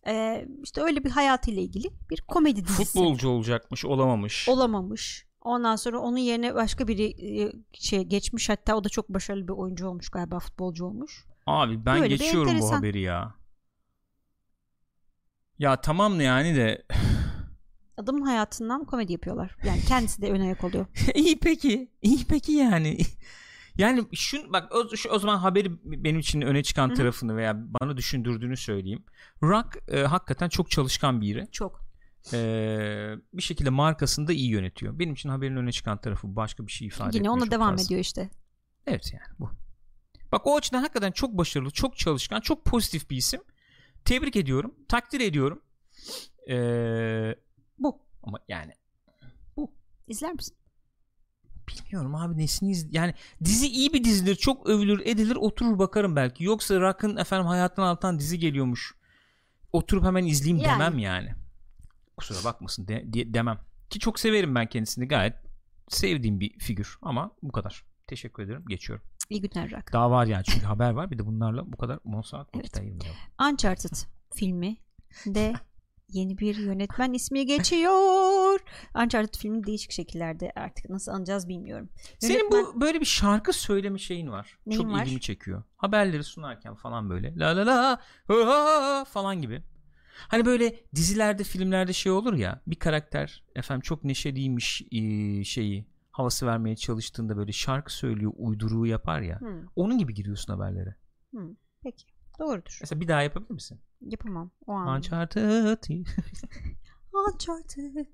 ee, 0.07 0.47
işte 0.63 0.83
öyle 0.83 1.05
bir 1.05 1.11
hayatıyla 1.11 1.63
ilgili 1.63 1.91
bir 2.11 2.21
komedi 2.21 2.65
dizisi 2.65 2.85
Futbolcu 2.85 3.29
olacakmış, 3.29 3.85
olamamış. 3.85 4.49
olamamış 4.49 5.27
ondan 5.41 5.77
sonra 5.77 5.99
onun 5.99 6.17
yerine 6.17 6.55
başka 6.55 6.89
biri 6.89 7.41
e, 7.43 7.53
şey 7.73 8.03
geçmiş 8.03 8.49
hatta 8.49 8.77
o 8.77 8.85
da 8.85 8.89
çok 8.89 9.09
başarılı 9.09 9.49
bir 9.49 9.53
oyuncu 9.53 9.89
olmuş 9.89 10.09
galiba 10.09 10.39
futbolcu 10.39 10.85
olmuş 10.85 11.27
Abi 11.47 11.87
ben 11.87 12.01
Böyle 12.01 12.15
bir 12.15 12.19
geçiyorum 12.19 12.49
bu 12.49 12.55
enteresan. 12.55 12.77
haberi 12.77 13.01
ya. 13.01 13.35
Ya 15.59 15.81
tamam 15.81 16.21
yani 16.21 16.57
de 16.57 16.87
adamın 17.97 18.23
hayatından 18.23 18.85
komedi 18.85 19.13
yapıyorlar 19.13 19.57
yani 19.67 19.81
kendisi 19.89 20.23
de 20.23 20.31
ön 20.31 20.41
ayak 20.41 20.65
oluyor 20.65 20.87
iyi 21.15 21.39
peki. 21.41 21.91
iyi 22.03 22.25
peki 22.29 22.53
yani. 22.53 22.99
Yani 23.79 24.05
şu 24.13 24.53
bak 24.53 24.75
o, 24.75 24.97
şu, 24.97 25.09
o 25.11 25.19
zaman 25.19 25.37
haberi 25.39 25.73
benim 25.85 26.19
için 26.19 26.41
öne 26.41 26.63
çıkan 26.63 26.95
tarafını 26.95 27.37
veya 27.37 27.55
bana 27.81 27.97
düşündürdüğünü 27.97 28.57
söyleyeyim. 28.57 29.05
Rock 29.43 29.79
e, 29.89 30.01
hakikaten 30.01 30.49
çok 30.49 30.71
çalışkan 30.71 31.21
biri. 31.21 31.49
çok 31.53 31.81
E, 32.33 32.39
bir 33.33 33.43
şekilde 33.43 33.71
markasını 33.71 34.27
da 34.29 34.33
iyi 34.33 34.49
yönetiyor. 34.51 34.99
Benim 34.99 35.15
için 35.15 35.29
haberin 35.29 35.57
öne 35.57 35.73
çıkan 35.73 36.01
tarafı 36.01 36.37
başka 36.37 36.67
bir 36.67 36.73
şey 36.73 36.89
ifade 36.89 37.07
yine 37.09 37.17
etmiyor 37.17 37.35
ona 37.35 37.41
çok 37.45 37.51
devam 37.51 37.71
fazla. 37.71 37.85
ediyor 37.87 38.01
işte 38.01 38.31
Evet 38.87 39.13
yani 39.13 39.39
bu. 39.39 39.51
Bak 40.33 40.47
o 40.47 40.57
açıdan 40.57 40.79
hakikaten 40.81 41.13
çok 41.13 41.33
başarılı, 41.39 41.71
çok 41.71 41.97
çalışkan, 41.99 42.41
çok 42.41 42.65
pozitif 42.65 43.11
bir 43.11 43.17
isim. 43.17 43.41
Tebrik 44.05 44.37
ediyorum, 44.37 44.75
takdir 44.89 45.21
ediyorum. 45.21 45.63
Ee, 46.51 47.35
bu 47.79 48.03
ama 48.23 48.39
yani 48.49 48.73
İzler 50.09 50.33
misin? 50.33 50.57
bilmiyorum 51.69 52.15
abi 52.15 52.39
nesini 52.39 52.71
iz- 52.71 52.95
yani 52.95 53.15
dizi 53.45 53.67
iyi 53.67 53.93
bir 53.93 54.05
dizidir, 54.05 54.35
çok 54.37 54.69
övülür, 54.69 55.01
edilir, 55.05 55.37
oturur 55.37 55.79
bakarım 55.79 56.17
belki. 56.17 56.45
Yoksa 56.45 56.81
Rock'ın 56.81 57.17
efendim 57.17 57.47
hayattan 57.47 57.83
altan 57.83 58.19
dizi 58.19 58.39
geliyormuş. 58.39 58.95
Oturup 59.73 60.05
hemen 60.05 60.25
izleyeyim 60.27 60.65
Yani. 60.65 60.73
demem 60.81 60.99
yani. 60.99 61.35
Kusura 62.17 62.45
bakmasın 62.45 62.89
de- 62.89 63.03
de- 63.07 63.35
demem. 63.35 63.59
Ki 63.91 63.99
çok 63.99 64.21
severim 64.21 64.55
ben 64.55 64.67
kendisini 64.69 65.09
gayet 65.09 65.35
sevdiğim 65.89 66.41
bir 66.41 66.59
figür 66.59 66.99
ama 67.03 67.31
bu 67.43 67.53
kadar. 67.53 67.85
Teşekkür 68.07 68.43
ederim. 68.43 68.65
Geçiyorum. 68.69 69.05
İyi 69.31 69.41
günler 69.41 69.71
Rock. 69.71 69.93
Daha 69.93 70.11
var 70.11 70.27
yani 70.27 70.45
çünkü 70.45 70.67
haber 70.67 70.91
var 70.91 71.11
bir 71.11 71.19
de 71.19 71.27
bunlarla 71.27 71.73
bu 71.73 71.77
kadar 71.77 71.99
10 72.05 72.23
saat 72.23 72.49
Evet. 72.55 72.65
vakit 72.65 72.77
ayırmayalım. 72.79 73.17
Uncharted 73.53 73.91
filmi 74.35 74.77
de 75.27 75.53
yeni 76.09 76.39
bir 76.39 76.57
yönetmen 76.57 77.13
ismi 77.13 77.47
geçiyor. 77.47 78.61
Uncharted 79.05 79.35
filmi 79.41 79.65
değişik 79.67 79.93
şekillerde 79.93 80.53
artık 80.57 80.91
nasıl 80.91 81.13
anacağız 81.13 81.49
bilmiyorum. 81.49 81.89
Senin 82.19 82.35
Yönetmen- 82.39 82.75
bu 82.75 82.81
böyle 82.81 83.01
bir 83.01 83.07
şarkı 83.07 83.53
söyleme 83.53 83.99
şeyin 83.99 84.31
var. 84.31 84.59
Neyin 84.67 84.83
Çok 84.83 84.93
var? 84.93 85.03
ilgimi 85.05 85.21
çekiyor. 85.21 85.63
Haberleri 85.77 86.25
sunarken 86.25 86.75
falan 86.75 87.11
böyle 87.11 87.37
la 87.37 87.57
la 87.57 87.67
la 87.67 87.77
ha, 87.77 87.99
ha, 88.29 89.05
falan 89.05 89.43
gibi. 89.43 89.63
Hani 90.29 90.45
böyle 90.45 90.81
dizilerde 90.95 91.45
filmlerde 91.45 91.93
şey 91.93 92.13
olur 92.13 92.35
ya 92.35 92.61
bir 92.67 92.77
karakter 92.77 93.43
efendim 93.55 93.81
çok 93.81 94.05
neşeliymiş 94.05 94.83
şeyi 95.49 95.87
havası 96.19 96.47
vermeye 96.47 96.77
çalıştığında 96.77 97.37
böyle 97.37 97.53
şarkı 97.53 97.93
söylüyor 97.93 98.33
uyduruğu 98.37 98.87
yapar 98.87 99.21
ya. 99.21 99.41
Hmm, 99.41 99.67
Onun 99.77 99.99
gibi 99.99 100.15
giriyorsun 100.15 100.53
haberlere. 100.53 100.95
Peki. 101.83 102.07
Doğrudur. 102.39 102.79
Mesela 102.81 103.01
bir 103.01 103.09
daha 103.09 103.23
yapabilir 103.23 103.51
misin? 103.51 103.81
Yapamam. 104.01 104.51
O 104.67 104.73
an. 104.73 104.97
Uncharted. 104.97 105.79
Uncharted. 107.13 108.07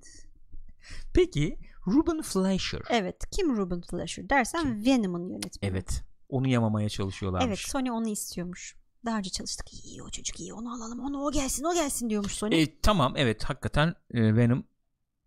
Peki 1.14 1.58
Ruben 1.86 2.22
Fleischer. 2.22 2.80
Evet. 2.90 3.16
Kim 3.30 3.56
Ruben 3.56 3.80
Fleischer 3.80 4.30
dersen 4.30 4.84
Venom'un 4.86 5.28
yönetmeni. 5.28 5.70
Evet. 5.72 6.04
Onu 6.28 6.48
yamamaya 6.48 6.88
çalışıyorlarmış. 6.88 7.48
Evet. 7.48 7.58
Sony 7.58 7.90
onu 7.90 8.08
istiyormuş. 8.08 8.76
Daha 9.04 9.18
önce 9.18 9.30
çalıştık. 9.30 9.84
İyi 9.84 10.02
o 10.02 10.10
çocuk 10.10 10.40
iyi. 10.40 10.54
Onu 10.54 10.74
alalım. 10.74 11.00
Onu 11.00 11.22
o 11.24 11.32
gelsin. 11.32 11.64
O 11.64 11.74
gelsin 11.74 12.10
diyormuş 12.10 12.32
Sony. 12.32 12.62
E, 12.62 12.80
tamam 12.80 13.14
evet 13.16 13.44
hakikaten 13.44 13.94
e, 14.10 14.36
Venom 14.36 14.64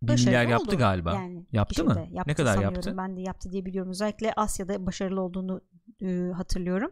milyar 0.01 0.45
yaptı 0.47 0.67
oldu. 0.67 0.77
galiba. 0.77 1.13
Yani 1.13 1.45
Yaptı 1.51 1.85
mı? 1.85 2.07
yaptı 2.11 2.31
Ne 2.31 2.33
kadar 2.35 2.61
yaptı? 2.61 2.93
Ben 2.97 3.17
de 3.17 3.21
yaptı 3.21 3.51
diye 3.51 3.65
biliyorum. 3.65 3.91
Özellikle 3.91 4.33
Asya'da 4.33 4.85
başarılı 4.85 5.21
olduğunu 5.21 5.61
e, 6.01 6.31
hatırlıyorum. 6.35 6.91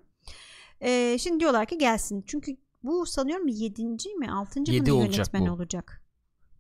E, 0.82 1.18
şimdi 1.20 1.40
diyorlar 1.40 1.66
ki 1.66 1.78
gelsin. 1.78 2.24
Çünkü 2.28 2.58
bu 2.84 3.06
sanıyorum 3.06 3.48
7. 3.48 3.84
mi 4.20 4.32
6. 4.32 4.60
mı 4.60 4.66
Yedi 4.70 4.90
ne 4.90 4.94
olacak 4.94 5.16
yönetmen 5.16 5.48
bu. 5.48 5.52
olacak. 5.52 6.04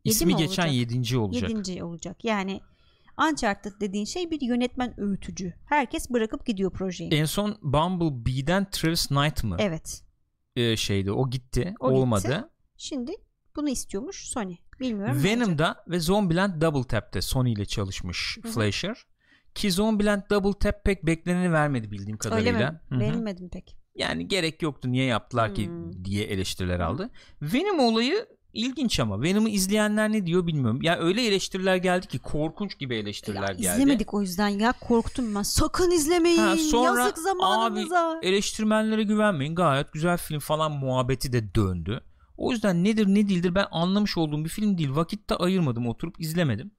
Yedi 0.03 0.15
İsmi 0.15 0.25
mi 0.33 0.35
geçen 0.35 0.63
olacak? 0.63 0.75
yedinci 0.79 1.17
olacak. 1.17 1.49
7. 1.67 1.83
olacak. 1.83 2.25
Yani 2.25 2.61
Uncharted 3.31 3.71
dediğin 3.81 4.05
şey 4.05 4.31
bir 4.31 4.41
yönetmen 4.41 4.99
öğütücü. 4.99 5.53
Herkes 5.65 6.09
bırakıp 6.09 6.45
gidiyor 6.45 6.71
projeyi. 6.71 7.13
En 7.13 7.25
son 7.25 7.57
Bumblebee'den 7.61 8.69
Travis 8.71 9.07
Knight 9.07 9.43
mı? 9.43 9.55
evet. 9.59 10.03
E, 10.55 10.77
şeydi 10.77 11.11
o 11.11 11.29
gitti. 11.29 11.73
O 11.79 11.89
gitti. 11.89 11.99
olmadı. 12.01 12.49
Şimdi 12.77 13.11
bunu 13.55 13.69
istiyormuş 13.69 14.27
Sony. 14.27 14.55
Bilmiyorum. 14.83 15.13
ne 15.13 15.17
olacak. 15.19 15.31
Venom'da 15.31 15.83
ve 15.87 15.99
Zombieland 15.99 16.61
Double 16.61 16.83
Tap'te 16.83 17.21
Sony 17.21 17.53
ile 17.53 17.65
çalışmış 17.65 18.37
Hı 18.43 18.47
hı. 18.47 18.51
Fleischer. 18.51 18.97
Ki 19.55 19.71
Zombieland 19.71 20.21
Double 20.29 20.59
Tap 20.59 20.83
pek 20.83 21.05
bekleneni 21.05 21.51
vermedi 21.53 21.91
bildiğim 21.91 22.17
Öyle 22.25 22.29
kadarıyla. 22.29 22.71
mi? 22.71 22.79
Hı 22.89 22.95
hı. 22.95 22.99
Beğenmedim 22.99 23.49
pek. 23.49 23.75
Yani 23.95 24.27
gerek 24.27 24.61
yoktu 24.61 24.91
niye 24.91 25.05
yaptılar 25.05 25.55
ki 25.55 25.67
Hmm. 25.67 26.05
diye 26.05 26.23
eleştiriler 26.25 26.79
aldı. 26.79 27.09
Venom 27.41 27.79
olayı 27.79 28.25
ilginç 28.53 28.99
ama 28.99 29.21
Venom'u 29.21 29.49
izleyenler 29.49 30.11
ne 30.11 30.25
diyor 30.25 30.47
bilmiyorum. 30.47 30.81
Ya 30.81 30.99
öyle 30.99 31.25
eleştiriler 31.27 31.75
geldi 31.75 32.07
ki 32.07 32.19
korkunç 32.19 32.79
gibi 32.79 32.95
eleştiriler 32.95 33.41
Ya, 33.49 33.53
geldi. 33.53 33.61
izlemedik 33.61 34.13
o 34.13 34.21
yüzden 34.21 34.47
ya 34.47 34.71
korktum 34.81 35.35
ben. 35.35 35.41
Sakın 35.41 35.91
izlemeyin. 35.91 36.37
Ha, 36.37 36.57
sonra 36.57 36.99
Yazık 37.01 37.17
zamanınıza. 37.17 38.19
Eleştirmenlere 38.23 39.03
güvenmeyin 39.03 39.55
gayet 39.55 39.93
güzel 39.93 40.17
film 40.17 40.39
falan 40.39 40.71
muhabbeti 40.71 41.33
de 41.33 41.55
döndü. 41.55 42.01
O 42.37 42.51
yüzden 42.51 42.83
nedir 42.83 43.07
ne 43.07 43.29
değildir 43.29 43.55
ben 43.55 43.65
anlamış 43.71 44.17
olduğum 44.17 44.43
bir 44.45 44.49
film 44.49 44.77
değil. 44.77 44.95
Vakit 44.95 45.29
de 45.29 45.35
ayırmadım 45.35 45.87
oturup 45.87 46.21
izlemedim. 46.21 46.71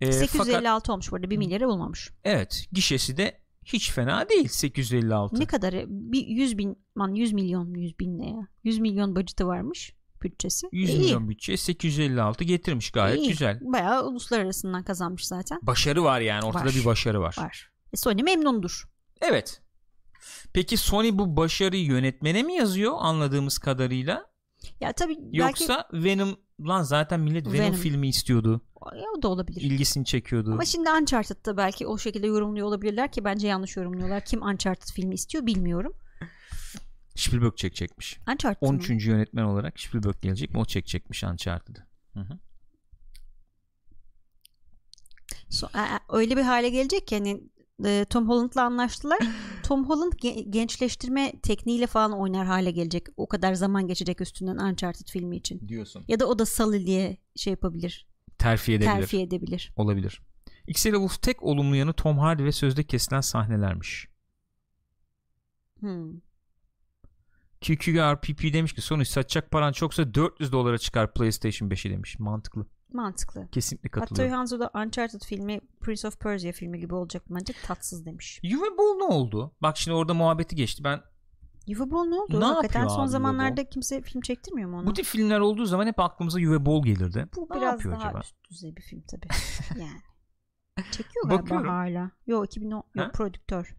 Ee, 0.00 0.12
856 0.12 0.62
fakat 0.64 0.90
olmuş 0.90 1.12
burada 1.12 1.30
1 1.30 1.36
milyarı 1.36 1.68
bulmamış. 1.68 2.10
evet 2.24 2.66
gişesi 2.72 3.16
de 3.16 3.40
hiç 3.64 3.90
fena 3.92 4.28
değil 4.28 4.48
856. 4.48 5.40
Ne 5.40 5.46
kadarı? 5.46 5.84
Bir 5.88 6.26
100 6.26 6.58
bin, 6.58 6.78
man 6.94 7.14
100 7.14 7.32
milyon 7.32 7.74
100 7.74 7.98
bin 7.98 8.18
ne 8.18 8.30
ya? 8.30 8.48
100 8.64 8.78
milyon 8.78 9.16
budgeti 9.16 9.46
varmış 9.46 9.92
bütçesi. 10.22 10.68
100 10.72 10.90
İyi, 10.90 10.98
milyon 10.98 11.28
bütçe 11.28 11.56
856 11.56 12.44
getirmiş 12.44 12.90
gayet 12.90 13.18
iyi. 13.18 13.28
güzel. 13.28 13.60
Bayağı 13.62 14.06
uluslararasından 14.06 14.84
kazanmış 14.84 15.26
zaten. 15.26 15.58
Başarı 15.62 16.04
var 16.04 16.20
yani 16.20 16.44
ortada 16.44 16.64
Var. 16.64 16.74
bir 16.74 16.84
başarı 16.84 17.20
var. 17.20 17.36
Var. 17.38 17.70
E 17.92 17.96
Sony 17.96 18.22
memnundur. 18.22 18.84
Evet. 19.20 19.62
Peki 20.52 20.76
Sony 20.76 21.18
bu 21.18 21.36
başarıyı 21.36 21.84
yönetmene 21.84 22.42
mi 22.42 22.54
yazıyor 22.54 22.94
anladığımız 22.98 23.58
kadarıyla? 23.58 24.26
Ya 24.80 24.92
tabii 24.92 25.16
belki 25.18 25.36
Yoksa 25.38 25.88
Venom 25.92 26.36
lan 26.60 26.82
zaten 26.82 27.20
millet 27.20 27.46
Venom, 27.46 27.58
Venom. 27.58 27.74
filmi 27.74 28.08
istiyordu. 28.08 28.60
ya, 28.94 29.04
o 29.18 29.22
da 29.22 29.28
olabilir. 29.28 29.60
İlgisini 29.60 30.04
çekiyordu. 30.04 30.52
Ama 30.52 30.64
şimdi 30.64 30.90
Uncharted'da 30.90 31.56
belki 31.56 31.86
o 31.86 31.98
şekilde 31.98 32.26
yorumluyor 32.26 32.66
olabilirler 32.66 33.12
ki 33.12 33.24
bence 33.24 33.48
yanlış 33.48 33.76
yorumluyorlar. 33.76 34.24
Kim 34.24 34.42
Uncharted 34.42 34.88
filmi 34.94 35.14
istiyor 35.14 35.46
bilmiyorum. 35.46 35.92
Spielberg 37.16 37.56
çekecekmiş. 37.56 38.18
Uncharted 38.32 38.62
mı? 38.62 38.68
13. 38.68 39.06
yönetmen 39.06 39.44
olarak 39.44 39.80
Spielberg 39.80 40.22
gelecek 40.22 40.50
mi? 40.54 40.58
O 40.60 40.64
çekecekmiş 40.64 41.24
Uncharted'ı. 41.24 41.86
Hı 42.14 42.20
hı. 42.20 42.38
So- 45.50 45.78
e, 45.78 45.80
e, 45.80 45.98
öyle 46.08 46.36
bir 46.36 46.42
hale 46.42 46.68
gelecek 46.68 47.06
ki 47.06 47.16
hani 47.16 47.40
e, 47.84 48.04
Tom 48.10 48.28
Holland'la 48.28 48.62
anlaştılar. 48.64 49.18
Tom 49.62 49.88
Holland 49.88 50.12
ge- 50.12 50.50
gençleştirme 50.50 51.32
tekniğiyle 51.42 51.86
falan 51.86 52.12
oynar 52.12 52.46
hale 52.46 52.70
gelecek. 52.70 53.06
O 53.16 53.28
kadar 53.28 53.54
zaman 53.54 53.86
geçecek 53.86 54.20
üstünden 54.20 54.56
Uncharted 54.56 55.06
filmi 55.08 55.36
için. 55.36 55.68
Diyorsun. 55.68 56.04
Ya 56.08 56.20
da 56.20 56.26
o 56.26 56.38
da 56.38 56.46
Sully 56.46 56.86
diye 56.86 57.16
şey 57.36 57.50
yapabilir. 57.50 58.06
Terfi 58.38 58.72
edebilir. 58.72 58.92
Terfi 58.94 59.20
edebilir. 59.20 59.72
Olabilir. 59.76 60.20
X-Ray 60.66 60.92
Wolf 60.92 61.22
tek 61.22 61.42
olumlu 61.42 61.76
yanı 61.76 61.92
Tom 61.92 62.18
Hardy 62.18 62.44
ve 62.44 62.52
sözde 62.52 62.84
kesilen 62.84 63.20
Hmm. 65.80 66.12
QQRPP 67.60 68.52
demiş 68.52 68.72
ki 68.72 68.80
sonuç 68.80 69.08
satacak 69.08 69.50
paran 69.50 69.72
çoksa 69.72 70.14
400 70.14 70.52
dolara 70.52 70.78
çıkar 70.78 71.14
PlayStation 71.14 71.68
5'i 71.68 71.90
demiş. 71.90 72.18
Mantıklı. 72.18 72.66
Mantıklı. 72.92 73.48
Kesinlikle 73.52 73.88
Hatta 73.88 74.00
katılıyorum. 74.00 74.36
Hanzo 74.36 74.60
da 74.60 74.70
Uncharted 74.74 75.20
filmi 75.20 75.60
Prince 75.80 76.08
of 76.08 76.20
Persia 76.20 76.52
filmi 76.52 76.80
gibi 76.80 76.94
olacak 76.94 77.22
bence 77.30 77.52
tatsız 77.64 78.06
demiş. 78.06 78.40
Juve 78.44 78.78
Ball 78.78 78.96
ne 78.96 79.04
oldu? 79.04 79.52
Bak 79.62 79.76
şimdi 79.76 79.94
orada 79.94 80.14
muhabbeti 80.14 80.56
geçti. 80.56 80.84
Ben 80.84 81.00
Yuva 81.66 81.90
Ball 81.90 82.04
ne 82.04 82.14
oldu? 82.14 82.40
Ne 82.40 82.44
Hakikaten 82.44 82.80
yapıyor 82.80 82.96
son 82.96 83.02
abi 83.04 83.08
zamanlarda 83.10 83.56
Ball? 83.64 83.70
kimse 83.70 84.02
film 84.02 84.20
çektirmiyor 84.20 84.70
mu 84.70 84.76
onu? 84.78 84.86
bu 84.86 84.92
tip 84.92 85.04
filmler 85.04 85.40
olduğu 85.40 85.64
zaman 85.66 85.86
hep 85.86 85.98
aklımıza 86.00 86.40
Juve 86.40 86.66
Ball 86.66 86.82
gelirdi. 86.82 87.26
Bu 87.36 87.48
Ne 87.50 87.56
biraz 87.56 87.84
daha 87.84 87.96
acaba? 88.08 88.20
üst 88.20 88.34
düzey 88.50 88.76
bir 88.76 88.82
film 88.82 89.02
tabii. 89.10 89.28
yani. 89.80 90.00
Çekiyor 90.90 91.24
galiba 91.28 91.42
Bakıyorum. 91.42 91.68
hala. 91.68 92.10
Yok 92.26 92.46
2010 92.46 92.76
Ha? 92.76 92.84
yok 93.02 93.14
prodüktör. 93.14 93.76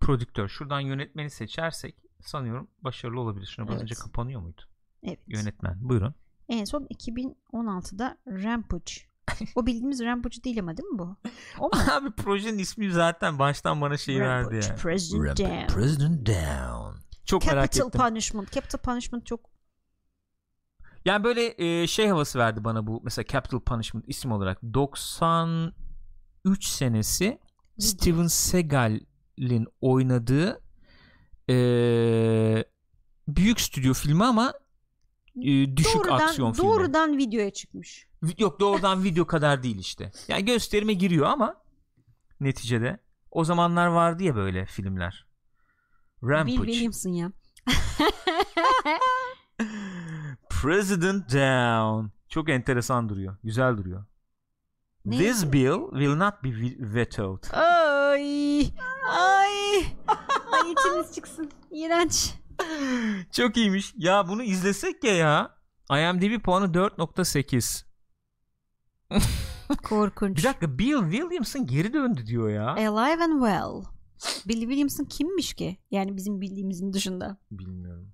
Prodüktör. 0.00 0.48
Şuradan 0.48 0.80
yönetmeni 0.80 1.30
seçersek 1.30 1.96
sanıyorum 2.20 2.68
başarılı 2.82 3.20
olabilir. 3.20 3.46
Şuna 3.46 3.66
Evet. 3.66 3.74
basınca 3.74 3.96
kapanıyor 3.96 4.40
muydu? 4.40 4.62
Evet. 5.02 5.20
Yönetmen. 5.26 5.88
Buyurun. 5.88 6.14
En 6.48 6.64
son 6.64 6.86
2016'da 6.86 8.18
Rampage. 8.26 8.92
o 9.54 9.66
bildiğimiz 9.66 10.00
Rampage 10.00 10.44
değil 10.44 10.60
ama 10.60 10.76
değil 10.76 10.88
mi 10.88 10.98
bu? 10.98 11.16
O 11.58 11.66
mu? 11.66 11.70
Abi 11.92 12.10
projenin 12.10 12.58
ismi 12.58 12.92
zaten 12.92 13.38
baştan 13.38 13.80
bana 13.80 13.96
şey 13.96 14.20
verdi 14.20 14.56
Rampage, 14.56 14.66
ya. 14.66 14.76
President 14.76 15.38
Down. 15.38 15.66
President 15.74 16.26
Down. 16.26 16.98
Çok 17.24 17.46
merak 17.46 17.72
Capital 17.72 17.88
ettim. 17.88 18.00
Punishment. 18.00 18.52
Capital 18.52 18.78
Punishment 18.78 19.26
çok 19.26 19.40
Yani 21.04 21.24
böyle 21.24 21.54
e, 21.58 21.86
şey 21.86 22.08
havası 22.08 22.38
verdi 22.38 22.64
bana 22.64 22.86
bu 22.86 23.00
mesela 23.04 23.26
Capital 23.26 23.60
Punishment 23.60 24.04
isim 24.08 24.32
olarak 24.32 24.62
93 24.62 26.64
senesi 26.64 27.38
Steven 27.78 28.26
Seagal'in 28.26 29.66
oynadığı 29.80 30.60
e, 31.50 31.54
büyük 33.28 33.60
stüdyo 33.60 33.94
filmi 33.94 34.24
ama 34.24 34.54
e, 35.42 35.76
düşük 35.76 35.94
doğrudan, 35.94 36.18
aksiyon 36.18 36.52
filmi. 36.52 36.68
doğrudan 36.68 37.18
videoya 37.18 37.50
çıkmış. 37.52 38.06
Yok 38.38 38.60
doğrudan 38.60 39.04
video 39.04 39.26
kadar 39.26 39.62
değil 39.62 39.78
işte. 39.78 40.12
Yani 40.28 40.44
gösterime 40.44 40.92
giriyor 40.92 41.26
ama 41.26 41.62
neticede 42.40 42.98
o 43.30 43.44
zamanlar 43.44 43.86
vardı 43.86 44.22
ya 44.22 44.36
böyle 44.36 44.66
filmler. 44.66 45.26
Bill 46.22 46.28
Rampage. 46.28 46.56
Williamson 46.56 47.10
ya. 47.10 47.32
President 50.50 51.32
Down. 51.32 52.06
Çok 52.28 52.48
enteresan 52.48 53.08
duruyor. 53.08 53.36
Güzel 53.44 53.76
duruyor. 53.76 54.04
Ne? 55.04 55.18
This 55.18 55.52
bill 55.52 55.90
will 55.92 56.16
not 56.16 56.44
be 56.44 56.48
ve- 56.48 56.94
vetoed. 56.94 57.42
Ay. 57.52 58.60
Ay. 59.08 59.86
Ay 60.52 60.72
içimiz 60.72 61.14
çıksın. 61.14 61.50
İğrenç. 61.70 62.34
Çok 63.32 63.56
iyiymiş. 63.56 63.94
Ya 63.96 64.28
bunu 64.28 64.42
izlesek 64.42 65.04
ya 65.04 65.14
ya. 65.14 65.58
IMDb 65.90 66.42
puanı 66.42 66.66
4.8. 66.66 67.84
Korkunç. 69.82 70.38
Bir 70.38 70.42
dakika 70.42 70.78
Bill 70.78 71.10
Williamson 71.10 71.66
geri 71.66 71.92
döndü 71.92 72.26
diyor 72.26 72.50
ya. 72.50 72.70
Alive 72.70 73.24
and 73.24 73.32
Well. 73.32 73.94
Bill 74.48 74.60
Williamson 74.60 75.04
kimmiş 75.04 75.54
ki? 75.54 75.78
Yani 75.90 76.16
bizim 76.16 76.40
bildiğimizin 76.40 76.92
dışında. 76.92 77.38
Bilmiyorum. 77.50 78.12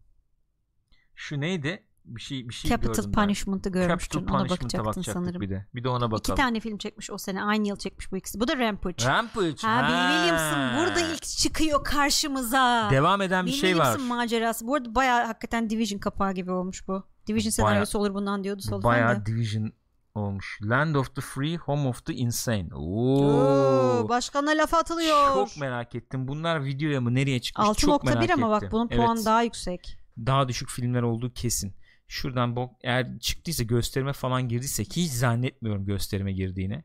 Şu 1.14 1.40
neydi? 1.40 1.86
Bir 2.10 2.20
şey 2.20 2.48
bir 2.48 2.54
şey 2.54 2.68
Capital. 2.70 3.12
Punishment'ı 3.12 3.70
görmüştün. 3.70 4.18
Capital 4.18 4.34
Ona 4.34 4.44
Punishment'a 4.46 4.84
bakacaktın 4.84 5.12
sanırım. 5.12 5.40
bir 5.40 5.50
de. 5.50 5.66
Bir 5.74 5.84
de 5.84 5.88
ona 5.88 6.04
İki 6.04 6.12
bakalım. 6.12 6.36
tane 6.36 6.60
film 6.60 6.78
çekmiş 6.78 7.10
o 7.10 7.18
sene. 7.18 7.42
Aynı 7.42 7.68
yıl 7.68 7.76
çekmiş 7.76 8.12
bu 8.12 8.16
ikisi. 8.16 8.40
Bu 8.40 8.48
da 8.48 8.56
Rampage. 8.58 9.06
Rampage. 9.06 9.54
ha, 9.62 9.88
Bill 9.88 10.16
Williamson 10.18 10.78
burada 10.80 11.00
ilk 11.14 11.22
çıkıyor 11.22 11.84
karşımıza. 11.84 12.88
Devam 12.90 13.22
eden 13.22 13.46
bir 13.46 13.50
Bill 13.50 13.56
şey 13.56 13.78
var. 13.78 13.84
Williamson 13.84 14.16
macerası. 14.16 14.66
Bu 14.66 14.74
arada 14.74 14.94
bayağı 14.94 15.26
hakikaten 15.26 15.70
Division 15.70 15.98
kapağı 15.98 16.32
gibi 16.32 16.50
olmuş 16.50 16.88
bu. 16.88 17.02
Division 17.26 17.50
senaryosu 17.50 17.98
olur 17.98 18.14
bundan 18.14 18.44
diyordu 18.44 18.62
Soltan 18.62 18.82
Bayağı. 18.90 19.26
Division 19.26 19.72
olmuş. 20.14 20.58
Land 20.62 20.94
of 20.94 21.14
the 21.14 21.20
Free, 21.20 21.56
Home 21.56 21.88
of 21.88 22.04
the 22.06 22.14
Insane. 22.14 22.68
Oo. 22.74 23.24
Oo, 23.24 24.08
başkana 24.08 24.50
laf 24.50 24.74
atılıyor. 24.74 25.34
Çok 25.34 25.56
merak 25.60 25.94
ettim. 25.94 26.28
Bunlar 26.28 26.64
videoya 26.64 27.00
mı 27.00 27.14
nereye 27.14 27.40
çıkmış? 27.40 27.78
Çok 27.78 28.04
6.1 28.04 28.14
merak 28.14 28.30
ama 28.30 28.56
ettim. 28.56 28.66
bak 28.66 28.72
bunun 28.72 28.88
Evet. 28.90 29.04
puanı 29.06 29.24
daha 29.24 29.42
yüksek. 29.42 29.98
daha 30.26 30.48
düşük 30.48 30.68
filmler 30.70 31.02
olduğu 31.02 31.32
kesin. 31.32 31.74
Şuradan 32.10 32.56
bok 32.56 32.76
eğer 32.82 33.18
çıktıysa 33.18 33.64
gösterime 33.64 34.12
falan 34.12 34.48
girdiyse 34.48 34.84
ki 34.84 35.02
hiç 35.02 35.12
zannetmiyorum 35.12 35.84
gösterime 35.84 36.32
girdiğini. 36.32 36.84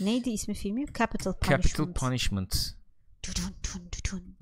Neydi 0.00 0.30
ismi 0.30 0.54
filmi? 0.54 0.86
Capital 0.98 1.32
Punishment. 1.32 1.62
Capital 1.64 1.92
Punishment. 1.92 2.74
Tutun, 3.22 3.54
tutun, 3.62 3.88
tutun. 3.90 4.36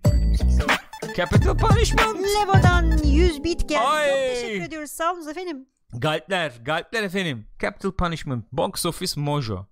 Capital 1.16 1.58
Punishment. 1.58 2.18
Levo'dan 2.18 2.98
100 3.04 3.44
bit 3.44 3.68
geldi. 3.68 3.80
Ay. 3.80 4.08
Çok 4.08 4.16
teşekkür 4.16 4.64
ediyoruz. 4.64 4.90
Sağ 4.90 5.12
olun 5.12 5.28
efendim. 5.28 5.66
Galpler, 5.92 6.52
galpler 6.64 7.02
efendim. 7.02 7.46
Capital 7.62 7.92
Punishment. 7.92 8.52
Box 8.52 8.86
Office 8.86 9.20
Mojo. 9.20 9.66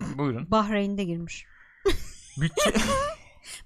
Buyurun. 0.00 0.50
Bahreyn'de 0.50 1.04
girmiş. 1.04 1.46
Bütçe... 2.40 2.72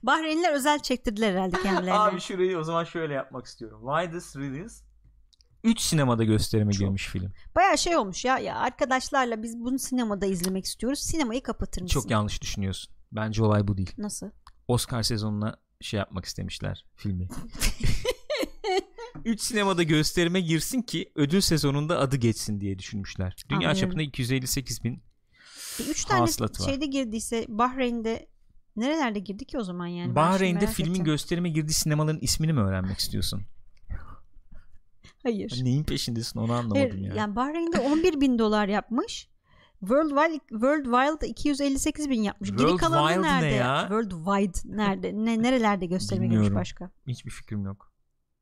Bahreynliler 0.02 0.52
özel 0.52 0.78
çektirdiler 0.78 1.32
herhalde 1.32 1.62
kendilerine. 1.62 1.92
Abi 1.92 2.20
şurayı 2.20 2.58
o 2.58 2.62
zaman 2.62 2.84
şöyle 2.84 3.14
yapmak 3.14 3.46
istiyorum. 3.46 3.82
Widest 3.96 4.36
Release 4.36 4.89
3 5.64 5.80
sinemada 5.80 6.24
gösterime 6.24 6.72
Çok. 6.72 6.80
girmiş 6.80 7.06
film. 7.08 7.32
Baya 7.56 7.76
şey 7.76 7.96
olmuş 7.96 8.24
ya, 8.24 8.38
ya 8.38 8.56
arkadaşlarla 8.56 9.42
biz 9.42 9.58
bunu 9.58 9.78
sinemada 9.78 10.26
izlemek 10.26 10.64
istiyoruz. 10.64 10.98
Sinemayı 10.98 11.42
kapatır 11.42 11.82
mısın? 11.82 11.94
Çok 12.00 12.10
yanlış 12.10 12.42
düşünüyorsun. 12.42 12.94
Bence 13.12 13.44
olay 13.44 13.68
bu 13.68 13.76
değil. 13.76 13.92
Nasıl? 13.98 14.30
Oscar 14.68 15.02
sezonuna 15.02 15.56
şey 15.80 15.98
yapmak 15.98 16.24
istemişler 16.24 16.86
filmi. 16.96 17.28
3 19.24 19.40
sinemada 19.40 19.82
gösterime 19.82 20.40
girsin 20.40 20.82
ki 20.82 21.12
ödül 21.14 21.40
sezonunda 21.40 21.98
adı 21.98 22.16
geçsin 22.16 22.60
diye 22.60 22.78
düşünmüşler. 22.78 23.36
Dünya 23.48 23.56
Anlıyorum. 23.68 23.80
çapında 23.80 24.02
258 24.02 24.84
bin. 24.84 25.02
E, 25.80 25.82
üç 25.90 26.04
tane 26.04 26.20
Hasılatı 26.20 26.62
var. 26.62 26.68
şeyde 26.68 26.86
girdiyse 26.86 27.44
Bahreyn'de 27.48 28.26
nerelerde 28.76 29.18
girdi 29.18 29.44
ki 29.44 29.58
o 29.58 29.62
zaman 29.62 29.86
yani? 29.86 30.14
Bahreyn'de 30.14 30.66
filmin 30.66 30.90
ettim. 30.92 31.04
gösterime 31.04 31.48
girdiği 31.48 31.72
sinemaların 31.72 32.20
ismini 32.20 32.52
mi 32.52 32.60
öğrenmek 32.60 32.98
istiyorsun? 32.98 33.42
Hayır. 35.22 35.60
Neyin 35.62 35.84
peşindesin 35.84 36.38
onu 36.40 36.52
anlamadım 36.52 36.80
Hayır, 36.90 36.94
ya. 36.94 37.14
yani 37.14 37.36
Bahreyn'de 37.36 37.78
11 37.78 38.20
bin 38.20 38.38
dolar 38.38 38.68
yapmış. 38.68 39.30
Worldwide, 39.80 40.38
Worldwide 40.48 41.28
258 41.28 42.10
bin 42.10 42.22
yapmış. 42.22 42.50
Geri 42.50 42.58
World 42.58 42.78
kalanı 42.78 43.08
Wild 43.08 43.22
ne 43.22 43.28
nerede? 43.32 43.46
ya? 43.46 43.80
Worldwide 43.80 44.76
nerede? 44.76 45.12
Ne, 45.14 45.42
nerelerde 45.42 45.86
gösterime 45.86 46.26
girmiş 46.26 46.54
başka? 46.54 46.90
Hiçbir 47.06 47.30
fikrim 47.30 47.64
yok. 47.64 47.92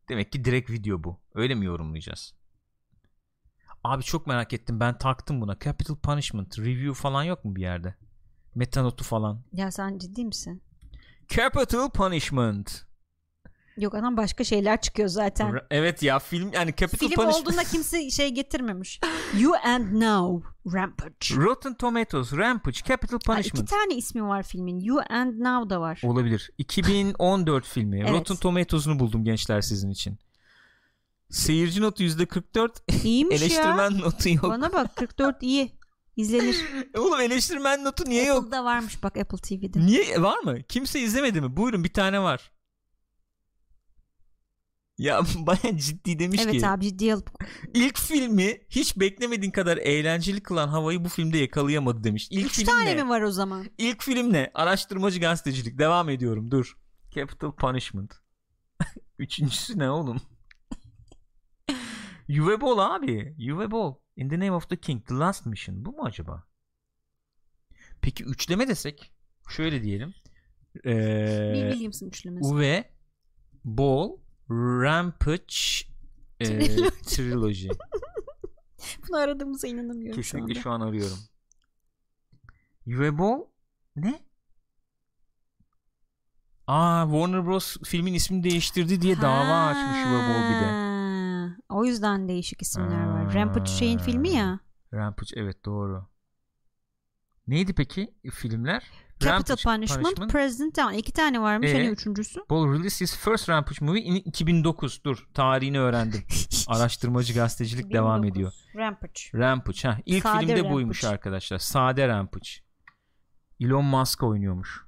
Demek 0.09 0.33
ki 0.33 0.45
direkt 0.45 0.71
video 0.71 1.05
bu. 1.05 1.21
Öyle 1.35 1.55
mi 1.55 1.65
yorumlayacağız? 1.67 2.35
Abi 3.85 4.03
çok 4.03 4.27
merak 4.27 4.53
ettim. 4.53 4.81
Ben 4.81 4.99
taktım 4.99 5.41
buna. 5.41 5.59
Capital 5.59 5.97
Punishment 5.97 6.59
review 6.59 6.95
falan 6.95 7.23
yok 7.25 7.45
mu 7.45 7.57
bir 7.57 7.61
yerde? 7.61 7.95
Metanotu 8.55 9.05
falan. 9.05 9.45
Ya 9.53 9.71
sen 9.71 9.99
ciddi 9.99 10.25
misin? 10.25 10.63
Capital 11.29 11.91
Punishment. 11.91 12.88
Yok 13.79 13.95
adam 13.95 14.17
başka 14.17 14.45
şeyler 14.45 14.81
çıkıyor 14.81 15.09
zaten. 15.09 15.55
Evet 15.71 16.03
ya 16.03 16.19
film 16.19 16.51
yani 16.53 16.75
Capital 16.77 17.09
Film 17.09 17.11
Punishment. 17.17 17.43
olduğunda 17.49 17.65
kimse 17.73 18.11
şey 18.11 18.29
getirmemiş. 18.31 19.01
You 19.39 19.53
and 19.65 19.93
Now 20.01 20.49
Rampage. 20.75 21.37
Rotten 21.37 21.75
Tomatoes, 21.75 22.33
Rampage, 22.33 22.79
Capital 22.85 23.19
Ha, 23.27 23.39
iki 23.41 23.51
Punishment. 23.51 23.71
tane 23.71 23.95
ismi 23.95 24.23
var 24.29 24.43
filmin. 24.43 24.81
You 24.81 25.01
and 25.11 25.41
Now 25.41 25.71
da 25.71 25.81
var. 25.81 26.01
Olabilir. 26.05 26.51
2014 26.59 27.67
filmi. 27.67 28.01
Evet. 28.01 28.11
Rotten 28.11 28.37
Tomatoes'unu 28.37 28.99
buldum 28.99 29.25
gençler 29.25 29.61
sizin 29.61 29.91
için. 29.91 30.19
Seyirci 31.31 31.81
notu 31.83 32.03
%44. 32.03 32.69
İyiymiş 33.05 33.37
ya. 33.41 33.47
eleştirmen 33.47 33.99
notu 33.99 34.29
yok. 34.29 34.43
Bana 34.43 34.73
bak 34.73 34.97
44 34.97 35.43
iyi. 35.43 35.73
İzlenir. 36.17 36.57
Oğlum 36.99 37.21
eleştirmen 37.21 37.85
notu 37.85 38.05
niye 38.11 38.25
yok? 38.25 38.39
Apple'da 38.39 38.65
varmış 38.65 39.03
bak 39.03 39.17
Apple 39.17 39.39
TV'de. 39.39 39.87
Niye 39.87 40.23
var 40.23 40.39
mı? 40.39 40.63
Kimse 40.69 41.01
izlemedi 41.01 41.41
mi? 41.41 41.57
Buyurun 41.57 41.85
bir 41.85 41.93
tane 41.93 42.21
var. 42.21 42.51
Ya 44.99 45.23
baya 45.47 45.77
ciddi 45.77 46.19
demiş 46.19 46.41
Evet 46.45 46.61
ki 46.61 46.67
abi 46.67 46.85
ciddiye 46.85 47.15
alıp 47.15 47.31
ilk 47.75 47.99
filmi 47.99 48.59
hiç 48.69 48.97
beklemediğin 48.97 49.53
kadar 49.53 49.77
eğlenceli 49.77 50.41
kılan 50.41 50.69
havayı 50.69 51.05
bu 51.05 51.09
filmde 51.09 51.39
yakalayamadı 51.39 52.05
demiş. 52.05 52.29
İlk 52.31 52.47
3 52.47 52.57
film 52.57 52.67
tane 52.67 52.97
ne? 52.97 53.03
mi 53.03 53.09
var 53.09 53.23
o 53.23 53.31
zaman? 53.31 53.67
İlk 53.79 54.03
film 54.03 54.33
ne? 54.33 54.51
Araştırmacı 54.55 55.21
gazetecilik. 55.21 55.79
Devam 55.79 56.09
ediyorum 56.09 56.51
dur. 56.51 56.79
Capital 57.11 57.53
Punishment. 57.53 58.15
Üçüncüsü 59.19 59.79
ne 59.79 59.91
oğlum? 59.91 60.21
Uwe 62.29 62.61
Boll 62.61 62.79
abi. 62.79 63.37
Uwe 63.53 63.71
Boll. 63.71 63.95
In 64.17 64.29
the 64.29 64.37
Name 64.37 64.53
of 64.53 64.69
the 64.69 64.77
King. 64.77 65.07
The 65.07 65.15
Last 65.15 65.47
Mission. 65.47 65.85
Bu 65.85 65.93
mu 65.93 66.05
acaba? 66.05 66.45
Peki 68.01 68.25
üçleme 68.25 68.69
desek. 68.69 69.13
Şöyle 69.49 69.83
diyelim. 69.83 70.15
Ee, 70.85 71.53
Williams'ın 71.71 72.09
üçlemesi. 72.09 72.49
Uwe 72.49 72.91
Boll 73.65 74.28
Rampage 74.51 75.57
e, 76.41 76.47
Trilogy. 76.91 77.69
Bunu 79.09 79.17
aradığımıza 79.17 79.69
inanamıyorum 79.69 80.23
şu 80.23 80.31
Kesinlikle 80.33 80.53
anda. 80.53 80.61
şu 80.63 80.71
an 80.71 80.81
arıyorum. 80.81 81.19
Boll 83.19 83.45
ne? 83.97 84.21
Aa 86.67 87.05
Warner 87.11 87.47
Bros 87.47 87.77
filmin 87.85 88.15
ismini 88.15 88.43
değiştirdi 88.45 89.01
diye 89.03 89.21
dava 89.21 89.67
açmış 89.67 90.05
Boll 90.29 90.51
bir 90.51 90.61
de. 90.61 90.71
Ha, 90.71 91.57
O 91.69 91.85
yüzden 91.85 92.29
değişik 92.29 92.63
isimler 92.63 93.01
Ha. 93.07 93.13
var. 93.15 93.35
Rampage 93.35 93.71
şeyin 93.71 93.99
filmi 93.99 94.29
ya. 94.29 94.61
Rampage 94.95 95.31
evet 95.41 95.65
doğru. 95.65 96.07
Neydi 97.47 97.75
peki 97.75 98.15
filmler? 98.33 98.91
Capital 99.21 99.57
Rampage, 99.57 99.63
Punishment, 99.63 100.33
President 100.33 100.77
Down. 100.77 100.93
İki 100.93 101.13
tane 101.13 101.41
varmış. 101.41 101.71
Ee? 101.71 101.75
Hani 101.75 101.87
üçüncüsü? 101.87 102.41
Boll 102.51 102.73
released 102.73 103.01
his 103.01 103.17
first 103.17 103.49
Rampage 103.49 103.85
movie 103.87 104.03
in 104.03 104.15
2009. 104.15 105.05
Dur 105.05 105.27
tarihini 105.35 105.81
öğrendim. 105.81 106.23
Araştırmacı 106.69 107.35
gazetecilik 107.35 107.93
devam 107.93 108.23
1900. 108.23 108.33
ediyor. 108.33 108.53
Rampage. 108.85 109.21
Rampage 109.35 109.81
ha. 109.83 109.99
İlk 110.07 110.23
Sade 110.23 110.41
filmde 110.41 110.57
Rampage. 110.57 110.75
buymuş 110.75 111.05
arkadaşlar. 111.05 111.59
Sade 111.59 112.09
Rampage. 112.09 112.49
Elon 113.61 113.85
Musk 113.85 114.23
oynuyormuş. 114.23 114.85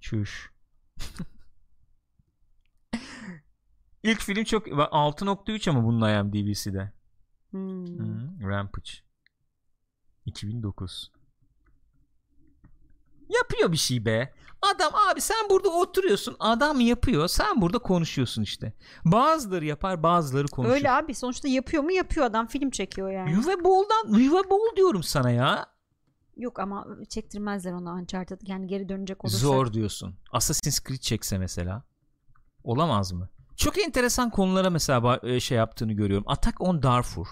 Çüş. 0.00 0.50
İlk 4.02 4.20
film 4.20 4.44
çok 4.44 4.66
6.3 4.66 5.70
ama 5.70 5.84
bunun 5.84 6.08
IMDb'si 6.08 6.74
de. 6.74 6.92
Hmm. 7.50 7.86
Hı, 7.86 8.48
Rampage. 8.48 8.90
2009. 10.26 11.12
Yapıyor 13.28 13.72
bir 13.72 13.76
şey 13.76 14.04
be. 14.04 14.34
Adam 14.74 14.92
abi 14.94 15.20
sen 15.20 15.50
burada 15.50 15.68
oturuyorsun. 15.68 16.36
Adam 16.38 16.80
yapıyor. 16.80 17.28
Sen 17.28 17.60
burada 17.60 17.78
konuşuyorsun 17.78 18.42
işte. 18.42 18.72
Bazıları 19.04 19.64
yapar, 19.64 20.02
bazıları 20.02 20.46
konuşur. 20.46 20.74
Öyle 20.74 20.90
abi 20.90 21.14
sonuçta 21.14 21.48
yapıyor 21.48 21.82
mu 21.82 21.92
yapıyor 21.92 22.26
adam 22.26 22.46
film 22.46 22.70
çekiyor 22.70 23.10
yani. 23.10 23.38
Uwe 23.38 23.64
Boll'dan 23.64 24.12
Uwe 24.12 24.50
Boll 24.50 24.76
diyorum 24.76 25.02
sana 25.02 25.30
ya. 25.30 25.66
Yok 26.36 26.58
ama 26.58 26.86
çektirmezler 27.08 27.72
ona 27.72 27.92
Uncharted 27.92 28.40
yani 28.46 28.66
geri 28.66 28.88
dönecek 28.88 29.24
olursa. 29.24 29.38
Zor 29.38 29.72
diyorsun. 29.72 30.14
Assassin's 30.32 30.80
Creed 30.80 31.00
çekse 31.00 31.38
mesela. 31.38 31.82
Olamaz 32.64 33.12
mı? 33.12 33.28
Çok 33.56 33.78
enteresan 33.78 34.30
konulara 34.30 34.70
mesela 34.70 35.20
e, 35.22 35.40
şey 35.40 35.58
yaptığını 35.58 35.92
görüyorum. 35.92 36.24
Attack 36.28 36.60
on 36.60 36.82
Darfur. 36.82 37.26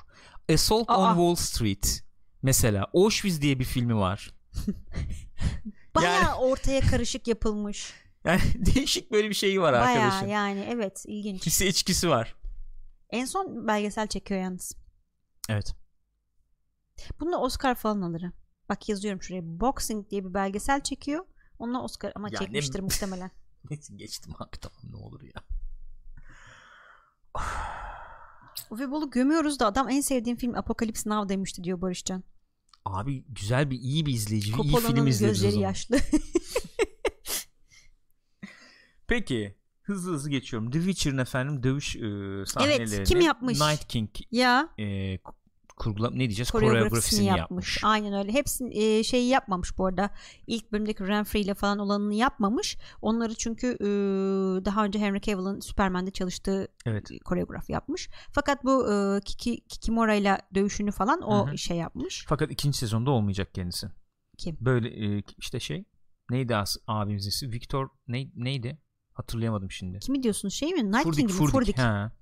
Assault 0.53 0.91
Aa. 0.91 0.99
on 0.99 1.09
Wall 1.15 1.35
Street. 1.35 2.03
Mesela 2.43 2.87
Auschwitz 2.95 3.43
diye 3.43 3.59
bir 3.59 3.65
filmi 3.65 3.97
var. 3.97 4.35
Bayağı 5.95 6.23
Yani- 6.23 6.35
ortaya 6.39 6.81
karışık 6.81 7.29
yapılmış. 7.29 7.93
Yani 8.25 8.41
değişik 8.55 9.11
böyle 9.13 9.29
bir 9.29 9.35
şeyi 9.35 9.61
var 9.61 9.73
Bayağı 9.73 10.03
arkadaşın. 10.05 10.27
yani 10.27 10.67
evet 10.71 11.05
ilginç. 11.07 11.47
Hisse 11.47 11.67
içkisi 11.67 12.09
var. 12.09 12.35
En 13.11 13.25
son 13.25 13.67
belgesel 13.67 14.07
çekiyor 14.07 14.41
yalnız. 14.41 14.77
Evet. 15.49 15.75
Bununla 17.21 17.39
Oscar 17.39 17.75
falan 17.75 18.03
alır. 18.03 18.23
Bak 18.69 18.89
yazıyorum 18.89 19.23
şuraya. 19.23 19.43
Boxing 19.45 20.11
diye 20.11 20.25
bir 20.25 20.35
belgesel 20.35 20.81
çekiyor. 20.81 21.25
Onunla 21.59 21.83
Oscar 21.83 22.13
ama 22.15 22.29
Ya 22.33 22.39
çekmiştir 22.39 22.79
ne- 22.79 22.83
muhtemelen. 22.85 23.31
Geçtim 23.97 24.33
abi 24.39 24.57
tamam 24.61 24.81
ne 24.91 24.97
olur 24.97 25.23
ya. 25.23 25.43
Uwe 28.71 28.91
Boll'u 28.91 29.11
gömüyoruz 29.11 29.61
da 29.61 29.67
adam 29.67 29.89
en 29.89 30.01
sevdiğim 30.01 30.39
film 30.39 30.55
Apocalypse 30.55 31.11
Now 31.11 31.29
demişti 31.29 31.65
diyor 31.65 31.81
Barışcan. 31.81 32.25
Abi 32.85 33.25
güzel 33.29 33.71
bir 33.71 33.79
iyi 33.79 34.07
bir 34.07 34.13
izleyici, 34.13 34.49
iyi 34.49 34.53
film 34.53 34.71
Coppola'nın 34.71 35.01
o 35.01 35.05
gözleri 35.05 35.59
yaşlı. 35.59 35.99
Peki 39.07 39.57
hızlı 39.83 40.13
hızlı 40.13 40.31
geçiyorum. 40.31 40.71
The 40.71 40.79
Witcher'ın 40.79 41.19
efendim 41.19 41.63
dövüş 41.63 41.97
e, 41.97 42.01
sahnelerini. 42.47 43.05
kim 43.05 43.21
yapmış? 43.21 43.61
Night 43.61 43.89
King 43.89 44.11
ya 44.31 44.69
e, 44.79 45.19
kurgula 45.83 46.11
ne 46.11 46.19
diyeceğiz? 46.19 46.51
koreografisini 46.51 46.89
Koreografisini 46.89 47.25
yapmış. 47.27 47.41
yapmış. 47.41 47.85
Aynen 47.85 48.13
öyle. 48.13 48.33
Hepsini 48.33 48.79
e, 48.79 49.05
şeyi 49.05 49.29
yapmamış 49.29 49.79
bu 49.79 49.87
arada. 49.87 50.11
İlk 50.47 50.73
bölümdeki 50.73 51.07
Renfrey 51.07 51.43
ile 51.43 51.55
falan 51.55 51.79
olanını 51.79 52.15
yapmamış. 52.15 52.79
Onları 53.03 53.35
çünkü 53.35 53.67
e, 53.81 53.87
daha 54.65 54.85
önce 54.85 54.99
Henry 54.99 55.21
Cavill'ın 55.21 55.61
Superman'de 55.61 56.11
çalıştığı 56.11 56.69
Evet. 56.87 57.09
koreograf 57.25 57.71
yapmış. 57.71 58.09
Fakat 58.33 58.65
bu 58.65 58.93
e, 58.93 59.21
Kiki, 59.21 59.61
Kikimora 59.69 60.15
ile 60.15 60.39
dövüşünü 60.55 60.93
falan 60.93 61.23
o 61.23 61.47
Hı 61.47 61.51
hı. 61.51 61.59
şey 61.59 61.77
yapmış. 61.77 62.25
Fakat 62.29 62.51
ikinci 62.51 62.79
sezonda 62.79 63.11
olmayacak 63.11 63.55
kendisi. 63.55 63.87
Kim? 64.39 64.57
Böyle 64.61 65.17
e, 65.17 65.23
işte 65.39 65.61
şey 65.61 65.85
neydi 66.31 66.57
as 66.57 66.77
abimizin 66.87 67.29
ismi? 67.29 67.53
Victor 67.53 67.89
ne, 68.09 68.31
neydi? 68.35 68.79
Hatırlayamadım 69.13 69.71
şimdi. 69.71 69.99
Kimi 69.99 70.23
diyorsunuz 70.23 70.55
şey 70.55 70.71
mi? 70.73 70.85
Night 70.93 71.03
Furdik, 71.03 71.19
King 71.19 71.31
mi? 71.31 71.37
Furdik. 71.37 71.53
Furdik. 71.53 71.79
Ha. 71.79 72.13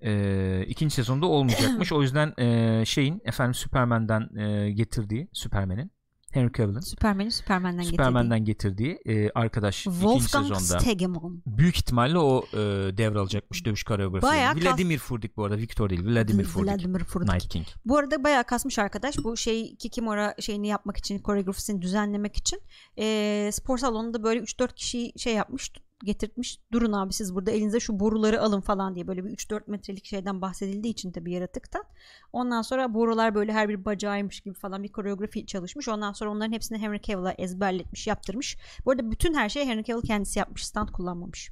E, 0.00 0.64
ikinci 0.68 0.94
sezonda 0.94 1.26
olmayacakmış. 1.26 1.92
o 1.92 2.02
yüzden 2.02 2.34
e, 2.38 2.84
şeyin 2.86 3.20
efendim 3.24 3.54
Superman'den 3.54 4.36
e, 4.36 4.70
getirdiği 4.70 5.28
Superman'in 5.32 5.90
Henry 6.32 6.52
Cavill'in 6.52 6.80
Superman'i 6.80 7.30
Superman'den 7.32 7.82
Superman'den 7.82 8.44
getirdiği, 8.44 8.98
e, 9.06 9.30
arkadaş 9.30 9.84
getirdiği. 9.84 9.98
ikinci 10.04 10.20
Wolfgang 10.22 10.58
sezonda 10.58 10.80
Stegemann. 10.80 11.42
büyük 11.46 11.76
ihtimalle 11.76 12.18
o 12.18 12.44
e, 12.52 12.56
devralacakmış 12.96 13.66
dövüş 13.66 13.82
koreografileri. 13.82 14.32
Bayağı 14.32 14.54
kas- 14.54 14.64
Vladimir 14.64 14.98
Furdik 14.98 15.36
bu 15.36 15.44
arada 15.44 15.56
Victor 15.56 15.90
değil 15.90 16.04
Vladimir 16.06 16.44
Furdik. 16.44 16.72
Vladimir 16.72 17.04
Furdik. 17.04 17.32
Night 17.32 17.48
King. 17.48 17.66
Bu 17.84 17.96
arada 17.96 18.24
bayağı 18.24 18.44
kasmış 18.44 18.78
arkadaş. 18.78 19.18
Bu 19.24 19.36
şey 19.36 19.76
Kikimora 19.76 20.34
şeyini 20.40 20.68
yapmak 20.68 20.96
için, 20.96 21.18
koreografisini 21.18 21.82
düzenlemek 21.82 22.36
için 22.36 22.60
e, 22.98 23.50
spor 23.52 23.78
salonunda 23.78 24.22
böyle 24.22 24.40
3-4 24.40 24.74
kişi 24.74 25.12
şey 25.18 25.34
yapmış, 25.34 25.72
getirtmiş. 26.04 26.60
Durun 26.72 26.92
abi 26.92 27.12
siz 27.12 27.34
burada 27.34 27.50
elinize 27.50 27.80
şu 27.80 28.00
boruları 28.00 28.42
alın 28.42 28.60
falan 28.60 28.94
diye 28.94 29.06
böyle 29.06 29.24
bir 29.24 29.30
3-4 29.30 29.70
metrelik 29.70 30.04
şeyden 30.04 30.40
bahsedildiği 30.40 30.92
için 30.92 31.12
tabii 31.12 31.32
yaratıktan. 31.32 31.84
Ondan 32.32 32.62
sonra 32.62 32.94
borular 32.94 33.34
böyle 33.34 33.52
her 33.52 33.68
bir 33.68 33.84
bacağıymış 33.84 34.40
gibi 34.40 34.54
falan 34.54 34.82
bir 34.82 34.88
koreografi 34.88 35.46
çalışmış. 35.46 35.88
Ondan 35.88 36.12
sonra 36.12 36.30
onların 36.30 36.52
hepsini 36.52 36.78
Henry 36.78 37.00
Cavill'a 37.02 37.32
ezberletmiş, 37.32 38.06
yaptırmış. 38.06 38.56
Bu 38.84 38.90
arada 38.90 39.10
bütün 39.10 39.34
her 39.34 39.48
şeyi 39.48 39.66
Henry 39.66 39.84
Cavill 39.84 40.02
kendisi 40.02 40.38
yapmış. 40.38 40.66
Stand 40.66 40.88
kullanmamış. 40.88 41.50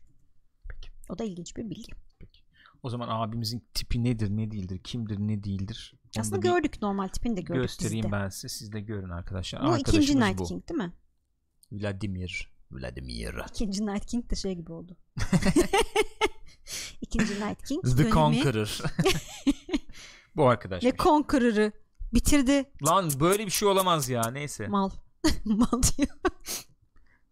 Peki. 0.68 0.90
O 1.08 1.18
da 1.18 1.24
ilginç 1.24 1.56
bir 1.56 1.70
bilgi. 1.70 1.92
O 2.82 2.90
zaman 2.90 3.08
abimizin 3.10 3.64
tipi 3.74 4.04
nedir, 4.04 4.30
ne 4.30 4.50
değildir, 4.50 4.80
kimdir, 4.84 5.18
ne 5.18 5.44
değildir? 5.44 5.94
Onu 5.94 6.20
Aslında 6.20 6.36
gördük 6.36 6.82
normal 6.82 7.08
tipini 7.08 7.36
de 7.36 7.40
gördük 7.40 7.62
göstereyim 7.62 8.02
dizide. 8.02 8.12
ben 8.12 8.28
size. 8.28 8.48
Siz 8.48 8.72
de 8.72 8.80
görün 8.80 9.10
arkadaşlar. 9.10 9.66
Bu 9.66 9.78
ikinci 9.78 10.20
Night 10.20 10.38
bu. 10.38 10.44
King 10.44 10.68
değil 10.68 10.78
mi? 10.78 10.92
Vladimir. 11.72 12.55
Vladimir. 12.70 13.34
İkinci 13.50 13.86
Night 13.86 14.06
King 14.06 14.30
de 14.30 14.34
şey 14.34 14.54
gibi 14.54 14.72
oldu. 14.72 14.96
İkinci 17.00 17.34
Night 17.34 17.64
King 17.64 17.84
The 17.84 17.98
dönemi 17.98 18.10
Conqueror. 18.12 18.80
bu 20.36 20.48
arkadaş. 20.48 20.84
ve 20.84 20.92
Conqueror'ı 20.98 21.72
bitirdi. 22.14 22.64
Lan 22.86 23.10
böyle 23.20 23.46
bir 23.46 23.50
şey 23.50 23.68
olamaz 23.68 24.08
ya. 24.08 24.30
Neyse. 24.30 24.68
Mal. 24.68 24.90
Mal 25.44 25.82
diyor. 25.96 26.08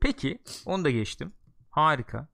Peki 0.01 0.39
onu 0.67 0.85
da 0.85 0.91
geçtim. 0.91 1.33
Harika. 1.71 2.29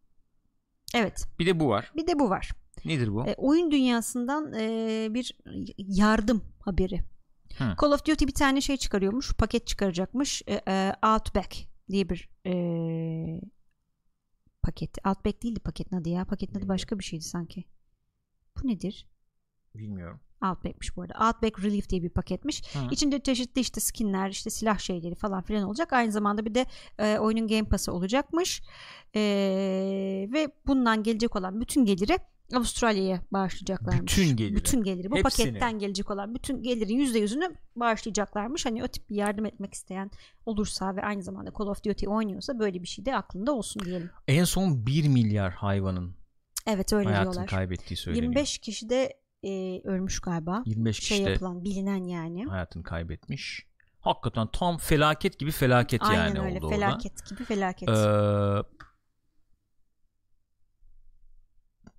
Evet. 0.95 1.29
Bir 1.39 1.47
de 1.47 1.61
bu 1.61 1.69
var. 1.69 1.93
Bir 1.97 2.07
de 2.07 2.19
bu 2.19 2.31
var. 2.31 2.51
Nedir 2.85 3.15
bu? 3.15 3.27
E, 3.27 3.35
oyun 3.39 3.71
dünyasından 3.71 4.53
e, 4.53 5.09
bir 5.11 5.39
yardım 5.79 6.45
haberi. 6.61 7.05
Hı. 7.59 7.75
Call 7.81 7.93
of 7.93 8.07
Duty 8.07 8.27
bir 8.27 8.35
tane 8.35 8.61
şey 8.61 8.77
çıkarıyormuş. 8.77 9.33
Paket 9.33 9.67
çıkaracakmış. 9.67 10.43
E, 10.47 10.55
e, 10.69 10.93
Outback 11.07 11.70
diye 11.91 12.09
bir 12.09 12.29
e, 12.47 12.55
paket. 14.63 15.07
Outback 15.07 15.43
değildi 15.43 15.61
paketin 15.61 15.97
adı 15.97 16.09
ya. 16.09 16.25
Paketin 16.25 16.59
adı 16.59 16.69
başka 16.69 16.99
bir 16.99 17.05
şeydi 17.05 17.25
sanki. 17.25 17.65
Bu 18.57 18.69
nedir? 18.69 19.07
Bilmiyorum. 19.75 20.21
Outback'miş 20.43 20.97
bu 20.97 21.03
arada. 21.03 21.27
Outback 21.27 21.65
Relief 21.65 21.89
diye 21.89 22.03
bir 22.03 22.11
paketmiş. 22.11 22.75
Hı. 22.75 22.79
İçinde 22.91 23.23
çeşitli 23.23 23.61
işte 23.61 23.81
skinler, 23.81 24.31
işte 24.31 24.51
silah 24.51 24.79
şeyleri 24.79 25.15
falan 25.15 25.43
filan 25.43 25.63
olacak. 25.63 25.93
Aynı 25.93 26.13
zamanda 26.13 26.45
bir 26.45 26.55
de 26.55 26.67
e, 26.99 27.19
oyunun 27.19 27.49
Game 27.49 27.65
Pass'ı 27.65 27.93
olacakmış. 27.93 28.63
E, 29.15 29.21
ve 30.33 30.49
bundan 30.67 31.03
gelecek 31.03 31.37
olan 31.37 31.61
bütün 31.61 31.85
geliri 31.85 32.17
Avustralya'ya 32.55 33.21
bağışlayacaklarmış. 33.33 34.03
Bütün 34.19 34.37
geliri. 34.37 34.57
Bütün 34.57 34.83
geliri. 34.83 35.11
Bu 35.11 35.17
Hepsini. 35.17 35.47
paketten 35.47 35.79
gelecek 35.79 36.11
olan 36.11 36.35
bütün 36.35 36.63
gelirin 36.63 36.99
%100'ünü 36.99 37.55
bağışlayacaklarmış. 37.77 38.67
Hani 38.67 38.85
o 38.85 38.89
tip 38.89 39.11
bir 39.11 39.15
yardım 39.17 39.47
etmek 39.47 39.75
isteyen 39.75 40.11
olursa 40.47 40.97
ve 40.97 41.03
aynı 41.03 41.23
zamanda 41.23 41.51
Call 41.59 41.67
of 41.67 41.85
Duty 41.85 42.09
oynuyorsa 42.09 42.59
böyle 42.59 42.83
bir 42.83 42.89
şey 42.89 43.05
de 43.07 43.17
aklında 43.17 43.53
olsun 43.53 43.83
diyelim. 43.85 44.11
En 44.29 44.45
son 44.45 44.87
1 44.87 45.09
milyar 45.09 45.53
hayvanın 45.53 46.15
Evet 46.67 46.93
öyle 46.93 47.09
hayatını 47.09 47.33
diyorlar. 47.33 47.51
kaybettiği 47.51 47.97
söyleniyor. 47.97 48.23
25 48.25 48.59
kişi 48.59 48.89
de 48.91 49.21
e, 49.43 49.81
ölmüş 49.85 50.21
galiba. 50.21 50.63
25 50.67 50.97
Şey 50.97 51.09
kişi 51.19 51.27
de 51.27 51.31
yapılan 51.31 51.65
bilinen 51.65 52.05
yani. 52.05 52.45
hayatını 52.45 52.83
kaybetmiş. 52.83 53.67
Hakikaten 54.01 54.49
tam 54.53 54.79
felaket 54.79 55.39
gibi 55.39 55.51
felaket 55.51 56.03
Aynen 56.03 56.27
yani 56.27 56.41
öyle 56.41 56.59
oldu 56.59 56.71
felaket 56.71 57.27
gibi 57.31 57.45
felaket. 57.45 57.89
orada. 57.89 58.59
Ee, 58.59 58.81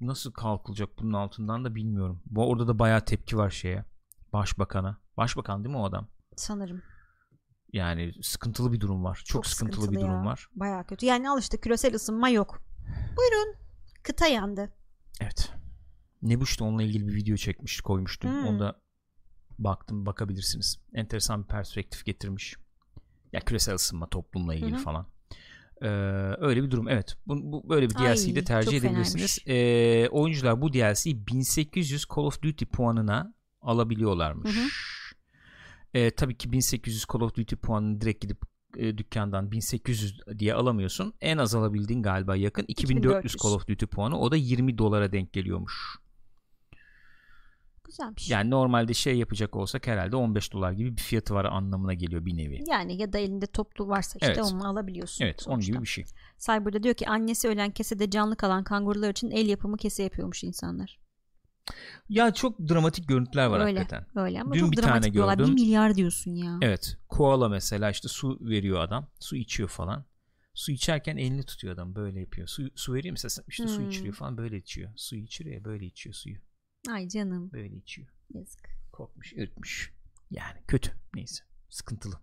nasıl 0.01 0.31
kalkılacak 0.31 0.89
bunun 0.99 1.13
altından 1.13 1.65
da 1.65 1.75
bilmiyorum. 1.75 2.21
Bu 2.25 2.49
orada 2.49 2.67
da 2.67 2.79
bayağı 2.79 3.05
tepki 3.05 3.37
var 3.37 3.49
şeye. 3.49 3.85
Başbakana. 4.33 4.97
Başbakan 5.17 5.63
değil 5.63 5.75
mi 5.75 5.81
o 5.81 5.85
adam? 5.85 6.07
Sanırım. 6.35 6.81
Yani 7.73 8.13
sıkıntılı 8.21 8.73
bir 8.73 8.79
durum 8.79 9.03
var. 9.03 9.15
Çok, 9.15 9.27
Çok 9.27 9.47
sıkıntılı, 9.47 9.81
sıkıntılı 9.81 9.95
bir 9.95 10.07
durum 10.07 10.23
ya. 10.23 10.25
var. 10.25 10.47
Baya 10.55 10.83
kötü. 10.83 11.05
Yani 11.05 11.29
al 11.29 11.39
işte 11.39 11.59
küresel 11.59 11.95
ısınma 11.95 12.29
yok. 12.29 12.61
Buyurun. 13.17 13.55
Kıta 14.03 14.27
yandı. 14.27 14.73
Evet. 15.21 15.51
Nebuş 16.21 16.59
da 16.59 16.63
onunla 16.63 16.83
ilgili 16.83 17.07
bir 17.07 17.15
video 17.15 17.35
çekmiş, 17.35 17.81
koymuştum. 17.81 18.31
Hmm. 18.31 18.47
Onda 18.47 18.81
baktım, 19.59 20.05
bakabilirsiniz. 20.05 20.79
Enteresan 20.93 21.43
bir 21.43 21.47
perspektif 21.47 22.05
getirmiş. 22.05 22.55
Ya 23.33 23.39
küresel 23.39 23.75
ısınma 23.75 24.09
toplumla 24.09 24.55
ilgili 24.55 24.75
Hı 24.75 24.79
hı. 24.79 24.83
falan. 24.83 25.07
Ee, 25.81 25.87
öyle 26.39 26.63
bir 26.63 26.71
durum. 26.71 26.87
Evet. 26.87 27.17
Bu, 27.27 27.51
bu 27.51 27.69
böyle 27.69 27.89
bir 27.89 27.95
DLC'yi 27.95 28.35
de 28.35 28.43
tercih 28.43 28.77
edebilirsiniz. 28.77 29.39
Ee, 29.47 30.07
oyuncular 30.11 30.61
bu 30.61 30.73
DLC'yi 30.73 31.27
1800 31.27 32.05
Call 32.15 32.23
of 32.23 32.41
Duty 32.41 32.65
puanına 32.65 33.33
alabiliyorlarmış. 33.61 34.57
Hı 34.57 34.61
hı. 34.61 34.65
Ee, 35.93 36.11
tabii 36.11 36.37
ki 36.37 36.51
1800 36.51 37.05
Call 37.13 37.21
of 37.21 37.35
Duty 37.35 37.55
puanını 37.55 38.01
direkt 38.01 38.21
gidip 38.21 38.37
e, 38.77 38.97
dükkandan 38.97 39.51
1800 39.51 40.19
diye 40.39 40.53
alamıyorsun. 40.53 41.13
En 41.21 41.37
az 41.37 41.55
alabildiğin 41.55 42.03
galiba 42.03 42.35
yakın 42.35 42.65
2400 42.67 43.33
2400. 43.33 43.43
Call 43.43 43.55
of 43.55 43.67
Duty 43.67 43.85
puanı. 43.85 44.19
O 44.19 44.31
da 44.31 44.35
20 44.35 44.77
dolara 44.77 45.11
denk 45.11 45.33
geliyormuş. 45.33 45.97
Güzelmiş. 47.91 48.29
Yani 48.29 48.49
normalde 48.49 48.93
şey 48.93 49.17
yapacak 49.17 49.55
olsak 49.55 49.87
herhalde 49.87 50.15
15 50.15 50.53
dolar 50.53 50.71
gibi 50.71 50.97
bir 50.97 51.01
fiyatı 51.01 51.33
var 51.33 51.45
anlamına 51.45 51.93
geliyor 51.93 52.25
bir 52.25 52.37
nevi. 52.37 52.63
Yani 52.67 53.01
ya 53.01 53.13
da 53.13 53.17
elinde 53.17 53.45
toplu 53.45 53.87
varsa 53.87 54.19
işte 54.21 54.33
Evet. 54.41 54.51
onu 54.53 54.67
alabiliyorsun. 54.67 55.25
Evet 55.25 55.43
onun 55.47 55.55
sonuçta. 55.55 55.71
gibi 55.73 55.81
bir 55.81 55.87
şey. 55.87 56.05
Cyber'da 56.37 56.83
diyor 56.83 56.95
ki 56.95 57.07
annesi 57.09 57.47
ölen 57.47 57.71
kesede 57.71 58.09
canlı 58.09 58.35
kalan 58.35 58.63
kangurular 58.63 59.09
için 59.09 59.31
el 59.31 59.47
yapımı 59.47 59.77
kese 59.77 60.03
yapıyormuş 60.03 60.43
insanlar. 60.43 60.99
Ya 62.09 62.33
çok 62.33 62.59
dramatik 62.59 63.07
görüntüler 63.07 63.45
var 63.45 63.59
öyle. 63.59 63.79
hakikaten. 63.79 64.05
Öyle 64.23 64.41
ama 64.41 64.53
Dün 64.53 64.59
çok 64.59 64.71
bir 64.71 64.77
dramatik 64.77 65.13
tane 65.13 65.35
gördüm. 65.35 65.47
Bir 65.55 65.61
milyar 65.61 65.95
diyorsun 65.95 66.31
ya. 66.35 66.57
Evet. 66.61 66.97
Koala 67.09 67.49
mesela 67.49 67.89
işte 67.91 68.07
su 68.07 68.37
veriyor 68.41 68.79
adam. 68.79 69.07
Su 69.19 69.35
içiyor 69.35 69.69
falan. 69.69 70.05
Su 70.53 70.71
içerken 70.71 71.17
elini 71.17 71.43
tutuyor 71.43 71.73
adam 71.73 71.95
böyle 71.95 72.19
yapıyor. 72.19 72.47
Su, 72.47 72.63
su 72.75 72.93
veriyor 72.93 73.11
mesela 73.11 73.45
işte 73.47 73.67
su 73.67 73.77
Hmm. 73.77 73.89
içiriyor 73.89 74.13
falan 74.15 74.37
böyle 74.37 74.57
içiyor. 74.57 74.91
Su 74.95 75.15
içiriyor 75.15 75.63
böyle 75.63 75.85
içiyor 75.85 76.13
suyu. 76.15 76.35
Ay 76.89 77.07
canım. 77.07 77.51
Böyle 77.53 77.75
içiyor. 77.75 78.07
Yazık. 78.33 78.69
Kokmuş, 78.91 79.33
ürkmüş. 79.33 79.93
Yani 80.31 80.61
kötü. 80.67 80.91
Neyse. 81.15 81.43
Sıkıntılı. 81.69 82.19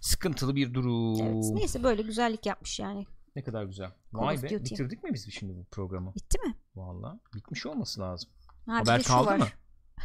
Sıkıntılı 0.00 0.56
bir 0.56 0.74
durum. 0.74 1.22
Evet. 1.22 1.44
Neyse 1.52 1.82
böyle 1.82 2.02
güzellik 2.02 2.46
yapmış 2.46 2.80
yani. 2.80 3.06
Ne 3.36 3.44
kadar 3.44 3.64
güzel. 3.64 3.90
Vay 4.12 4.42
be. 4.42 4.50
Duty. 4.50 4.74
Bitirdik 4.74 5.04
mi 5.04 5.10
biz 5.14 5.32
şimdi 5.32 5.56
bu 5.56 5.64
programı? 5.64 6.14
Bitti 6.14 6.38
mi? 6.38 6.54
Valla. 6.74 7.20
Bitmiş 7.34 7.66
olması 7.66 8.00
lazım. 8.00 8.30
Ha, 8.66 8.74
haber 8.74 9.02
kaldı 9.02 9.30
var. 9.30 9.38
mı? 9.38 9.46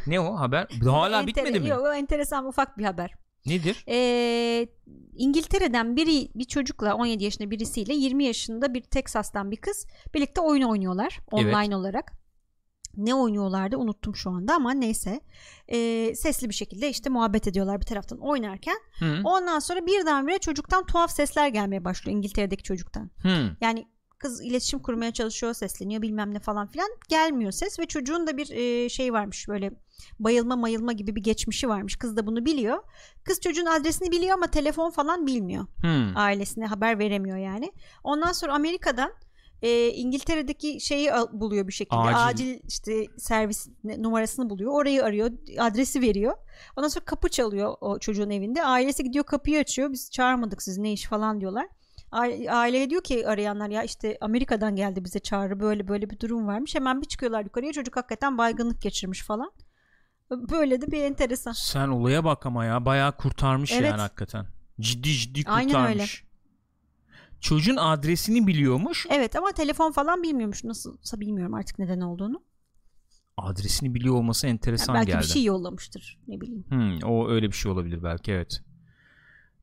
Ne 0.06 0.20
o 0.20 0.38
haber? 0.38 0.68
Hala 0.84 1.26
bitmedi 1.26 1.60
mi? 1.60 1.68
Yok 1.68 1.80
o 1.82 1.92
enteresan 1.92 2.46
ufak 2.46 2.78
bir 2.78 2.84
haber. 2.84 3.14
Nedir? 3.46 3.84
Ee, 3.88 4.68
İngiltere'den 5.16 5.96
biri 5.96 6.28
bir 6.34 6.44
çocukla 6.44 6.94
17 6.94 7.24
yaşında 7.24 7.50
birisiyle 7.50 7.94
20 7.94 8.24
yaşında 8.24 8.74
bir 8.74 8.82
Texas'tan 8.82 9.50
bir 9.50 9.56
kız 9.56 9.86
birlikte 10.14 10.40
oyun 10.40 10.62
oynuyorlar 10.62 11.20
online 11.32 11.76
olarak. 11.76 12.21
Ne 12.96 13.14
oynuyorlardı 13.14 13.76
unuttum 13.76 14.16
şu 14.16 14.30
anda 14.30 14.54
ama 14.54 14.72
neyse. 14.72 15.20
Ee, 15.68 16.12
sesli 16.16 16.48
bir 16.48 16.54
şekilde 16.54 16.90
işte 16.90 17.10
muhabbet 17.10 17.48
ediyorlar 17.48 17.80
bir 17.80 17.86
taraftan 17.86 18.18
oynarken. 18.18 18.76
Hı. 18.98 19.20
Ondan 19.24 19.58
sonra 19.58 19.86
birdenbire 19.86 20.38
çocuktan 20.38 20.86
tuhaf 20.86 21.10
sesler 21.10 21.48
gelmeye 21.48 21.84
başlıyor 21.84 22.16
İngiltere'deki 22.16 22.62
çocuktan. 22.62 23.10
Hı. 23.22 23.56
Yani 23.60 23.86
kız 24.18 24.44
iletişim 24.44 24.78
kurmaya 24.78 25.12
çalışıyor, 25.12 25.54
sesleniyor 25.54 26.02
bilmem 26.02 26.34
ne 26.34 26.38
falan 26.40 26.66
filan. 26.66 26.88
Gelmiyor 27.08 27.52
ses 27.52 27.78
ve 27.78 27.86
çocuğun 27.86 28.26
da 28.26 28.36
bir 28.36 28.50
e, 28.50 28.88
şey 28.88 29.12
varmış 29.12 29.48
böyle 29.48 29.70
bayılma 30.18 30.56
mayılma 30.56 30.92
gibi 30.92 31.16
bir 31.16 31.22
geçmişi 31.22 31.68
varmış. 31.68 31.96
Kız 31.96 32.16
da 32.16 32.26
bunu 32.26 32.44
biliyor. 32.44 32.78
Kız 33.24 33.40
çocuğun 33.40 33.66
adresini 33.66 34.10
biliyor 34.10 34.34
ama 34.34 34.46
telefon 34.46 34.90
falan 34.90 35.26
bilmiyor. 35.26 35.66
Hı. 35.80 36.12
Ailesine 36.14 36.66
haber 36.66 36.98
veremiyor 36.98 37.36
yani. 37.36 37.72
Ondan 38.04 38.32
sonra 38.32 38.54
Amerika'dan 38.54 39.12
e, 39.62 39.88
İngiltere'deki 39.88 40.80
şeyi 40.80 41.10
buluyor 41.32 41.66
bir 41.66 41.72
şekilde. 41.72 42.00
Acil. 42.00 42.16
Acil. 42.24 42.58
işte 42.68 43.06
servis 43.18 43.68
numarasını 43.84 44.50
buluyor. 44.50 44.72
Orayı 44.72 45.04
arıyor. 45.04 45.30
Adresi 45.58 46.00
veriyor. 46.00 46.34
Ondan 46.76 46.88
sonra 46.88 47.04
kapı 47.04 47.28
çalıyor 47.28 47.74
o 47.80 47.98
çocuğun 47.98 48.30
evinde. 48.30 48.64
Ailesi 48.64 49.04
gidiyor 49.04 49.24
kapıyı 49.24 49.58
açıyor. 49.58 49.92
Biz 49.92 50.10
çağırmadık 50.10 50.62
sizi 50.62 50.82
ne 50.82 50.92
iş 50.92 51.04
falan 51.04 51.40
diyorlar. 51.40 51.66
Aileye 52.50 52.90
diyor 52.90 53.02
ki 53.02 53.28
arayanlar 53.28 53.68
ya 53.68 53.82
işte 53.82 54.18
Amerika'dan 54.20 54.76
geldi 54.76 55.04
bize 55.04 55.18
çağrı 55.18 55.60
böyle 55.60 55.88
böyle 55.88 56.10
bir 56.10 56.20
durum 56.20 56.46
varmış. 56.46 56.74
Hemen 56.74 57.00
bir 57.00 57.06
çıkıyorlar 57.06 57.44
yukarıya 57.44 57.72
çocuk 57.72 57.96
hakikaten 57.96 58.38
baygınlık 58.38 58.82
geçirmiş 58.82 59.22
falan. 59.22 59.52
Böyle 60.30 60.80
de 60.80 60.86
bir 60.86 61.02
enteresan. 61.02 61.52
Sen 61.52 61.88
olaya 61.88 62.24
bak 62.24 62.46
ama 62.46 62.64
ya 62.64 62.84
bayağı 62.84 63.16
kurtarmış 63.16 63.72
Evet. 63.72 63.90
yani 63.90 64.00
hakikaten. 64.00 64.46
Ciddi 64.80 65.12
ciddi 65.12 65.42
Aynen 65.46 65.68
kurtarmış. 65.68 66.24
Çocuğun 67.42 67.76
adresini 67.76 68.46
biliyormuş. 68.46 69.06
Evet 69.10 69.36
ama 69.36 69.52
telefon 69.52 69.92
falan 69.92 70.22
bilmiyormuş. 70.22 70.64
Nasılsa 70.64 71.20
bilmiyorum 71.20 71.54
artık 71.54 71.78
neden 71.78 72.00
olduğunu. 72.00 72.42
Adresini 73.36 73.94
biliyor 73.94 74.14
olması 74.14 74.46
enteresan 74.46 74.94
belki 74.94 75.06
geldi. 75.06 75.22
bir 75.22 75.26
şey 75.28 75.44
yollamıştır 75.44 76.18
ne 76.28 76.40
bileyim. 76.40 76.64
Hmm, 76.68 76.98
o 77.04 77.28
öyle 77.28 77.46
bir 77.48 77.52
şey 77.52 77.72
olabilir 77.72 78.02
belki 78.02 78.32
evet. 78.32 78.62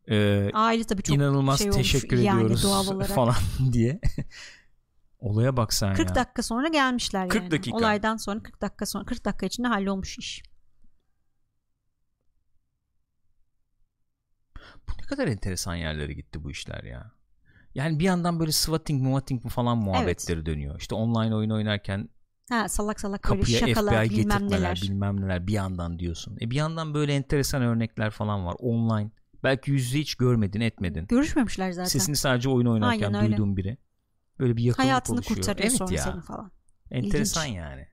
Ee, 0.07 0.49
Aile 0.53 0.83
tabii 0.83 1.03
çok 1.03 1.15
inanılmaz 1.15 1.59
şey 1.59 1.71
olmuş 1.71 1.91
teşekkür 1.91 2.17
yani 2.17 2.43
ediyoruz 2.43 2.65
olarak. 2.89 3.07
falan 3.07 3.35
diye. 3.71 3.99
Olaya 5.19 5.57
bak 5.57 5.73
sen 5.73 5.93
40 5.93 6.09
ya. 6.09 6.15
dakika 6.15 6.43
sonra 6.43 6.67
gelmişler 6.67 7.29
40 7.29 7.41
yani. 7.41 7.51
dakika. 7.51 7.77
Olaydan 7.77 8.17
sonra 8.17 8.43
40 8.43 8.61
dakika 8.61 8.85
sonra 8.85 9.05
40 9.05 9.25
dakika 9.25 9.45
içinde 9.45 9.67
hallolmuş 9.67 10.17
iş. 10.17 10.43
Bu 14.87 14.91
ne 15.01 15.05
kadar 15.05 15.27
enteresan 15.27 15.75
yerlere 15.75 16.13
gitti 16.13 16.43
bu 16.43 16.51
işler 16.51 16.83
ya. 16.83 17.11
Yani 17.79 17.99
bir 17.99 18.03
yandan 18.03 18.39
böyle 18.39 18.51
swatting 18.51 19.03
muatting 19.03 19.47
falan 19.49 19.77
muhabbetleri 19.77 20.45
dönüyor. 20.45 20.79
İşte 20.79 20.95
online 20.95 21.35
oyun 21.35 21.49
oynarken 21.49 22.09
Ha 22.49 22.69
salak 22.69 22.99
salak 22.99 23.23
böyle 23.29 23.39
kapıya 23.41 23.59
şakalar 23.59 24.05
FBI 24.05 24.09
bilmem 24.09 24.37
getirtmeler 24.37 24.61
neler. 24.61 24.81
bilmem 24.81 25.21
neler 25.21 25.47
bir 25.47 25.53
yandan 25.53 25.99
diyorsun. 25.99 26.37
E 26.41 26.51
bir 26.51 26.55
yandan 26.55 26.93
böyle 26.93 27.13
enteresan 27.13 27.61
örnekler 27.61 28.09
falan 28.11 28.45
var 28.45 28.55
online. 28.59 29.11
Belki 29.43 29.71
yüz 29.71 29.85
yüze 29.85 29.99
hiç 29.99 30.15
görmedin 30.15 30.61
etmedin. 30.61 31.07
Görüşmemişler 31.07 31.71
zaten. 31.71 31.89
Sesini 31.89 32.15
sadece 32.15 32.49
oyun 32.49 32.65
oynarken 32.67 33.07
Aynen 33.07 33.21
öyle. 33.23 33.31
duyduğun 33.31 33.57
biri. 33.57 33.77
Böyle 34.39 34.57
bir 34.57 34.63
yakınlık 34.63 34.85
Hayatını 34.87 35.15
oluşuyor. 35.15 35.37
kurtarıyor 35.37 35.69
evet 35.69 35.77
sonra 35.77 35.93
ya. 35.93 36.01
senin 36.03 36.21
falan. 36.21 36.51
Enteresan 36.91 37.45
yani. 37.45 37.87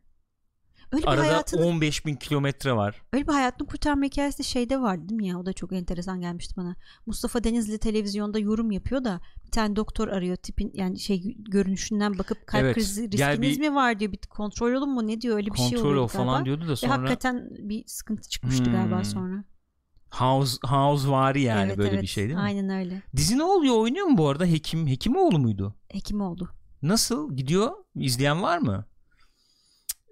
Öyle 0.92 1.02
bir 1.02 1.08
Arada 1.08 1.22
hayatını 1.22 1.66
15 1.66 2.06
bin 2.06 2.16
kilometre 2.16 2.72
var. 2.76 3.02
öyle 3.12 3.26
bir 3.26 3.32
hayatını 3.32 3.68
kurtarma 3.68 4.04
hikayesi 4.04 4.38
de 4.38 4.42
şeyde 4.42 4.80
vardı 4.80 5.08
değil 5.08 5.20
mi 5.20 5.26
ya? 5.26 5.38
O 5.40 5.46
da 5.46 5.52
çok 5.52 5.72
enteresan 5.72 6.20
gelmişti 6.20 6.54
bana. 6.56 6.76
Mustafa 7.06 7.44
Denizli 7.44 7.78
televizyonda 7.78 8.38
yorum 8.38 8.70
yapıyor 8.70 9.04
da 9.04 9.20
bir 9.46 9.50
tane 9.50 9.76
doktor 9.76 10.08
arıyor 10.08 10.36
tipin 10.36 10.70
yani 10.74 10.98
şey 10.98 11.36
görünüşünden 11.38 12.18
bakıp 12.18 12.46
kalp 12.46 12.62
Evet, 12.62 12.74
krizi 12.74 13.10
riskiniz 13.12 13.60
bir- 13.60 13.68
mi 13.68 13.74
var 13.74 13.98
diyor. 14.00 14.12
Bir 14.12 14.18
kontrol 14.18 14.72
olun 14.72 14.90
mu 14.94 15.06
ne 15.06 15.20
diyor 15.20 15.36
öyle 15.36 15.50
bir 15.50 15.58
şey 15.58 15.70
Kontrol 15.70 15.88
oluyor 15.90 16.04
o 16.04 16.08
falan 16.08 16.44
diyordu 16.44 16.64
da 16.68 16.70
Ve 16.72 16.76
sonra 16.76 16.92
hakikaten 16.92 17.48
bir 17.58 17.84
sıkıntı 17.86 18.28
çıkmıştı 18.28 18.64
galiba 18.64 18.96
Hmm. 18.96 19.04
sonra. 19.04 19.44
House 20.10 20.56
House 20.66 21.08
vari 21.08 21.42
yani 21.42 21.66
evet, 21.66 21.78
böyle 21.78 21.90
evet. 21.90 22.02
bir 22.02 22.06
şey 22.06 22.24
değil 22.24 22.34
mi? 22.34 22.40
Aynen 22.40 22.68
öyle. 22.70 23.02
Dizi 23.16 23.38
ne 23.38 23.42
oluyor 23.44 23.74
oynuyor 23.78 24.06
mu 24.06 24.18
bu 24.18 24.28
arada? 24.28 24.46
Hekim 24.46 24.86
Hekimoğlu 24.86 25.38
muydu? 25.38 25.74
Hekim 25.88 26.20
oldu. 26.20 26.50
Nasıl 26.82 27.36
gidiyor? 27.36 27.72
İzleyen 27.94 28.42
var 28.42 28.58
mı? 28.58 28.84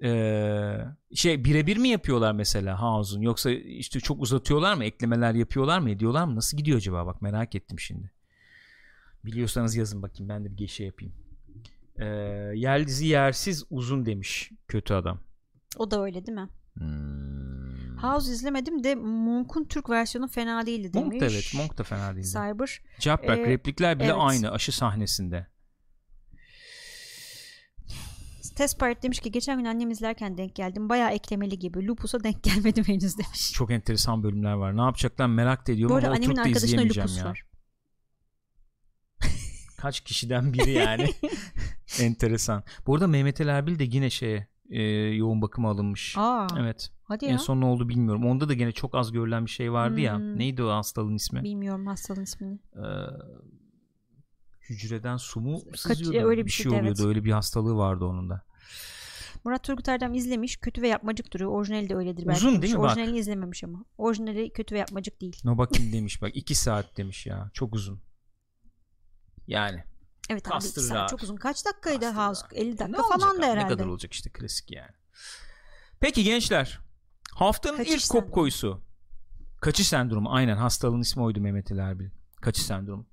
Ee, 0.04 0.78
şey 1.14 1.44
birebir 1.44 1.76
mi 1.76 1.88
yapıyorlar 1.88 2.32
mesela 2.32 2.82
House'un 2.82 3.20
yoksa 3.20 3.50
işte 3.50 4.00
çok 4.00 4.22
uzatıyorlar 4.22 4.74
mı 4.74 4.84
eklemeler 4.84 5.34
yapıyorlar 5.34 5.78
mı 5.78 5.90
ediyorlar 5.90 6.24
mı 6.24 6.36
nasıl 6.36 6.56
gidiyor 6.56 6.78
acaba 6.78 7.06
bak 7.06 7.22
merak 7.22 7.54
ettim 7.54 7.80
şimdi 7.80 8.10
biliyorsanız 9.24 9.76
yazın 9.76 10.02
bakayım 10.02 10.28
ben 10.28 10.44
de 10.44 10.50
bir 10.50 10.56
geçe 10.56 10.84
yapayım 10.84 11.14
ee, 11.98 12.04
yer 12.54 12.86
dizi 12.86 13.06
yersiz 13.06 13.64
uzun 13.70 14.06
demiş 14.06 14.50
kötü 14.68 14.94
adam 14.94 15.20
O 15.78 15.90
da 15.90 16.02
öyle 16.02 16.26
değil 16.26 16.38
mi? 16.38 16.48
hmm. 16.74 17.96
House 17.98 18.32
izlemedim 18.32 18.84
de 18.84 18.94
Monk'un 18.94 19.64
Türk 19.64 19.90
versiyonu 19.90 20.28
fena 20.28 20.66
değildi 20.66 20.92
demiş. 20.92 21.12
Monk 21.12 21.20
da 21.20 21.26
evet 21.26 21.52
Monk 21.56 21.78
da 21.78 21.82
fena 21.82 22.14
değildi 22.16 22.26
Cyber. 22.28 22.80
cevap 22.98 23.28
bak 23.28 23.38
Ee, 23.38 23.46
replikler 23.46 23.98
bile 23.98 24.06
evet. 24.06 24.16
aynı 24.18 24.50
aşı 24.50 24.72
sahnesinde 24.72 25.46
Test 28.54 28.80
Pirate 28.80 29.02
demiş 29.02 29.20
ki 29.20 29.32
geçen 29.32 29.58
gün 29.58 29.64
annem 29.64 29.90
izlerken 29.90 30.38
denk 30.38 30.54
geldim. 30.54 30.88
Bayağı 30.88 31.10
eklemeli 31.10 31.58
gibi. 31.58 31.86
Lupus'a 31.86 32.24
denk 32.24 32.42
gelmedim 32.42 32.84
henüz 32.84 33.18
demiş. 33.18 33.52
çok 33.52 33.70
enteresan 33.70 34.22
bölümler 34.22 34.52
var 34.52 34.76
ne 34.76 34.82
yapacaklar 34.82 35.26
merak 35.26 35.68
da 35.68 35.72
ediyorum 35.72 35.94
Bu 35.94 35.96
arada 35.96 36.06
ama 36.06 36.16
annemin 36.16 36.32
oturup 36.32 36.44
da 36.44 36.48
arkadaşında 36.48 36.82
izleyemeyeceğim 36.82 37.08
lupus 37.08 37.18
ya 37.18 37.24
var. 37.24 37.42
kaç 39.78 40.00
kişiden 40.00 40.52
biri 40.52 40.70
yani. 40.70 41.10
Enteresan. 42.00 42.64
Bu 42.86 42.94
arada 42.94 43.06
Mehmet 43.06 43.40
Ali 43.40 43.50
Erbil 43.50 43.78
de 43.78 43.84
yine 43.84 44.10
şeye 44.10 44.48
e, 44.70 44.82
yoğun 45.14 45.42
bakıma 45.42 45.70
alınmış. 45.70 46.14
Aa, 46.18 46.46
Evet. 46.58 46.90
hadi 47.04 47.24
En 47.24 47.32
ya. 47.32 47.38
son 47.38 47.60
ne 47.60 47.64
oldu 47.64 47.88
bilmiyorum. 47.88 48.26
Onda 48.26 48.48
da 48.48 48.54
gene 48.54 48.72
çok 48.72 48.94
az 48.94 49.12
görülen 49.12 49.44
bir 49.46 49.50
şey 49.50 49.72
vardı 49.72 50.00
ya. 50.00 50.16
Hmm. 50.16 50.38
Neydi 50.38 50.62
o 50.62 50.70
hastalığın 50.70 51.14
ismi? 51.14 51.42
Bilmiyorum 51.42 51.86
hastalığın 51.86 52.22
ismini. 52.22 52.58
Ee, 52.76 52.80
hücreden 54.70 55.16
su 55.16 55.40
mu 55.40 55.60
Kaç- 55.70 55.80
sızıyordu? 55.80 56.28
öyle 56.28 56.40
bir 56.40 56.46
bir 56.46 56.50
şey 56.50 56.64
şeydi, 56.64 56.74
oluyordu. 56.76 56.98
evet. 57.00 57.08
Öyle 57.08 57.24
bir 57.24 57.32
hastalığı 57.32 57.76
vardı 57.76 58.04
onun 58.04 58.30
da. 58.30 58.42
Murat 59.44 59.64
Turgut 59.64 59.88
Erdem 59.88 60.14
izlemiş. 60.14 60.56
Kötü 60.56 60.82
ve 60.82 60.88
yapmacık 60.88 61.32
duruyor. 61.34 61.50
Orijinali 61.50 61.88
de 61.88 61.94
öyledir 61.94 62.26
belki. 62.26 62.38
Uzun 62.38 62.50
demiş. 62.52 62.62
değil 62.62 62.74
mi? 62.74 62.82
Bak. 62.82 62.90
Orijinalini 62.90 63.18
izlememiş 63.18 63.64
ama. 63.64 63.84
Orijinali 63.98 64.52
kötü 64.52 64.74
ve 64.74 64.78
yapmacık 64.78 65.20
değil. 65.20 65.40
No 65.44 65.58
bakayım 65.58 65.92
demiş 65.92 66.22
bak. 66.22 66.30
2 66.36 66.54
saat 66.54 66.96
demiş 66.96 67.26
ya. 67.26 67.50
Çok 67.54 67.74
uzun. 67.74 68.00
Yani. 69.46 69.84
Evet 70.30 70.42
abi 70.46 70.50
iki 70.56 70.64
Kastırır 70.64 70.86
saat 70.86 71.02
abi. 71.02 71.10
çok 71.10 71.22
uzun. 71.22 71.36
Kaç 71.36 71.66
dakikaydı 71.66 72.00
Kastırır 72.00 72.26
House? 72.26 72.46
abi. 72.46 72.54
50 72.54 72.70
Ne 72.74 72.78
dakika 72.78 73.02
olacak 73.02 73.20
falan 73.20 73.42
da 73.42 73.46
herhalde. 73.46 73.64
Ne 73.64 73.68
kadar 73.68 73.86
olacak 73.86 74.12
işte 74.12 74.30
klasik 74.30 74.70
yani. 74.70 74.92
Peki 76.00 76.24
gençler. 76.24 76.80
Haftanın 77.34 77.76
Kaçış 77.76 77.94
ilk 77.94 78.00
sendromu. 78.02 78.24
kop 78.26 78.34
koyusu. 78.34 78.82
Kaçış 79.60 79.88
sendromu. 79.88 80.32
Aynen 80.32 80.56
hastalığın 80.56 81.00
ismi 81.00 81.22
oydu 81.22 81.40
Mehmet 81.40 81.72
Ali 81.72 81.80
Erbil. 81.80 82.08
Kaçış 82.40 82.64
sendromu. 82.66 83.06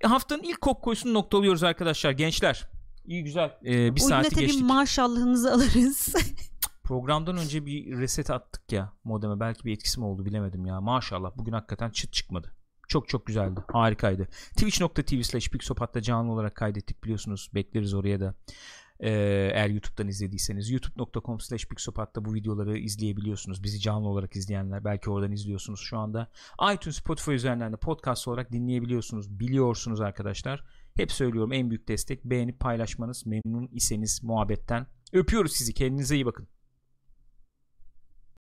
E, 0.00 0.06
haftanın 0.06 0.42
ilk 0.42 0.60
kop 0.60 0.82
koyusunu 0.82 1.14
noktalıyoruz 1.14 1.62
arkadaşlar. 1.62 2.10
Gençler. 2.10 2.68
İyi 3.06 3.24
güzel. 3.24 3.56
Ee, 3.64 3.66
bir 3.66 4.00
Oyuna 4.00 4.08
saati 4.08 4.30
tabii 4.30 4.40
geçtik. 4.40 4.62
maşallahınızı 4.62 5.52
alırız. 5.52 6.14
Programdan 6.84 7.36
önce 7.36 7.66
bir 7.66 7.98
reset 7.98 8.30
attık 8.30 8.72
ya 8.72 8.92
modeme. 9.04 9.40
Belki 9.40 9.64
bir 9.64 9.72
etkisi 9.72 10.00
mi 10.00 10.06
oldu 10.06 10.24
bilemedim 10.24 10.66
ya. 10.66 10.80
Maşallah 10.80 11.30
bugün 11.36 11.52
hakikaten 11.52 11.90
çıt 11.90 12.12
çıkmadı. 12.12 12.56
Çok 12.88 13.08
çok 13.08 13.26
güzeldi. 13.26 13.60
Harikaydı. 13.72 14.28
Twitch.tv 14.56 15.22
slash 15.22 15.48
Pixopat'ta 15.48 16.02
canlı 16.02 16.32
olarak 16.32 16.54
kaydettik 16.54 17.04
biliyorsunuz. 17.04 17.50
Bekleriz 17.54 17.94
oraya 17.94 18.20
da. 18.20 18.34
Ee, 19.02 19.10
eğer 19.54 19.68
YouTube'dan 19.68 20.08
izlediyseniz 20.08 20.70
youtube.com 20.70 21.40
slash 21.40 21.66
Pixopat'ta 21.66 22.24
bu 22.24 22.34
videoları 22.34 22.78
izleyebiliyorsunuz. 22.78 23.62
Bizi 23.62 23.80
canlı 23.80 24.08
olarak 24.08 24.36
izleyenler 24.36 24.84
belki 24.84 25.10
oradan 25.10 25.32
izliyorsunuz 25.32 25.80
şu 25.80 25.98
anda. 25.98 26.30
iTunes, 26.74 26.96
Spotify 26.96 27.32
üzerinden 27.32 27.72
de 27.72 27.76
podcast 27.76 28.28
olarak 28.28 28.52
dinleyebiliyorsunuz. 28.52 29.40
Biliyorsunuz 29.40 30.00
arkadaşlar. 30.00 30.64
Hep 30.96 31.12
söylüyorum 31.12 31.52
en 31.52 31.70
büyük 31.70 31.88
destek 31.88 32.24
beğenip 32.24 32.60
paylaşmanız. 32.60 33.26
Memnun 33.26 33.68
iseniz 33.72 34.22
muhabbetten. 34.22 34.86
Öpüyoruz 35.12 35.52
sizi. 35.52 35.74
Kendinize 35.74 36.14
iyi 36.14 36.26
bakın. 36.26 36.48